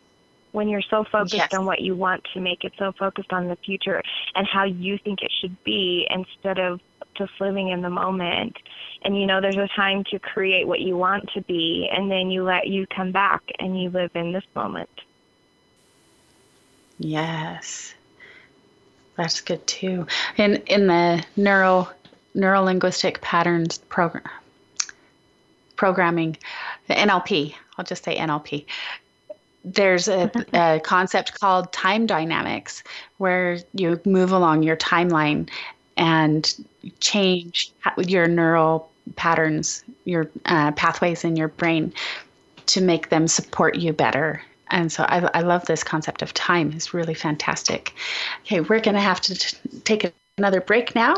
When 0.50 0.68
you're 0.68 0.82
so 0.82 1.04
focused 1.04 1.34
yes. 1.34 1.54
on 1.54 1.64
what 1.64 1.80
you 1.80 1.94
want 1.94 2.26
to 2.34 2.40
make 2.40 2.64
it 2.64 2.72
so 2.76 2.92
focused 2.92 3.32
on 3.32 3.48
the 3.48 3.56
future 3.56 4.02
and 4.34 4.46
how 4.46 4.64
you 4.64 4.98
think 4.98 5.22
it 5.22 5.32
should 5.40 5.62
be 5.64 6.06
instead 6.10 6.58
of 6.58 6.80
just 7.14 7.32
living 7.40 7.68
in 7.68 7.82
the 7.82 7.90
moment. 7.90 8.56
And 9.02 9.18
you 9.18 9.26
know 9.26 9.40
there's 9.40 9.56
a 9.56 9.68
time 9.74 10.04
to 10.10 10.18
create 10.18 10.66
what 10.66 10.80
you 10.80 10.96
want 10.96 11.30
to 11.34 11.40
be 11.42 11.88
and 11.92 12.10
then 12.10 12.30
you 12.30 12.44
let 12.44 12.68
you 12.68 12.86
come 12.86 13.12
back 13.12 13.42
and 13.58 13.80
you 13.80 13.90
live 13.90 14.10
in 14.14 14.32
this 14.32 14.44
moment. 14.54 14.90
Yes. 16.98 17.94
That's 19.16 19.40
good 19.40 19.66
too. 19.66 20.06
In 20.36 20.56
in 20.66 20.86
the 20.86 21.24
neuro 21.36 21.88
neuro 22.34 22.62
linguistic 22.62 23.20
patterns 23.20 23.78
program 23.78 24.24
programming 25.76 26.36
the 26.86 26.94
nlp 26.94 27.54
i'll 27.76 27.84
just 27.84 28.04
say 28.04 28.16
nlp 28.16 28.64
there's 29.64 30.08
a, 30.08 30.30
a, 30.52 30.80
concept 30.80 31.38
called 31.38 31.72
time 31.72 32.06
dynamics 32.06 32.82
where 33.18 33.58
you 33.74 34.00
move 34.04 34.32
along 34.32 34.62
your 34.62 34.76
timeline 34.76 35.48
and 35.96 36.54
change 37.00 37.72
your 37.98 38.26
neural 38.26 38.90
patterns, 39.16 39.84
your 40.04 40.30
uh, 40.46 40.72
pathways 40.72 41.24
in 41.24 41.36
your 41.36 41.48
brain 41.48 41.92
to 42.66 42.80
make 42.80 43.08
them 43.08 43.28
support 43.28 43.76
you 43.76 43.92
better. 43.92 44.42
And 44.70 44.90
so 44.90 45.04
I, 45.04 45.28
I 45.34 45.40
love 45.40 45.66
this 45.66 45.84
concept 45.84 46.22
of 46.22 46.32
time. 46.32 46.72
It's 46.72 46.94
really 46.94 47.14
fantastic. 47.14 47.94
Okay, 48.42 48.60
we're 48.60 48.80
going 48.80 48.94
to 48.94 49.00
have 49.00 49.20
to 49.22 49.34
t- 49.34 49.56
take 49.84 50.12
another 50.38 50.60
break 50.60 50.94
now. 50.94 51.14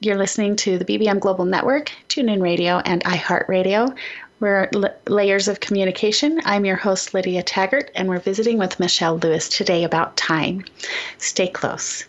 You're 0.00 0.18
listening 0.18 0.56
to 0.56 0.78
the 0.78 0.84
BBM 0.84 1.20
Global 1.20 1.44
Network, 1.44 1.90
TuneIn 2.08 2.42
Radio, 2.42 2.78
and 2.84 3.02
iHeartRadio. 3.04 3.96
We're 4.40 4.68
L- 4.74 4.94
Layers 5.06 5.46
of 5.46 5.60
Communication. 5.60 6.40
I'm 6.44 6.64
your 6.64 6.76
host, 6.76 7.14
Lydia 7.14 7.42
Taggart, 7.44 7.90
and 7.94 8.08
we're 8.08 8.18
visiting 8.18 8.58
with 8.58 8.80
Michelle 8.80 9.18
Lewis 9.18 9.48
today 9.48 9.84
about 9.84 10.16
time. 10.16 10.64
Stay 11.18 11.46
close. 11.46 12.04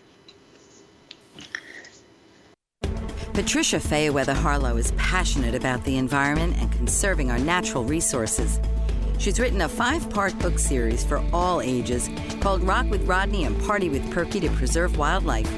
Patricia 3.34 3.78
Fayerweather 3.78 4.36
Harlow 4.36 4.78
is 4.78 4.92
passionate 4.92 5.56
about 5.56 5.84
the 5.86 5.98
environment 5.98 6.56
and 6.60 6.72
conserving 6.72 7.32
our 7.32 7.40
natural 7.40 7.84
resources. 7.84 8.60
She's 9.18 9.40
written 9.40 9.62
a 9.62 9.70
five 9.70 10.08
part 10.12 10.38
book 10.38 10.60
series 10.60 11.04
for 11.04 11.18
all 11.34 11.60
ages 11.60 12.12
called 12.42 12.62
Rock 12.62 12.88
with 12.92 13.08
Rodney 13.08 13.46
and 13.46 13.60
Party 13.64 13.90
with 13.90 14.08
Perky 14.12 14.40
to 14.42 14.50
Preserve 14.52 15.00
Wildlife, 15.00 15.50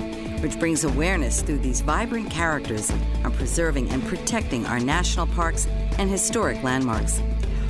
which 0.41 0.57
brings 0.57 0.85
awareness 0.85 1.41
through 1.41 1.57
these 1.57 1.81
vibrant 1.81 2.31
characters 2.31 2.89
on 3.25 3.33
preserving 3.33 3.89
and 3.89 4.01
protecting 4.05 4.65
our 4.67 4.79
national 4.79 5.27
parks 5.27 5.67
and 5.97 6.09
historic 6.09 6.63
landmarks. 6.63 7.21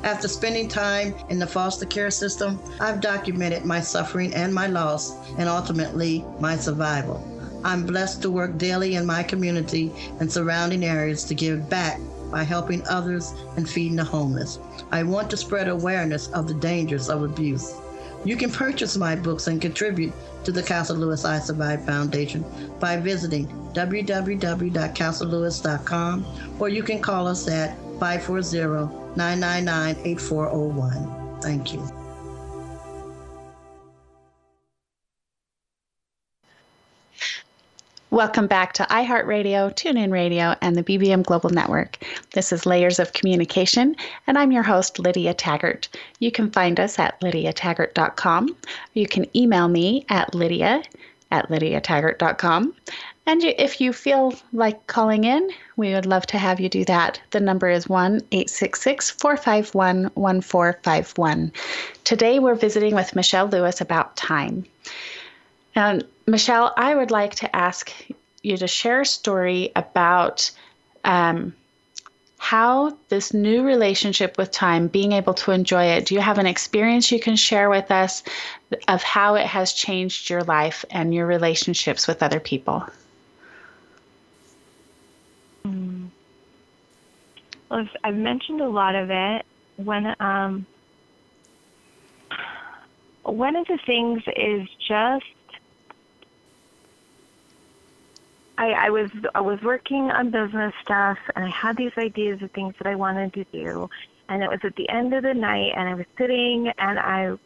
After 0.02 0.26
spending 0.26 0.68
time 0.68 1.14
in 1.28 1.38
the 1.38 1.46
foster 1.46 1.86
care 1.86 2.10
system, 2.10 2.58
I've 2.80 3.00
documented 3.00 3.64
my 3.64 3.80
suffering 3.80 4.34
and 4.34 4.52
my 4.52 4.66
loss, 4.66 5.14
and 5.38 5.48
ultimately 5.48 6.24
my 6.40 6.56
survival. 6.56 7.24
I'm 7.64 7.86
blessed 7.86 8.22
to 8.22 8.30
work 8.30 8.58
daily 8.58 8.96
in 8.96 9.06
my 9.06 9.22
community 9.22 9.92
and 10.20 10.30
surrounding 10.30 10.84
areas 10.84 11.24
to 11.24 11.34
give 11.34 11.68
back 11.68 12.00
by 12.30 12.42
helping 12.42 12.86
others 12.88 13.32
and 13.56 13.68
feeding 13.68 13.96
the 13.96 14.04
homeless. 14.04 14.58
I 14.90 15.02
want 15.02 15.30
to 15.30 15.36
spread 15.36 15.68
awareness 15.68 16.28
of 16.28 16.48
the 16.48 16.54
dangers 16.54 17.08
of 17.08 17.22
abuse. 17.22 17.74
You 18.24 18.36
can 18.36 18.50
purchase 18.50 18.96
my 18.96 19.16
books 19.16 19.46
and 19.46 19.60
contribute 19.60 20.12
to 20.44 20.52
the 20.52 20.62
Castle 20.62 20.96
Lewis 20.96 21.24
I 21.24 21.38
Survive 21.38 21.84
Foundation 21.84 22.44
by 22.80 22.96
visiting 22.96 23.46
www.castlelewis.com 23.72 26.26
or 26.58 26.68
you 26.68 26.82
can 26.82 27.00
call 27.00 27.26
us 27.26 27.48
at 27.48 27.76
540 28.00 29.16
999 29.16 29.96
8401. 30.04 31.40
Thank 31.40 31.72
you. 31.72 31.95
Welcome 38.16 38.46
back 38.46 38.72
to 38.72 38.84
iHeartRadio, 38.84 39.74
TuneIn 39.74 40.10
Radio, 40.10 40.54
and 40.62 40.74
the 40.74 40.82
BBM 40.82 41.22
Global 41.22 41.50
Network. 41.50 41.98
This 42.32 42.50
is 42.50 42.64
Layers 42.64 42.98
of 42.98 43.12
Communication, 43.12 43.94
and 44.26 44.38
I'm 44.38 44.52
your 44.52 44.62
host, 44.62 44.98
Lydia 44.98 45.34
Taggart. 45.34 45.90
You 46.18 46.32
can 46.32 46.50
find 46.50 46.80
us 46.80 46.98
at 46.98 47.20
lydiataggart.com. 47.20 48.56
You 48.94 49.06
can 49.06 49.36
email 49.36 49.68
me 49.68 50.06
at 50.08 50.34
lydia 50.34 50.82
at 51.30 51.50
lydiataggart.com. 51.50 52.74
And 53.26 53.44
if 53.44 53.82
you 53.82 53.92
feel 53.92 54.34
like 54.54 54.86
calling 54.86 55.24
in, 55.24 55.50
we 55.76 55.92
would 55.92 56.06
love 56.06 56.24
to 56.28 56.38
have 56.38 56.58
you 56.58 56.70
do 56.70 56.86
that. 56.86 57.20
The 57.32 57.40
number 57.40 57.68
is 57.68 57.86
1 57.86 58.22
866 58.32 59.10
451 59.10 60.04
1451. 60.14 61.52
Today 62.04 62.38
we're 62.38 62.54
visiting 62.54 62.94
with 62.94 63.14
Michelle 63.14 63.48
Lewis 63.48 63.82
about 63.82 64.16
time. 64.16 64.64
And 65.76 66.04
Michelle, 66.26 66.72
I 66.76 66.94
would 66.94 67.10
like 67.10 67.34
to 67.36 67.54
ask 67.54 67.92
you 68.42 68.56
to 68.56 68.66
share 68.66 69.02
a 69.02 69.06
story 69.06 69.72
about 69.76 70.50
um, 71.04 71.54
how 72.38 72.96
this 73.10 73.34
new 73.34 73.62
relationship 73.62 74.38
with 74.38 74.50
time, 74.50 74.88
being 74.88 75.12
able 75.12 75.34
to 75.34 75.50
enjoy 75.50 75.84
it. 75.84 76.06
Do 76.06 76.14
you 76.14 76.20
have 76.20 76.38
an 76.38 76.46
experience 76.46 77.12
you 77.12 77.20
can 77.20 77.36
share 77.36 77.68
with 77.68 77.90
us 77.90 78.22
of 78.88 79.02
how 79.02 79.34
it 79.34 79.46
has 79.46 79.74
changed 79.74 80.30
your 80.30 80.42
life 80.44 80.84
and 80.90 81.14
your 81.14 81.26
relationships 81.26 82.08
with 82.08 82.22
other 82.22 82.40
people? 82.40 82.82
Mm. 85.66 86.08
Well, 87.70 87.86
I've 88.02 88.16
mentioned 88.16 88.62
a 88.62 88.68
lot 88.68 88.94
of 88.94 89.10
it. 89.10 89.44
When 89.76 90.14
um, 90.20 90.64
one 93.24 93.56
of 93.56 93.66
the 93.66 93.78
things 93.84 94.22
is 94.34 94.66
just 94.88 95.26
I, 98.58 98.72
I 98.72 98.90
was 98.90 99.10
I 99.34 99.40
was 99.40 99.60
working 99.62 100.10
on 100.10 100.30
business 100.30 100.72
stuff 100.82 101.18
and 101.34 101.44
I 101.44 101.50
had 101.50 101.76
these 101.76 101.92
ideas 101.98 102.40
of 102.42 102.50
things 102.52 102.74
that 102.78 102.86
I 102.86 102.94
wanted 102.94 103.34
to 103.34 103.44
do 103.52 103.88
and 104.28 104.42
it 104.42 104.48
was 104.48 104.60
at 104.64 104.74
the 104.76 104.88
end 104.88 105.14
of 105.14 105.22
the 105.22 105.34
night 105.34 105.72
and 105.76 105.88
I 105.88 105.94
was 105.94 106.06
sitting 106.18 106.72
and 106.78 106.98
I 106.98 107.36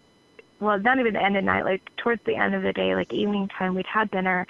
well 0.61 0.79
not 0.79 0.99
even 0.99 1.15
the 1.15 1.23
end 1.23 1.37
of 1.37 1.43
the 1.43 1.47
night, 1.47 1.65
like 1.65 1.83
towards 1.97 2.23
the 2.25 2.37
end 2.37 2.55
of 2.55 2.63
the 2.63 2.73
day, 2.73 2.95
like 2.95 3.13
evening 3.13 3.49
time, 3.49 3.75
we'd 3.75 3.87
had 3.87 4.11
dinner 4.11 4.47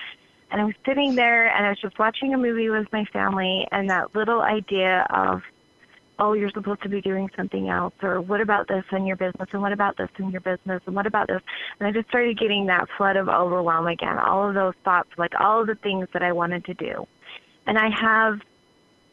and 0.51 0.61
I 0.61 0.65
was 0.65 0.75
sitting 0.85 1.15
there 1.15 1.49
and 1.55 1.65
I 1.65 1.71
was 1.71 1.81
just 1.81 1.99
watching 1.99 2.35
a 2.35 2.39
movie 2.39 2.69
with 2.69 2.93
my 2.93 3.05
family 3.07 3.67
and 3.73 3.89
that 3.89 4.15
little 4.15 4.43
idea 4.43 5.07
of 5.11 5.43
oh, 6.21 6.35
you're 6.35 6.51
supposed 6.51 6.83
to 6.83 6.89
be 6.89 7.01
doing 7.01 7.31
something 7.35 7.69
else, 7.69 7.95
or 8.03 8.21
what 8.21 8.41
about 8.41 8.69
this 8.69 8.85
in 8.93 9.07
your 9.07 9.17
business, 9.17 9.49
and 9.53 9.63
what 9.63 9.73
about 9.73 9.97
this 9.97 10.11
in 10.19 10.31
your 10.31 10.43
business, 10.43 10.83
and 10.87 10.95
what 10.95 11.07
about 11.07 11.27
this? 11.29 11.41
And 11.79 11.89
I 11.89 11.93
just 11.93 12.09
started 12.09 12.39
getting 12.39 12.67
that 12.67 12.87
flood 12.97 13.17
of 13.17 13.29
overwhelm 13.29 13.87
again, 13.87 14.19
all 14.19 14.49
of 14.49 14.55
those 14.55 14.75
thoughts, 14.85 15.09
like 15.17 15.33
all 15.41 15.63
of 15.63 15.67
the 15.67 15.77
things 15.77 16.09
that 16.13 16.23
I 16.23 16.33
wanted 16.33 16.65
to 16.67 16.75
do. 16.75 17.07
And 17.67 17.79
I 17.79 17.89
have, 17.89 18.41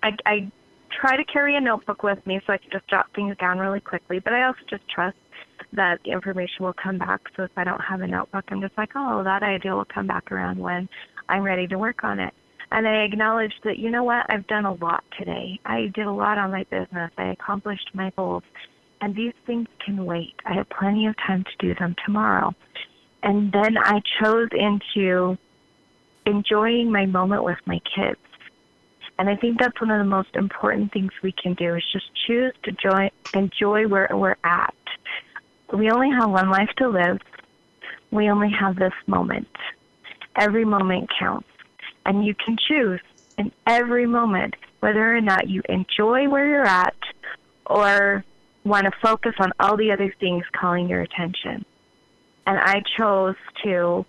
I, 0.03 0.15
I 0.25 0.51
try 0.91 1.15
to 1.15 1.23
carry 1.23 1.55
a 1.55 1.61
notebook 1.61 2.03
with 2.03 2.25
me 2.27 2.41
so 2.45 2.53
I 2.53 2.57
can 2.57 2.71
just 2.71 2.87
jot 2.87 3.07
things 3.15 3.37
down 3.37 3.57
really 3.57 3.79
quickly, 3.79 4.19
but 4.19 4.33
I 4.33 4.43
also 4.43 4.59
just 4.69 4.87
trust 4.89 5.17
that 5.73 5.99
the 6.03 6.11
information 6.11 6.65
will 6.65 6.73
come 6.73 6.97
back. 6.97 7.21
So 7.35 7.43
if 7.43 7.51
I 7.57 7.63
don't 7.63 7.81
have 7.81 8.01
a 8.01 8.07
notebook, 8.07 8.45
I'm 8.49 8.61
just 8.61 8.77
like, 8.77 8.91
oh, 8.95 9.23
that 9.23 9.43
idea 9.43 9.75
will 9.75 9.85
come 9.85 10.07
back 10.07 10.31
around 10.31 10.59
when 10.59 10.89
I'm 11.29 11.43
ready 11.43 11.67
to 11.67 11.77
work 11.77 12.03
on 12.03 12.19
it. 12.19 12.33
And 12.71 12.87
I 12.87 13.03
acknowledged 13.03 13.61
that, 13.63 13.79
you 13.79 13.89
know 13.89 14.03
what, 14.03 14.25
I've 14.29 14.47
done 14.47 14.65
a 14.65 14.73
lot 14.73 15.03
today. 15.17 15.59
I 15.65 15.91
did 15.93 16.05
a 16.05 16.11
lot 16.11 16.37
on 16.37 16.51
my 16.51 16.63
business. 16.65 17.11
I 17.17 17.29
accomplished 17.29 17.89
my 17.93 18.11
goals. 18.15 18.43
And 18.99 19.15
these 19.15 19.33
things 19.45 19.67
can 19.85 20.05
wait. 20.05 20.35
I 20.45 20.53
have 20.53 20.69
plenty 20.69 21.05
of 21.07 21.15
time 21.17 21.43
to 21.43 21.51
do 21.59 21.75
them 21.75 21.95
tomorrow. 22.05 22.53
And 23.23 23.51
then 23.51 23.77
I 23.77 24.01
chose 24.21 24.49
into 24.51 25.37
enjoying 26.25 26.91
my 26.91 27.05
moment 27.05 27.43
with 27.43 27.59
my 27.65 27.79
kids. 27.95 28.19
And 29.19 29.29
I 29.29 29.35
think 29.35 29.59
that's 29.59 29.79
one 29.81 29.89
of 29.89 29.99
the 29.99 30.09
most 30.09 30.35
important 30.35 30.91
things 30.91 31.11
we 31.23 31.31
can 31.31 31.53
do 31.53 31.75
is 31.75 31.83
just 31.91 32.05
choose 32.27 32.53
to 32.63 32.71
joy, 32.71 33.09
enjoy 33.33 33.87
where 33.87 34.09
we're 34.11 34.35
at. 34.43 34.75
We 35.73 35.89
only 35.89 36.11
have 36.11 36.29
one 36.29 36.49
life 36.49 36.69
to 36.77 36.87
live. 36.87 37.19
We 38.11 38.29
only 38.29 38.51
have 38.51 38.75
this 38.75 38.93
moment. 39.07 39.47
Every 40.35 40.65
moment 40.65 41.09
counts. 41.17 41.47
And 42.07 42.25
you 42.25 42.33
can 42.33 42.57
choose 42.67 43.01
in 43.37 43.51
every 43.67 44.07
moment 44.07 44.55
whether 44.79 45.15
or 45.15 45.21
not 45.21 45.49
you 45.49 45.61
enjoy 45.69 46.27
where 46.27 46.47
you're 46.47 46.65
at 46.65 46.95
or 47.65 48.23
want 48.63 48.85
to 48.85 48.91
focus 49.01 49.33
on 49.39 49.51
all 49.59 49.77
the 49.77 49.91
other 49.91 50.13
things 50.19 50.43
calling 50.59 50.89
your 50.89 51.01
attention. 51.01 51.65
And 52.45 52.57
I 52.57 52.81
chose 52.97 53.35
to 53.63 54.05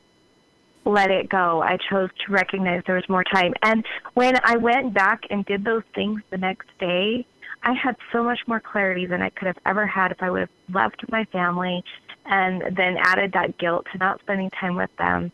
let 0.85 1.11
it 1.11 1.29
go. 1.29 1.61
I 1.61 1.77
chose 1.91 2.11
to 2.25 2.33
recognize 2.33 2.83
there 2.87 2.95
was 2.95 3.09
more 3.09 3.25
time. 3.25 3.53
And 3.63 3.85
when 4.15 4.37
I 4.45 4.57
went 4.57 4.95
back 4.95 5.23
and 5.29 5.45
did 5.45 5.65
those 5.65 5.83
things 5.95 6.23
the 6.31 6.39
next 6.39 6.69
day, 6.79 7.27
I 7.63 7.73
had 7.73 7.97
so 8.13 8.23
much 8.23 8.39
more 8.47 8.61
clarity 8.61 9.07
than 9.07 9.21
I 9.21 9.31
could 9.31 9.47
have 9.47 9.59
ever 9.67 9.87
had 9.87 10.13
if 10.13 10.23
I 10.23 10.31
would 10.31 10.41
have 10.43 10.51
left 10.73 11.05
my 11.11 11.25
family 11.27 11.83
and 12.25 12.63
then 12.77 12.97
added 12.99 13.33
that 13.33 13.59
guilt 13.59 13.87
to 13.93 13.99
not 13.99 14.21
spending 14.21 14.51
time 14.51 14.77
with 14.77 14.95
them. 14.97 15.33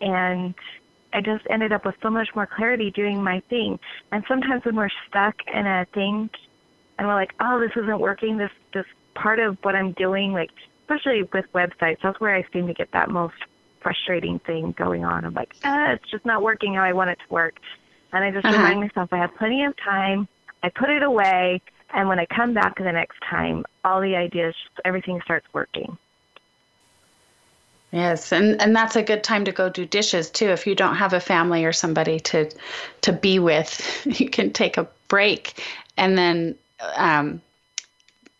And 0.00 0.54
I 1.12 1.20
just 1.20 1.44
ended 1.48 1.72
up 1.72 1.84
with 1.86 1.94
so 2.02 2.10
much 2.10 2.28
more 2.34 2.46
clarity 2.46 2.90
doing 2.90 3.22
my 3.22 3.40
thing. 3.48 3.78
And 4.12 4.24
sometimes 4.28 4.64
when 4.64 4.76
we're 4.76 4.90
stuck 5.08 5.36
in 5.52 5.66
a 5.66 5.86
thing 5.94 6.30
and 6.98 7.08
we're 7.08 7.14
like, 7.14 7.32
oh, 7.40 7.60
this 7.60 7.72
isn't 7.76 8.00
working, 8.00 8.36
this 8.36 8.50
this 8.74 8.86
part 9.14 9.38
of 9.38 9.56
what 9.62 9.74
I'm 9.74 9.92
doing, 9.92 10.32
like 10.32 10.50
especially 10.82 11.22
with 11.32 11.44
websites, 11.54 11.98
that's 12.02 12.20
where 12.20 12.34
I 12.34 12.44
seem 12.52 12.66
to 12.66 12.74
get 12.74 12.92
that 12.92 13.10
most 13.10 13.34
frustrating 13.80 14.38
thing 14.40 14.74
going 14.76 15.04
on. 15.04 15.24
I'm 15.24 15.34
like, 15.34 15.54
ah, 15.64 15.92
it's 15.92 16.10
just 16.10 16.24
not 16.24 16.42
working 16.42 16.74
how 16.74 16.82
I 16.82 16.92
want 16.92 17.10
it 17.10 17.18
to 17.26 17.32
work. 17.32 17.58
And 18.12 18.24
I 18.24 18.30
just 18.30 18.44
uh-huh. 18.44 18.56
remind 18.56 18.80
myself 18.80 19.12
I 19.12 19.18
have 19.18 19.34
plenty 19.36 19.64
of 19.64 19.74
time. 19.76 20.28
I 20.62 20.70
put 20.70 20.90
it 20.90 21.02
away, 21.02 21.60
and 21.94 22.08
when 22.08 22.18
I 22.18 22.26
come 22.26 22.52
back 22.52 22.78
the 22.78 22.90
next 22.90 23.18
time, 23.28 23.64
all 23.84 24.00
the 24.00 24.16
ideas, 24.16 24.54
everything 24.84 25.20
starts 25.24 25.46
working. 25.52 25.96
Yes, 27.90 28.32
and, 28.32 28.60
and 28.60 28.76
that's 28.76 28.96
a 28.96 29.02
good 29.02 29.24
time 29.24 29.46
to 29.46 29.52
go 29.52 29.70
do 29.70 29.86
dishes 29.86 30.30
too. 30.30 30.48
If 30.48 30.66
you 30.66 30.74
don't 30.74 30.96
have 30.96 31.14
a 31.14 31.20
family 31.20 31.64
or 31.64 31.72
somebody 31.72 32.20
to 32.20 32.50
to 33.00 33.12
be 33.12 33.38
with, 33.38 34.02
you 34.20 34.28
can 34.28 34.52
take 34.52 34.76
a 34.76 34.88
break, 35.08 35.64
and 35.96 36.18
then 36.18 36.54
um, 36.96 37.40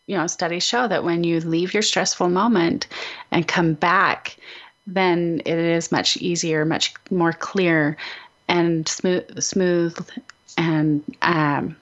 you 0.07 0.17
know 0.17 0.27
studies 0.27 0.65
show 0.65 0.87
that 0.87 1.03
when 1.05 1.25
you 1.25 1.41
leave 1.41 1.73
your 1.73 1.83
stressful 1.83 2.29
moment 2.29 2.89
and 3.31 3.49
come 3.49 3.73
back, 3.73 4.37
then 4.87 5.41
it 5.47 5.59
is 5.59 5.91
much 5.91 6.19
easier, 6.19 6.67
much 6.67 6.93
more 7.11 7.33
clear, 7.33 7.97
and 8.49 8.87
smooth, 8.87 9.41
smooth, 9.41 9.99
and 10.59 11.03
um, 11.23 11.75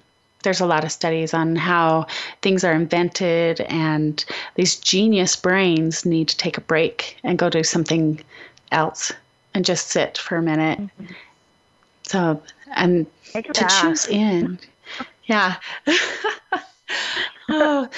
there's 0.46 0.60
a 0.60 0.66
lot 0.66 0.84
of 0.84 0.92
studies 0.92 1.34
on 1.34 1.56
how 1.56 2.06
things 2.40 2.62
are 2.62 2.72
invented 2.72 3.60
and 3.62 4.24
these 4.54 4.76
genius 4.76 5.34
brains 5.34 6.06
need 6.06 6.28
to 6.28 6.36
take 6.36 6.56
a 6.56 6.60
break 6.60 7.18
and 7.24 7.36
go 7.36 7.50
do 7.50 7.64
something 7.64 8.20
else 8.70 9.12
and 9.54 9.64
just 9.64 9.88
sit 9.88 10.16
for 10.16 10.36
a 10.36 10.42
minute. 10.42 10.78
Mm-hmm. 10.78 11.06
So, 12.04 12.40
and 12.76 13.06
to 13.32 13.66
choose 13.80 14.06
in. 14.06 14.60
Yeah. 15.24 15.56
oh, 17.48 17.88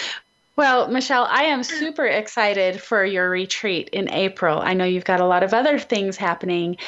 well, 0.57 0.89
Michelle, 0.89 1.27
I 1.31 1.43
am 1.45 1.63
super 1.63 2.07
excited 2.07 2.81
for 2.81 3.05
your 3.05 3.29
retreat 3.29 3.91
in 3.91 4.11
April. 4.11 4.59
I 4.59 4.73
know 4.73 4.87
you've 4.87 5.05
got 5.05 5.21
a 5.21 5.27
lot 5.27 5.43
of 5.43 5.53
other 5.53 5.79
things 5.79 6.17
happening, 6.17 6.79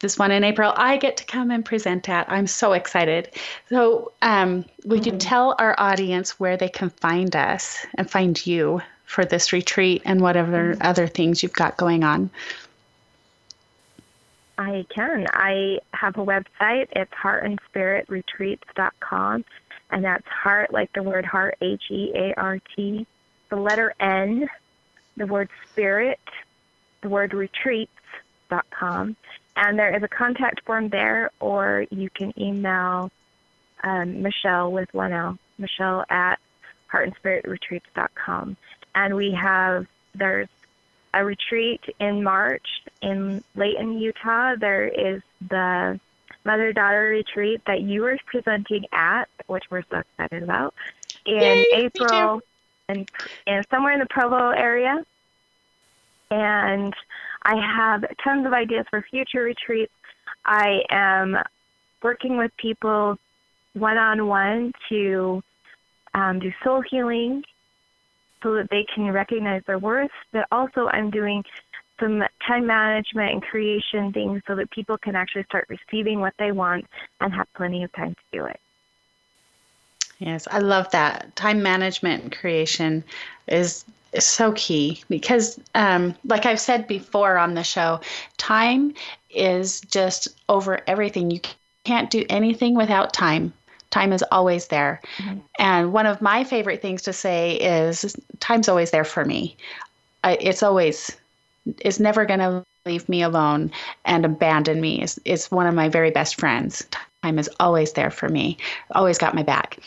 this 0.00 0.18
one 0.18 0.30
in 0.30 0.44
April, 0.44 0.72
I 0.76 0.96
get 0.96 1.16
to 1.18 1.24
come 1.24 1.50
and 1.50 1.64
present 1.64 2.08
at. 2.08 2.30
I'm 2.30 2.46
so 2.46 2.72
excited. 2.72 3.30
So, 3.68 4.12
um, 4.22 4.64
would 4.84 5.06
you 5.06 5.12
mm-hmm. 5.12 5.18
tell 5.18 5.56
our 5.58 5.74
audience 5.78 6.38
where 6.38 6.56
they 6.56 6.68
can 6.68 6.90
find 6.90 7.34
us 7.34 7.84
and 7.96 8.10
find 8.10 8.46
you 8.46 8.80
for 9.04 9.24
this 9.24 9.52
retreat 9.52 10.02
and 10.04 10.20
whatever 10.20 10.74
mm-hmm. 10.74 10.82
other 10.82 11.06
things 11.06 11.42
you've 11.42 11.52
got 11.52 11.76
going 11.76 12.04
on? 12.04 12.30
I 14.58 14.86
can. 14.88 15.26
I 15.32 15.80
have 15.94 16.18
a 16.18 16.24
website. 16.24 16.88
It's 16.92 17.12
heartandspiritretreats.com, 17.12 19.44
and 19.90 20.04
that's 20.04 20.26
heart 20.26 20.72
like 20.72 20.92
the 20.92 21.02
word 21.02 21.24
heart, 21.24 21.56
H 21.60 21.90
E 21.90 22.12
A 22.14 22.34
R 22.34 22.60
T, 22.74 23.06
the 23.50 23.56
letter 23.56 23.94
N, 24.00 24.48
the 25.16 25.26
word 25.26 25.48
spirit, 25.70 26.20
the 27.02 27.08
word 27.08 27.34
retreats.com. 27.34 29.16
And 29.60 29.76
there 29.76 29.94
is 29.94 30.04
a 30.04 30.08
contact 30.08 30.64
form 30.64 30.88
there, 30.88 31.32
or 31.40 31.84
you 31.90 32.08
can 32.10 32.32
email 32.40 33.10
um, 33.82 34.22
Michelle 34.22 34.70
with 34.70 34.88
one 34.94 35.12
L, 35.12 35.36
Michelle 35.58 36.04
at 36.08 36.38
heartandspiritretreats.com. 36.92 38.56
And 38.94 39.16
we 39.16 39.32
have, 39.32 39.88
there's 40.14 40.46
a 41.12 41.24
retreat 41.24 41.80
in 41.98 42.22
March 42.22 42.68
in 43.02 43.42
Layton, 43.56 43.98
Utah. 43.98 44.54
There 44.54 44.86
is 44.86 45.22
the 45.48 45.98
mother 46.44 46.72
daughter 46.72 47.08
retreat 47.08 47.60
that 47.66 47.80
you 47.80 48.02
were 48.02 48.16
presenting 48.26 48.86
at, 48.92 49.28
which 49.48 49.64
we're 49.70 49.82
so 49.90 49.98
excited 49.98 50.44
about, 50.44 50.72
in 51.26 51.34
Yay, 51.34 51.66
April 51.72 52.42
and, 52.88 53.10
and 53.44 53.66
somewhere 53.70 53.92
in 53.92 53.98
the 53.98 54.06
Provo 54.06 54.50
area. 54.50 55.04
And 56.30 56.94
I 57.42 57.56
have 57.56 58.04
tons 58.22 58.46
of 58.46 58.52
ideas 58.52 58.86
for 58.90 59.04
future 59.10 59.42
retreats. 59.42 59.92
I 60.44 60.82
am 60.90 61.36
working 62.02 62.36
with 62.36 62.50
people 62.56 63.16
one 63.74 63.96
on 63.96 64.26
one 64.26 64.72
to 64.88 65.42
um, 66.14 66.40
do 66.40 66.52
soul 66.64 66.82
healing 66.88 67.42
so 68.42 68.54
that 68.54 68.68
they 68.70 68.86
can 68.94 69.10
recognize 69.10 69.62
their 69.66 69.78
worth, 69.78 70.10
but 70.32 70.46
also 70.50 70.86
I'm 70.88 71.10
doing 71.10 71.44
some 72.00 72.22
time 72.46 72.66
management 72.66 73.32
and 73.32 73.42
creation 73.42 74.12
things 74.12 74.42
so 74.46 74.54
that 74.54 74.70
people 74.70 74.96
can 74.98 75.16
actually 75.16 75.44
start 75.44 75.68
receiving 75.68 76.20
what 76.20 76.34
they 76.38 76.52
want 76.52 76.86
and 77.20 77.32
have 77.32 77.46
plenty 77.54 77.82
of 77.82 77.92
time 77.92 78.14
to 78.14 78.38
do 78.38 78.44
it. 78.44 78.60
Yes, 80.18 80.48
I 80.50 80.58
love 80.58 80.90
that. 80.90 81.34
Time 81.36 81.62
management 81.62 82.22
and 82.24 82.36
creation 82.36 83.04
is 83.46 83.84
is 84.12 84.26
so 84.26 84.52
key 84.52 85.02
because, 85.08 85.60
um, 85.74 86.14
like 86.24 86.46
I've 86.46 86.60
said 86.60 86.86
before 86.86 87.38
on 87.38 87.54
the 87.54 87.62
show, 87.62 88.00
time 88.36 88.94
is 89.30 89.80
just 89.82 90.28
over 90.48 90.80
everything. 90.86 91.30
You 91.30 91.40
can't 91.84 92.10
do 92.10 92.24
anything 92.28 92.74
without 92.74 93.12
time. 93.12 93.52
Time 93.90 94.12
is 94.12 94.24
always 94.30 94.66
there. 94.68 95.00
Mm-hmm. 95.18 95.38
And 95.58 95.92
one 95.92 96.06
of 96.06 96.20
my 96.20 96.44
favorite 96.44 96.82
things 96.82 97.02
to 97.02 97.12
say 97.12 97.56
is 97.56 98.14
time's 98.40 98.68
always 98.68 98.90
there 98.90 99.04
for 99.04 99.24
me. 99.24 99.56
I, 100.24 100.36
it's 100.40 100.62
always, 100.62 101.16
it's 101.78 102.00
never 102.00 102.26
going 102.26 102.40
to 102.40 102.64
leave 102.84 103.08
me 103.08 103.22
alone 103.22 103.70
and 104.04 104.24
abandon 104.24 104.80
me. 104.80 105.02
It's, 105.02 105.18
it's 105.24 105.50
one 105.50 105.66
of 105.66 105.74
my 105.74 105.88
very 105.88 106.10
best 106.10 106.38
friends. 106.38 106.86
Time 107.22 107.38
is 107.38 107.50
always 107.60 107.92
there 107.92 108.10
for 108.10 108.28
me, 108.28 108.56
always 108.92 109.18
got 109.18 109.34
my 109.34 109.42
back. 109.42 109.78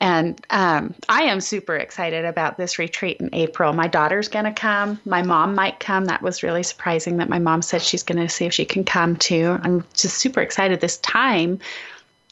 And 0.00 0.38
um, 0.50 0.94
I 1.08 1.22
am 1.22 1.40
super 1.40 1.74
excited 1.74 2.26
about 2.26 2.58
this 2.58 2.78
retreat 2.78 3.18
in 3.18 3.30
April. 3.32 3.72
My 3.72 3.88
daughter's 3.88 4.28
going 4.28 4.44
to 4.44 4.52
come. 4.52 5.00
My 5.06 5.22
mom 5.22 5.54
might 5.54 5.80
come. 5.80 6.04
That 6.04 6.20
was 6.20 6.42
really 6.42 6.62
surprising 6.62 7.16
that 7.16 7.30
my 7.30 7.38
mom 7.38 7.62
said 7.62 7.80
she's 7.80 8.02
going 8.02 8.18
to 8.18 8.28
see 8.28 8.44
if 8.44 8.52
she 8.52 8.66
can 8.66 8.84
come 8.84 9.16
too. 9.16 9.58
I'm 9.62 9.84
just 9.94 10.18
super 10.18 10.42
excited 10.42 10.80
this 10.80 10.98
time 10.98 11.60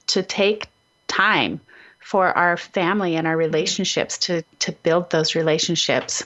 to 0.09 0.23
take 0.23 0.69
time 1.09 1.59
for 2.01 2.37
our 2.37 2.59
family 2.59 3.17
and 3.17 3.27
our 3.27 3.37
relationships 3.37 4.19
to, 4.19 4.43
to 4.59 4.73
build 4.73 5.09
those 5.09 5.35
relationships. 5.35 6.23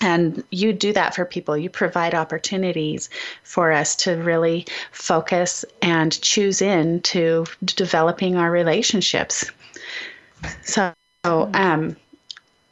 And 0.00 0.42
you 0.50 0.72
do 0.72 0.92
that 0.92 1.14
for 1.14 1.24
people. 1.24 1.56
You 1.56 1.70
provide 1.70 2.14
opportunities 2.14 3.08
for 3.44 3.70
us 3.70 3.94
to 3.96 4.16
really 4.16 4.66
focus 4.90 5.64
and 5.80 6.20
choose 6.20 6.60
in 6.60 7.00
to 7.02 7.46
developing 7.64 8.36
our 8.36 8.50
relationships. 8.50 9.44
So, 10.62 10.92
um, 11.24 11.96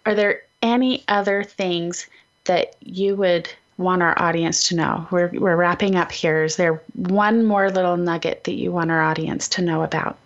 are 0.07 0.15
there 0.15 0.43
any 0.63 1.05
other 1.09 1.45
things 1.45 2.07
that 2.45 2.77
you 2.81 3.17
would 3.17 3.51
want 3.77 4.03
our 4.03 4.21
audience 4.21 4.69
to 4.69 4.77
know? 4.77 5.07
We're, 5.11 5.31
we're 5.33 5.57
wrapping 5.57 5.97
up 5.97 6.13
here. 6.13 6.45
Is 6.45 6.57
there 6.57 6.83
one 6.95 7.45
more 7.45 7.71
little 7.71 7.97
nugget 7.97 8.45
that 8.45 8.55
you 8.55 8.73
want 8.73 8.91
our 8.91 9.03
audience 9.03 9.49
to 9.51 9.63
know 9.63 9.83
about? 9.83 10.19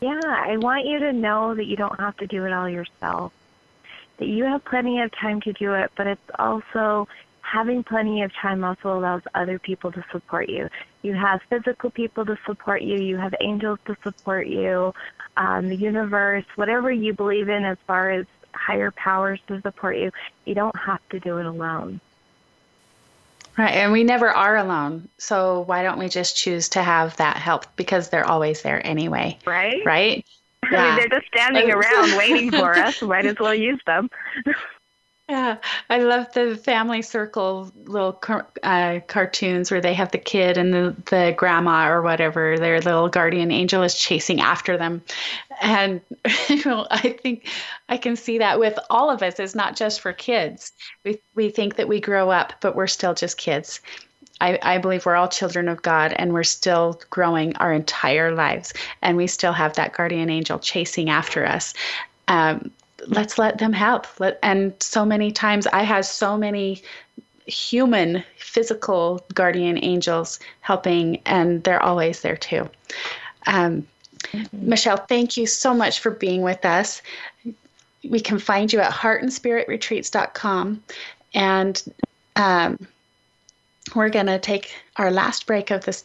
Yeah, 0.00 0.20
I 0.24 0.56
want 0.56 0.86
you 0.86 0.98
to 0.98 1.12
know 1.12 1.54
that 1.54 1.66
you 1.66 1.76
don't 1.76 1.98
have 2.00 2.16
to 2.16 2.26
do 2.26 2.44
it 2.44 2.52
all 2.52 2.68
yourself. 2.68 3.32
That 4.18 4.26
you 4.26 4.44
have 4.44 4.64
plenty 4.64 5.00
of 5.00 5.12
time 5.12 5.40
to 5.42 5.52
do 5.52 5.74
it, 5.74 5.92
but 5.96 6.06
it's 6.06 6.30
also 6.38 7.08
having 7.40 7.84
plenty 7.84 8.22
of 8.22 8.32
time 8.34 8.64
also 8.64 8.96
allows 8.98 9.22
other 9.34 9.58
people 9.58 9.92
to 9.92 10.04
support 10.10 10.48
you. 10.48 10.68
You 11.02 11.14
have 11.14 11.40
physical 11.50 11.90
people 11.90 12.24
to 12.24 12.38
support 12.46 12.82
you, 12.82 12.98
you 12.98 13.16
have 13.16 13.34
angels 13.40 13.78
to 13.86 13.96
support 14.02 14.46
you, 14.46 14.94
um, 15.36 15.68
the 15.68 15.76
universe, 15.76 16.44
whatever 16.56 16.90
you 16.90 17.14
believe 17.14 17.48
in 17.48 17.64
as 17.64 17.78
far 17.86 18.10
as 18.10 18.26
higher 18.54 18.90
powers 18.90 19.40
to 19.48 19.60
support 19.62 19.96
you. 19.96 20.10
You 20.44 20.54
don't 20.54 20.76
have 20.76 21.00
to 21.10 21.20
do 21.20 21.38
it 21.38 21.46
alone. 21.46 22.00
Right, 23.56 23.74
and 23.74 23.92
we 23.92 24.02
never 24.02 24.30
are 24.30 24.56
alone. 24.56 25.08
So 25.18 25.60
why 25.66 25.82
don't 25.82 25.98
we 25.98 26.08
just 26.08 26.36
choose 26.36 26.70
to 26.70 26.82
have 26.82 27.16
that 27.18 27.36
help 27.36 27.66
because 27.76 28.08
they're 28.08 28.28
always 28.28 28.62
there 28.62 28.84
anyway. 28.86 29.38
Right? 29.46 29.84
Right? 29.84 30.24
Yeah. 30.70 30.78
I 30.78 30.86
mean, 30.86 30.96
they're 30.96 31.20
just 31.20 31.26
standing 31.26 31.72
around 31.72 32.16
waiting 32.16 32.52
for 32.52 32.72
us. 32.78 33.02
Might 33.02 33.26
as 33.26 33.36
well 33.40 33.52
use 33.52 33.80
them. 33.84 34.08
Yeah, 35.28 35.58
I 35.88 35.98
love 35.98 36.32
the 36.32 36.56
family 36.56 37.00
circle 37.00 37.72
little 37.84 38.20
uh, 38.62 39.00
cartoons 39.06 39.70
where 39.70 39.80
they 39.80 39.94
have 39.94 40.10
the 40.10 40.18
kid 40.18 40.58
and 40.58 40.74
the, 40.74 40.96
the 41.06 41.32
grandma 41.36 41.88
or 41.88 42.02
whatever, 42.02 42.58
their 42.58 42.80
little 42.80 43.08
guardian 43.08 43.52
angel 43.52 43.82
is 43.82 43.94
chasing 43.94 44.40
after 44.40 44.76
them. 44.76 45.00
And 45.62 46.00
you 46.48 46.62
know, 46.64 46.86
I 46.90 47.10
think 47.22 47.48
I 47.88 47.96
can 47.96 48.16
see 48.16 48.38
that 48.38 48.58
with 48.58 48.78
all 48.90 49.10
of 49.10 49.22
us. 49.22 49.38
It's 49.38 49.54
not 49.54 49.76
just 49.76 50.00
for 50.00 50.12
kids. 50.12 50.72
We, 51.04 51.20
we 51.34 51.50
think 51.50 51.76
that 51.76 51.88
we 51.88 52.00
grow 52.00 52.30
up, 52.30 52.54
but 52.60 52.74
we're 52.74 52.88
still 52.88 53.14
just 53.14 53.38
kids. 53.38 53.80
I, 54.40 54.58
I 54.60 54.78
believe 54.78 55.06
we're 55.06 55.14
all 55.14 55.28
children 55.28 55.68
of 55.68 55.82
God 55.82 56.12
and 56.14 56.32
we're 56.32 56.42
still 56.42 57.00
growing 57.10 57.56
our 57.56 57.72
entire 57.72 58.34
lives. 58.34 58.74
And 59.00 59.16
we 59.16 59.28
still 59.28 59.52
have 59.52 59.74
that 59.74 59.94
guardian 59.94 60.30
angel 60.30 60.58
chasing 60.58 61.10
after 61.10 61.46
us. 61.46 61.74
Um, 62.26 62.72
let's 63.06 63.38
let 63.38 63.58
them 63.58 63.72
help. 63.72 64.06
Let, 64.20 64.38
and 64.42 64.74
so 64.80 65.04
many 65.04 65.32
times 65.32 65.66
I 65.66 65.82
have 65.82 66.06
so 66.06 66.36
many 66.36 66.82
human, 67.46 68.24
physical 68.36 69.24
guardian 69.34 69.78
angels 69.82 70.38
helping, 70.60 71.20
and 71.26 71.62
they're 71.64 71.82
always 71.82 72.20
there 72.20 72.36
too. 72.36 72.68
Um, 73.46 73.86
mm-hmm. 74.24 74.68
Michelle, 74.68 74.96
thank 74.96 75.36
you 75.36 75.46
so 75.46 75.74
much 75.74 76.00
for 76.00 76.10
being 76.10 76.42
with 76.42 76.64
us. 76.64 77.02
We 78.08 78.20
can 78.20 78.38
find 78.38 78.72
you 78.72 78.80
at 78.80 78.92
heartandspiritretreats.com. 78.92 80.82
And 81.34 81.82
um, 82.36 82.86
we're 83.94 84.10
going 84.10 84.26
to 84.26 84.38
take 84.38 84.74
our 84.96 85.10
last 85.10 85.46
break 85.46 85.70
of 85.70 85.84
this 85.84 86.04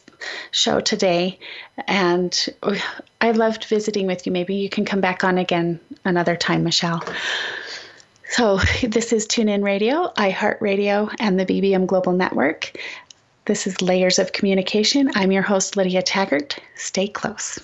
show 0.50 0.80
today. 0.80 1.38
And 1.86 2.48
I 3.20 3.30
loved 3.30 3.64
visiting 3.64 4.06
with 4.06 4.26
you. 4.26 4.32
Maybe 4.32 4.54
you 4.54 4.68
can 4.68 4.84
come 4.84 5.00
back 5.00 5.24
on 5.24 5.38
again 5.38 5.80
another 6.04 6.36
time, 6.36 6.64
Michelle. 6.64 7.02
So, 8.30 8.58
this 8.82 9.12
is 9.12 9.26
TuneIn 9.26 9.62
Radio, 9.62 10.12
iHeartRadio, 10.16 11.14
and 11.18 11.40
the 11.40 11.46
BBM 11.46 11.86
Global 11.86 12.12
Network. 12.12 12.72
This 13.46 13.66
is 13.66 13.80
Layers 13.80 14.18
of 14.18 14.32
Communication. 14.32 15.10
I'm 15.14 15.32
your 15.32 15.42
host, 15.42 15.76
Lydia 15.76 16.02
Taggart. 16.02 16.58
Stay 16.74 17.08
close. 17.08 17.58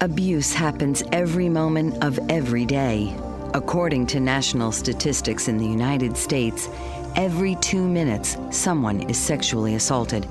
Abuse 0.00 0.54
happens 0.54 1.04
every 1.12 1.50
moment 1.50 2.02
of 2.02 2.18
every 2.30 2.64
day. 2.64 3.14
According 3.54 4.06
to 4.08 4.20
national 4.20 4.72
statistics 4.72 5.46
in 5.46 5.58
the 5.58 5.66
United 5.66 6.16
States, 6.16 6.70
Every 7.16 7.56
two 7.56 7.86
minutes, 7.86 8.38
someone 8.50 9.02
is 9.02 9.18
sexually 9.18 9.74
assaulted, 9.74 10.26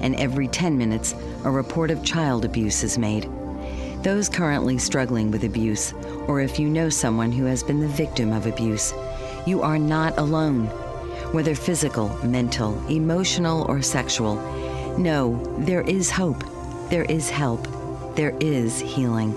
and 0.00 0.16
every 0.16 0.48
10 0.48 0.76
minutes, 0.76 1.14
a 1.44 1.50
report 1.50 1.92
of 1.92 2.02
child 2.02 2.44
abuse 2.44 2.82
is 2.82 2.98
made. 2.98 3.30
Those 4.02 4.28
currently 4.28 4.76
struggling 4.78 5.30
with 5.30 5.44
abuse, 5.44 5.94
or 6.26 6.40
if 6.40 6.58
you 6.58 6.68
know 6.68 6.88
someone 6.88 7.30
who 7.30 7.44
has 7.44 7.62
been 7.62 7.78
the 7.78 7.86
victim 7.86 8.32
of 8.32 8.46
abuse, 8.46 8.92
you 9.46 9.62
are 9.62 9.78
not 9.78 10.18
alone. 10.18 10.66
Whether 11.30 11.54
physical, 11.54 12.08
mental, 12.24 12.84
emotional, 12.88 13.64
or 13.68 13.80
sexual, 13.80 14.34
no, 14.98 15.40
there 15.60 15.82
is 15.82 16.10
hope, 16.10 16.42
there 16.90 17.04
is 17.04 17.30
help, 17.30 17.68
there 18.16 18.36
is 18.40 18.80
healing. 18.80 19.36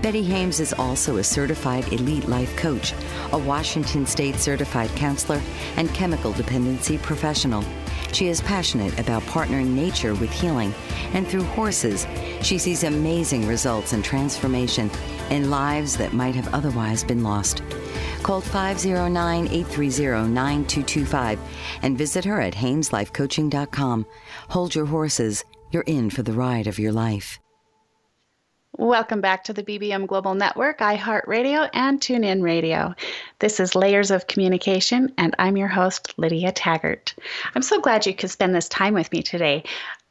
Betty 0.00 0.22
Hames 0.22 0.60
is 0.60 0.72
also 0.72 1.16
a 1.16 1.24
certified 1.24 1.92
elite 1.92 2.28
life 2.28 2.56
coach, 2.56 2.94
a 3.32 3.38
Washington 3.38 4.06
State 4.06 4.36
certified 4.36 4.90
counselor, 4.90 5.40
and 5.76 5.92
chemical 5.94 6.32
dependency 6.32 6.98
professional. 6.98 7.64
She 8.12 8.28
is 8.28 8.40
passionate 8.40 8.98
about 8.98 9.22
partnering 9.24 9.68
nature 9.68 10.14
with 10.14 10.30
healing, 10.30 10.74
and 11.12 11.26
through 11.26 11.44
horses, 11.44 12.06
she 12.42 12.58
sees 12.58 12.84
amazing 12.84 13.46
results 13.46 13.92
and 13.92 14.04
transformation 14.04 14.90
in 15.30 15.50
lives 15.50 15.96
that 15.96 16.12
might 16.12 16.34
have 16.34 16.52
otherwise 16.54 17.04
been 17.04 17.22
lost. 17.22 17.62
Call 18.22 18.40
509 18.40 19.48
830 19.48 20.32
9225 20.32 21.40
and 21.82 21.98
visit 21.98 22.24
her 22.24 22.40
at 22.40 22.54
HamesLifeCoaching.com. 22.54 24.06
Hold 24.48 24.74
your 24.74 24.86
horses. 24.86 25.44
You're 25.70 25.82
in 25.82 26.10
for 26.10 26.22
the 26.22 26.32
ride 26.32 26.66
of 26.66 26.78
your 26.78 26.92
life. 26.92 27.41
Welcome 28.78 29.20
back 29.20 29.44
to 29.44 29.52
the 29.52 29.62
BBM 29.62 30.06
Global 30.06 30.34
Network, 30.34 30.78
iHeartRadio, 30.78 31.68
and 31.74 32.00
TuneIn 32.00 32.42
Radio. 32.42 32.94
This 33.38 33.60
is 33.60 33.74
Layers 33.74 34.10
of 34.10 34.28
Communication, 34.28 35.12
and 35.18 35.36
I'm 35.38 35.58
your 35.58 35.68
host, 35.68 36.14
Lydia 36.16 36.52
Taggart. 36.52 37.14
I'm 37.54 37.60
so 37.60 37.82
glad 37.82 38.06
you 38.06 38.14
could 38.14 38.30
spend 38.30 38.54
this 38.54 38.70
time 38.70 38.94
with 38.94 39.12
me 39.12 39.22
today. 39.22 39.64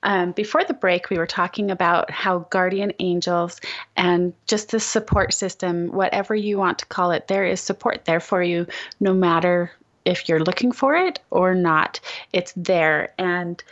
Um, 0.04 0.34
before 0.34 0.64
the 0.64 0.76
break, 0.76 1.10
we 1.10 1.18
were 1.18 1.26
talking 1.26 1.72
about 1.72 2.12
how 2.12 2.46
guardian 2.52 2.94
angels 3.00 3.60
and 3.98 4.32
just 4.46 4.70
the 4.70 4.80
support 4.80 5.34
system, 5.34 5.88
whatever 5.88 6.36
you 6.36 6.60
want 6.60 6.78
to 6.80 6.86
call 6.86 7.10
it, 7.10 7.28
there 7.28 7.46
is 7.46 7.62
support 7.62 8.06
there 8.06 8.20
for 8.20 8.44
you 8.44 8.68
no 9.00 9.12
matter 9.12 9.72
if 10.06 10.30
you're 10.30 10.44
looking 10.44 10.72
for 10.72 10.96
it 10.96 11.20
or 11.32 11.56
not. 11.56 12.00
It's 12.32 12.54
there. 12.56 13.12
And 13.18 13.64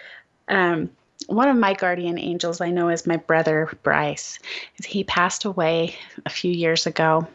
um, 0.47 0.89
one 1.29 1.47
of 1.47 1.57
my 1.57 1.73
guardian 1.73 2.17
angels 2.17 2.59
I 2.59 2.71
know 2.71 2.89
is 2.89 3.05
my 3.05 3.17
brother 3.17 3.69
Bryce. 3.83 4.39
He 4.83 5.03
passed 5.03 5.45
away 5.45 5.95
a 6.25 6.29
few 6.29 6.51
years 6.51 6.87
ago. 6.87 7.27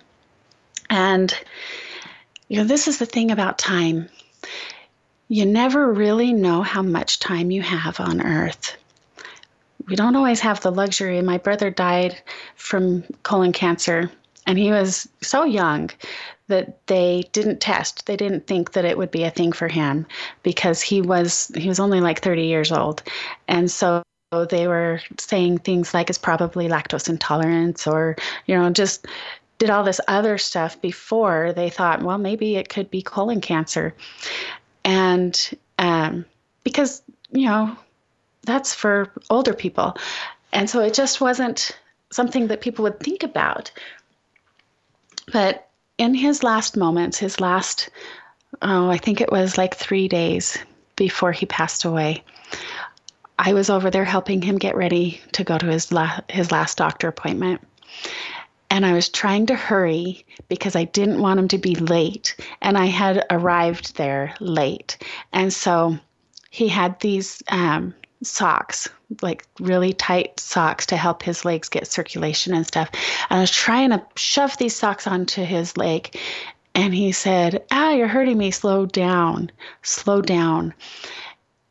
And 0.91 1.33
you 2.49 2.59
know, 2.59 2.65
this 2.65 2.89
is 2.89 2.99
the 2.99 3.07
thing 3.07 3.31
about 3.31 3.59
time. 3.59 4.09
You 5.29 5.47
never 5.47 5.93
really 5.93 6.33
know 6.33 6.63
how 6.63 6.83
much 6.83 7.21
time 7.21 7.51
you 7.51 7.63
have 7.63 8.01
on 8.01 8.21
earth. 8.21 8.77
We 9.87 9.97
don't 9.97 10.17
always 10.17 10.41
have 10.41 10.61
the 10.61 10.73
luxury. 10.73 11.23
My 11.23 11.39
brother 11.39 11.71
died 11.71 12.21
from 12.57 13.05
colon 13.23 13.53
cancer 13.53 14.11
and 14.47 14.59
he 14.59 14.71
was 14.71 15.09
so 15.23 15.45
young 15.45 15.91
that 16.49 16.87
they 16.87 17.25
didn't 17.33 17.61
test. 17.61 18.07
They 18.07 18.17
didn't 18.17 18.47
think 18.47 18.73
that 18.73 18.85
it 18.85 18.99
would 18.99 19.11
be 19.11 19.25
a 19.25 19.31
thing 19.31 19.53
for 19.53 19.69
him 19.69 20.07
because 20.43 20.83
he 20.83 21.01
was 21.01 21.51
he 21.57 21.69
was 21.69 21.81
only 21.81 22.01
like 22.01 22.21
30 22.21 22.47
years 22.47 22.71
old. 22.71 23.03
And 23.49 23.71
so 23.71 24.03
they 24.51 24.67
were 24.67 25.01
saying 25.19 25.59
things 25.59 25.95
like 25.95 26.11
it's 26.11 26.19
probably 26.19 26.69
lactose 26.69 27.09
intolerance 27.09 27.87
or 27.87 28.17
you 28.47 28.57
know 28.57 28.69
just 28.71 29.07
did 29.59 29.71
all 29.71 29.85
this 29.85 30.01
other 30.09 30.39
stuff 30.39 30.81
before 30.81 31.53
they 31.53 31.71
thought 31.71 32.03
well 32.03 32.19
maybe 32.19 32.57
it 32.57 32.69
could 32.69 32.91
be 32.91 33.01
colon 33.01 33.41
cancer 33.41 33.95
and 34.85 35.57
um, 35.79 36.25
because 36.65 37.03
you 37.31 37.47
know 37.47 37.77
that's 38.43 38.75
for 38.75 39.09
older 39.31 39.55
people 39.55 39.97
and 40.53 40.69
so 40.69 40.81
it 40.81 40.95
just 40.95 41.21
wasn't 41.21 41.71
something 42.11 42.49
that 42.49 42.61
people 42.61 42.83
would 42.83 42.99
think 42.99 43.23
about 43.23 43.71
but 45.33 45.69
in 45.99 46.15
his 46.15 46.43
last 46.43 46.77
moments, 46.77 47.19
his 47.19 47.41
last, 47.41 47.89
oh, 48.63 48.89
I 48.91 48.99
think 48.99 49.21
it 49.21 49.33
was 49.33 49.59
like 49.59 49.75
three 49.75 50.09
days 50.09 50.59
before 50.97 51.33
he 51.33 51.47
passed 51.47 51.85
away, 51.85 52.23
I 53.39 53.53
was 53.53 53.71
over 53.71 53.91
there 53.91 54.05
helping 54.05 54.43
him 54.43 54.59
get 54.59 54.77
ready 54.77 55.21
to 55.33 55.45
go 55.45 55.59
to 55.59 55.67
his, 55.67 55.93
la- 55.93 56.21
his 56.29 56.53
last 56.53 56.79
doctor 56.79 57.09
appointment. 57.09 57.61
And 58.71 58.85
I 58.85 58.93
was 58.93 59.09
trying 59.09 59.47
to 59.47 59.55
hurry 59.55 60.25
because 60.49 60.75
I 60.75 60.85
didn't 60.85 61.21
want 61.21 61.39
him 61.39 61.49
to 61.49 61.59
be 61.59 61.75
late. 61.75 62.37
And 62.61 62.77
I 62.77 62.87
had 62.87 63.25
arrived 63.31 63.97
there 63.97 64.35
late. 64.41 64.99
And 65.33 65.53
so 65.53 65.99
he 66.51 66.69
had 66.69 66.99
these 67.01 67.43
um, 67.49 67.95
socks, 68.25 68.89
like 69.23 69.47
really 69.61 69.93
tight 69.93 70.39
socks 70.41 70.87
to 70.87 70.97
help 70.97 71.23
his 71.23 71.45
legs 71.45 71.69
get 71.69 71.87
circulation 71.87 72.55
and 72.55 72.67
stuff. 72.67 72.91
And 73.31 73.39
I 73.39 73.41
was 73.41 73.51
trying 73.51 73.91
to 73.91 74.05
shove 74.17 74.57
these 74.59 74.77
socks 74.77 75.07
onto 75.07 75.43
his 75.45 75.77
leg. 75.77 76.17
And 76.75 76.95
he 76.95 77.13
said, 77.13 77.65
Ah, 77.71 77.93
you're 77.93 78.09
hurting 78.09 78.39
me. 78.39 78.51
Slow 78.51 78.87
down. 78.87 79.51
Slow 79.83 80.21
down. 80.21 80.75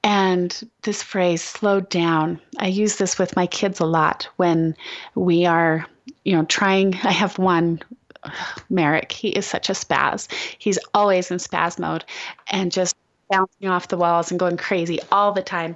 And 0.03 0.69
this 0.81 1.01
phrase, 1.01 1.41
slow 1.41 1.79
down, 1.79 2.41
I 2.59 2.67
use 2.67 2.97
this 2.97 3.17
with 3.17 3.37
my 3.37 3.47
kids 3.47 3.79
a 3.79 3.85
lot 3.85 4.27
when 4.35 4.75
we 5.15 5.45
are, 5.45 5.85
you 6.25 6.35
know, 6.35 6.43
trying. 6.43 6.95
I 7.03 7.11
have 7.11 7.37
one 7.37 7.81
Merrick, 8.69 9.11
he 9.11 9.29
is 9.29 9.45
such 9.45 9.69
a 9.69 9.73
spaz. 9.73 10.31
He's 10.57 10.79
always 10.93 11.31
in 11.31 11.37
spaz 11.37 11.79
mode 11.79 12.05
and 12.47 12.71
just 12.71 12.95
bouncing 13.29 13.67
off 13.67 13.87
the 13.87 13.97
walls 13.97 14.31
and 14.31 14.39
going 14.39 14.57
crazy 14.57 14.99
all 15.11 15.31
the 15.31 15.41
time. 15.41 15.75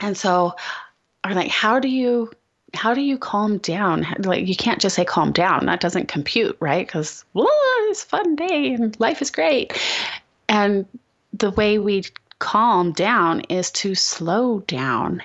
And 0.00 0.16
so 0.16 0.54
I'm 1.22 1.34
like, 1.34 1.50
how 1.50 1.78
do 1.78 1.88
you 1.88 2.30
how 2.74 2.92
do 2.92 3.00
you 3.00 3.18
calm 3.18 3.58
down? 3.58 4.06
Like 4.18 4.46
you 4.46 4.56
can't 4.56 4.80
just 4.80 4.96
say 4.96 5.04
calm 5.04 5.32
down. 5.32 5.66
That 5.66 5.80
doesn't 5.80 6.08
compute, 6.08 6.56
right? 6.60 6.86
Because 6.86 7.24
it's 7.34 8.02
a 8.02 8.06
fun 8.06 8.36
day 8.36 8.74
and 8.74 8.98
life 8.98 9.22
is 9.22 9.30
great. 9.30 9.80
And 10.48 10.86
the 11.32 11.50
way 11.50 11.78
we 11.78 12.04
calm 12.38 12.92
down 12.92 13.40
is 13.42 13.70
to 13.72 13.94
slow 13.94 14.60
down. 14.60 15.22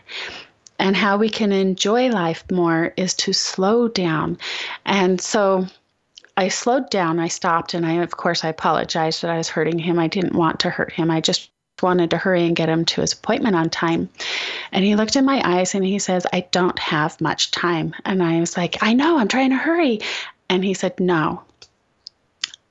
And 0.77 0.95
how 0.95 1.17
we 1.17 1.29
can 1.29 1.51
enjoy 1.51 2.09
life 2.09 2.49
more 2.49 2.93
is 2.95 3.13
to 3.15 3.33
slow 3.33 3.89
down. 3.89 4.37
And 4.85 5.19
so 5.19 5.67
I 6.37 6.47
slowed 6.47 6.89
down, 6.89 7.19
I 7.19 7.27
stopped, 7.27 7.73
and 7.73 7.85
I, 7.85 7.95
of 7.95 8.11
course, 8.11 8.45
I 8.45 8.49
apologized 8.49 9.21
that 9.21 9.31
I 9.31 9.37
was 9.37 9.49
hurting 9.49 9.77
him. 9.77 9.99
I 9.99 10.07
didn't 10.07 10.35
want 10.35 10.61
to 10.61 10.69
hurt 10.69 10.93
him. 10.93 11.11
I 11.11 11.19
just 11.19 11.51
wanted 11.81 12.11
to 12.11 12.17
hurry 12.17 12.45
and 12.45 12.55
get 12.55 12.69
him 12.69 12.85
to 12.85 13.01
his 13.01 13.13
appointment 13.13 13.55
on 13.55 13.69
time. 13.69 14.09
And 14.71 14.83
he 14.83 14.95
looked 14.95 15.15
in 15.15 15.25
my 15.25 15.41
eyes 15.43 15.75
and 15.75 15.85
he 15.85 15.99
says, 15.99 16.25
I 16.31 16.41
don't 16.51 16.77
have 16.79 17.19
much 17.21 17.51
time. 17.51 17.95
And 18.05 18.21
I 18.23 18.39
was 18.39 18.57
like, 18.57 18.77
I 18.81 18.93
know, 18.93 19.17
I'm 19.17 19.27
trying 19.27 19.51
to 19.51 19.57
hurry. 19.57 19.99
And 20.49 20.63
he 20.63 20.73
said, 20.73 20.99
No, 20.99 21.43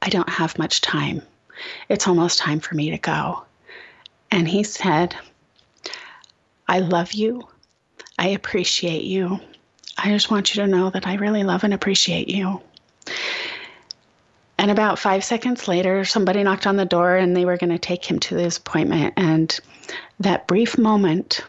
I 0.02 0.08
don't 0.08 0.28
have 0.28 0.58
much 0.58 0.80
time. 0.80 1.22
It's 1.88 2.06
almost 2.06 2.38
time 2.38 2.60
for 2.60 2.74
me 2.74 2.90
to 2.90 2.98
go. 2.98 3.44
And 4.30 4.48
he 4.48 4.62
said, 4.62 5.16
I 6.68 6.80
love 6.80 7.12
you. 7.12 7.48
I 8.18 8.28
appreciate 8.28 9.04
you. 9.04 9.40
I 9.96 10.10
just 10.10 10.30
want 10.30 10.54
you 10.54 10.62
to 10.62 10.68
know 10.68 10.90
that 10.90 11.06
I 11.06 11.14
really 11.14 11.44
love 11.44 11.64
and 11.64 11.74
appreciate 11.74 12.28
you. 12.28 12.60
And 14.58 14.72
about 14.72 14.98
five 14.98 15.22
seconds 15.22 15.68
later, 15.68 16.04
somebody 16.04 16.42
knocked 16.42 16.66
on 16.66 16.76
the 16.76 16.84
door 16.84 17.16
and 17.16 17.36
they 17.36 17.44
were 17.44 17.56
going 17.56 17.70
to 17.70 17.78
take 17.78 18.04
him 18.04 18.18
to 18.20 18.34
his 18.34 18.58
appointment. 18.58 19.14
And 19.16 19.58
that 20.18 20.48
brief 20.48 20.76
moment 20.76 21.44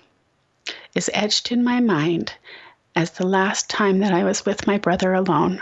is 0.94 1.10
etched 1.14 1.52
in 1.52 1.64
my 1.64 1.80
mind 1.80 2.34
as 2.96 3.12
the 3.12 3.26
last 3.26 3.68
time 3.68 4.00
that 4.00 4.14
I 4.14 4.24
was 4.24 4.46
with 4.46 4.68
my 4.68 4.78
brother 4.78 5.14
alone. 5.14 5.62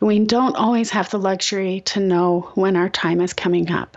We 0.00 0.18
don't 0.24 0.56
always 0.56 0.90
have 0.90 1.10
the 1.10 1.18
luxury 1.18 1.80
to 1.86 2.00
know 2.00 2.50
when 2.54 2.76
our 2.76 2.88
time 2.88 3.20
is 3.20 3.32
coming 3.32 3.70
up. 3.70 3.96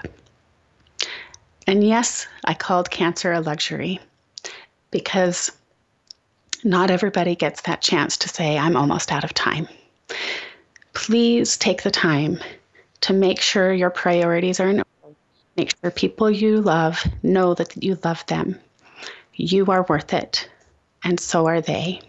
And 1.65 1.84
yes, 1.84 2.27
I 2.45 2.53
called 2.53 2.91
cancer 2.91 3.34
a 3.34 3.41
luxury 3.41 3.99
because 4.91 5.51
not 6.63 6.91
everybody 6.91 7.36
gets 7.36 7.61
that 7.61 7.82
chance 7.82 8.17
to 8.17 8.29
say, 8.29 8.57
I'm 8.57 8.75
almost 8.75 9.11
out 9.11 9.23
of 9.23 9.34
time 9.34 9.67
please 10.93 11.57
take 11.57 11.83
the 11.83 11.91
time 11.91 12.39
to 13.01 13.13
make 13.13 13.41
sure 13.41 13.73
your 13.73 13.89
priorities 13.89 14.59
are 14.59 14.69
in 14.69 14.77
order. 14.77 15.15
Make 15.57 15.73
sure 15.79 15.91
people 15.91 16.31
you 16.31 16.61
love 16.61 17.05
know 17.23 17.53
that 17.53 17.83
you 17.83 17.97
love 18.03 18.25
them. 18.27 18.57
You 19.35 19.65
are 19.67 19.83
worth 19.83 20.13
it, 20.13 20.49
and 21.03 21.19
so 21.19 21.47
are 21.47 21.61
they. 21.61 22.01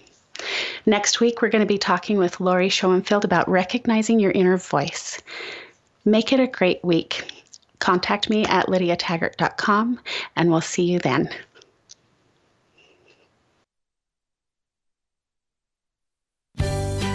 Next 0.87 1.21
week, 1.21 1.41
we're 1.41 1.49
going 1.49 1.61
to 1.61 1.67
be 1.67 1.79
talking 1.79 2.19
with 2.19 2.41
Lori 2.41 2.69
Schoenfield 2.69 3.25
about 3.25 3.49
recognizing 3.49 4.19
your 4.19 4.33
inner 4.33 4.57
voice. 4.57 5.21
Make 6.05 6.33
it 6.33 6.41
a 6.41 6.47
great 6.47 6.83
week. 6.85 7.25
Contact 7.79 8.29
me 8.29 8.45
at 8.47 8.67
lydiataggart.com, 8.67 10.01
and 10.37 10.51
we'll 10.51 10.61
see 10.61 10.85
you 10.85 10.99
then. 10.99 11.31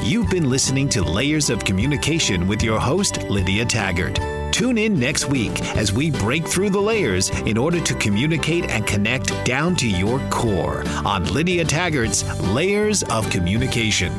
You've 0.08 0.30
been 0.30 0.50
listening 0.50 0.88
to 0.90 1.04
Layers 1.04 1.50
of 1.50 1.66
Communication 1.66 2.48
with 2.48 2.64
your 2.64 2.80
host, 2.80 3.24
Lydia 3.24 3.66
Taggart. 3.66 4.18
Tune 4.54 4.78
in 4.78 4.98
next 4.98 5.26
week 5.26 5.62
as 5.76 5.92
we 5.92 6.12
break 6.12 6.48
through 6.48 6.70
the 6.70 6.80
layers 6.80 7.30
in 7.42 7.58
order 7.58 7.82
to 7.82 7.94
communicate 7.96 8.70
and 8.70 8.88
connect 8.88 9.34
down 9.44 9.76
to 9.76 9.86
your 9.86 10.22
core 10.30 10.86
on 11.04 11.26
Lydia 11.34 11.66
Taggart's 11.66 12.24
Layers 12.54 13.04
of 13.04 13.30
Communication. 13.30 14.14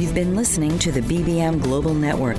You've 0.00 0.14
been 0.14 0.34
listening 0.34 0.78
to 0.78 0.90
the 0.90 1.02
BBM 1.02 1.60
Global 1.60 1.92
Network. 1.92 2.38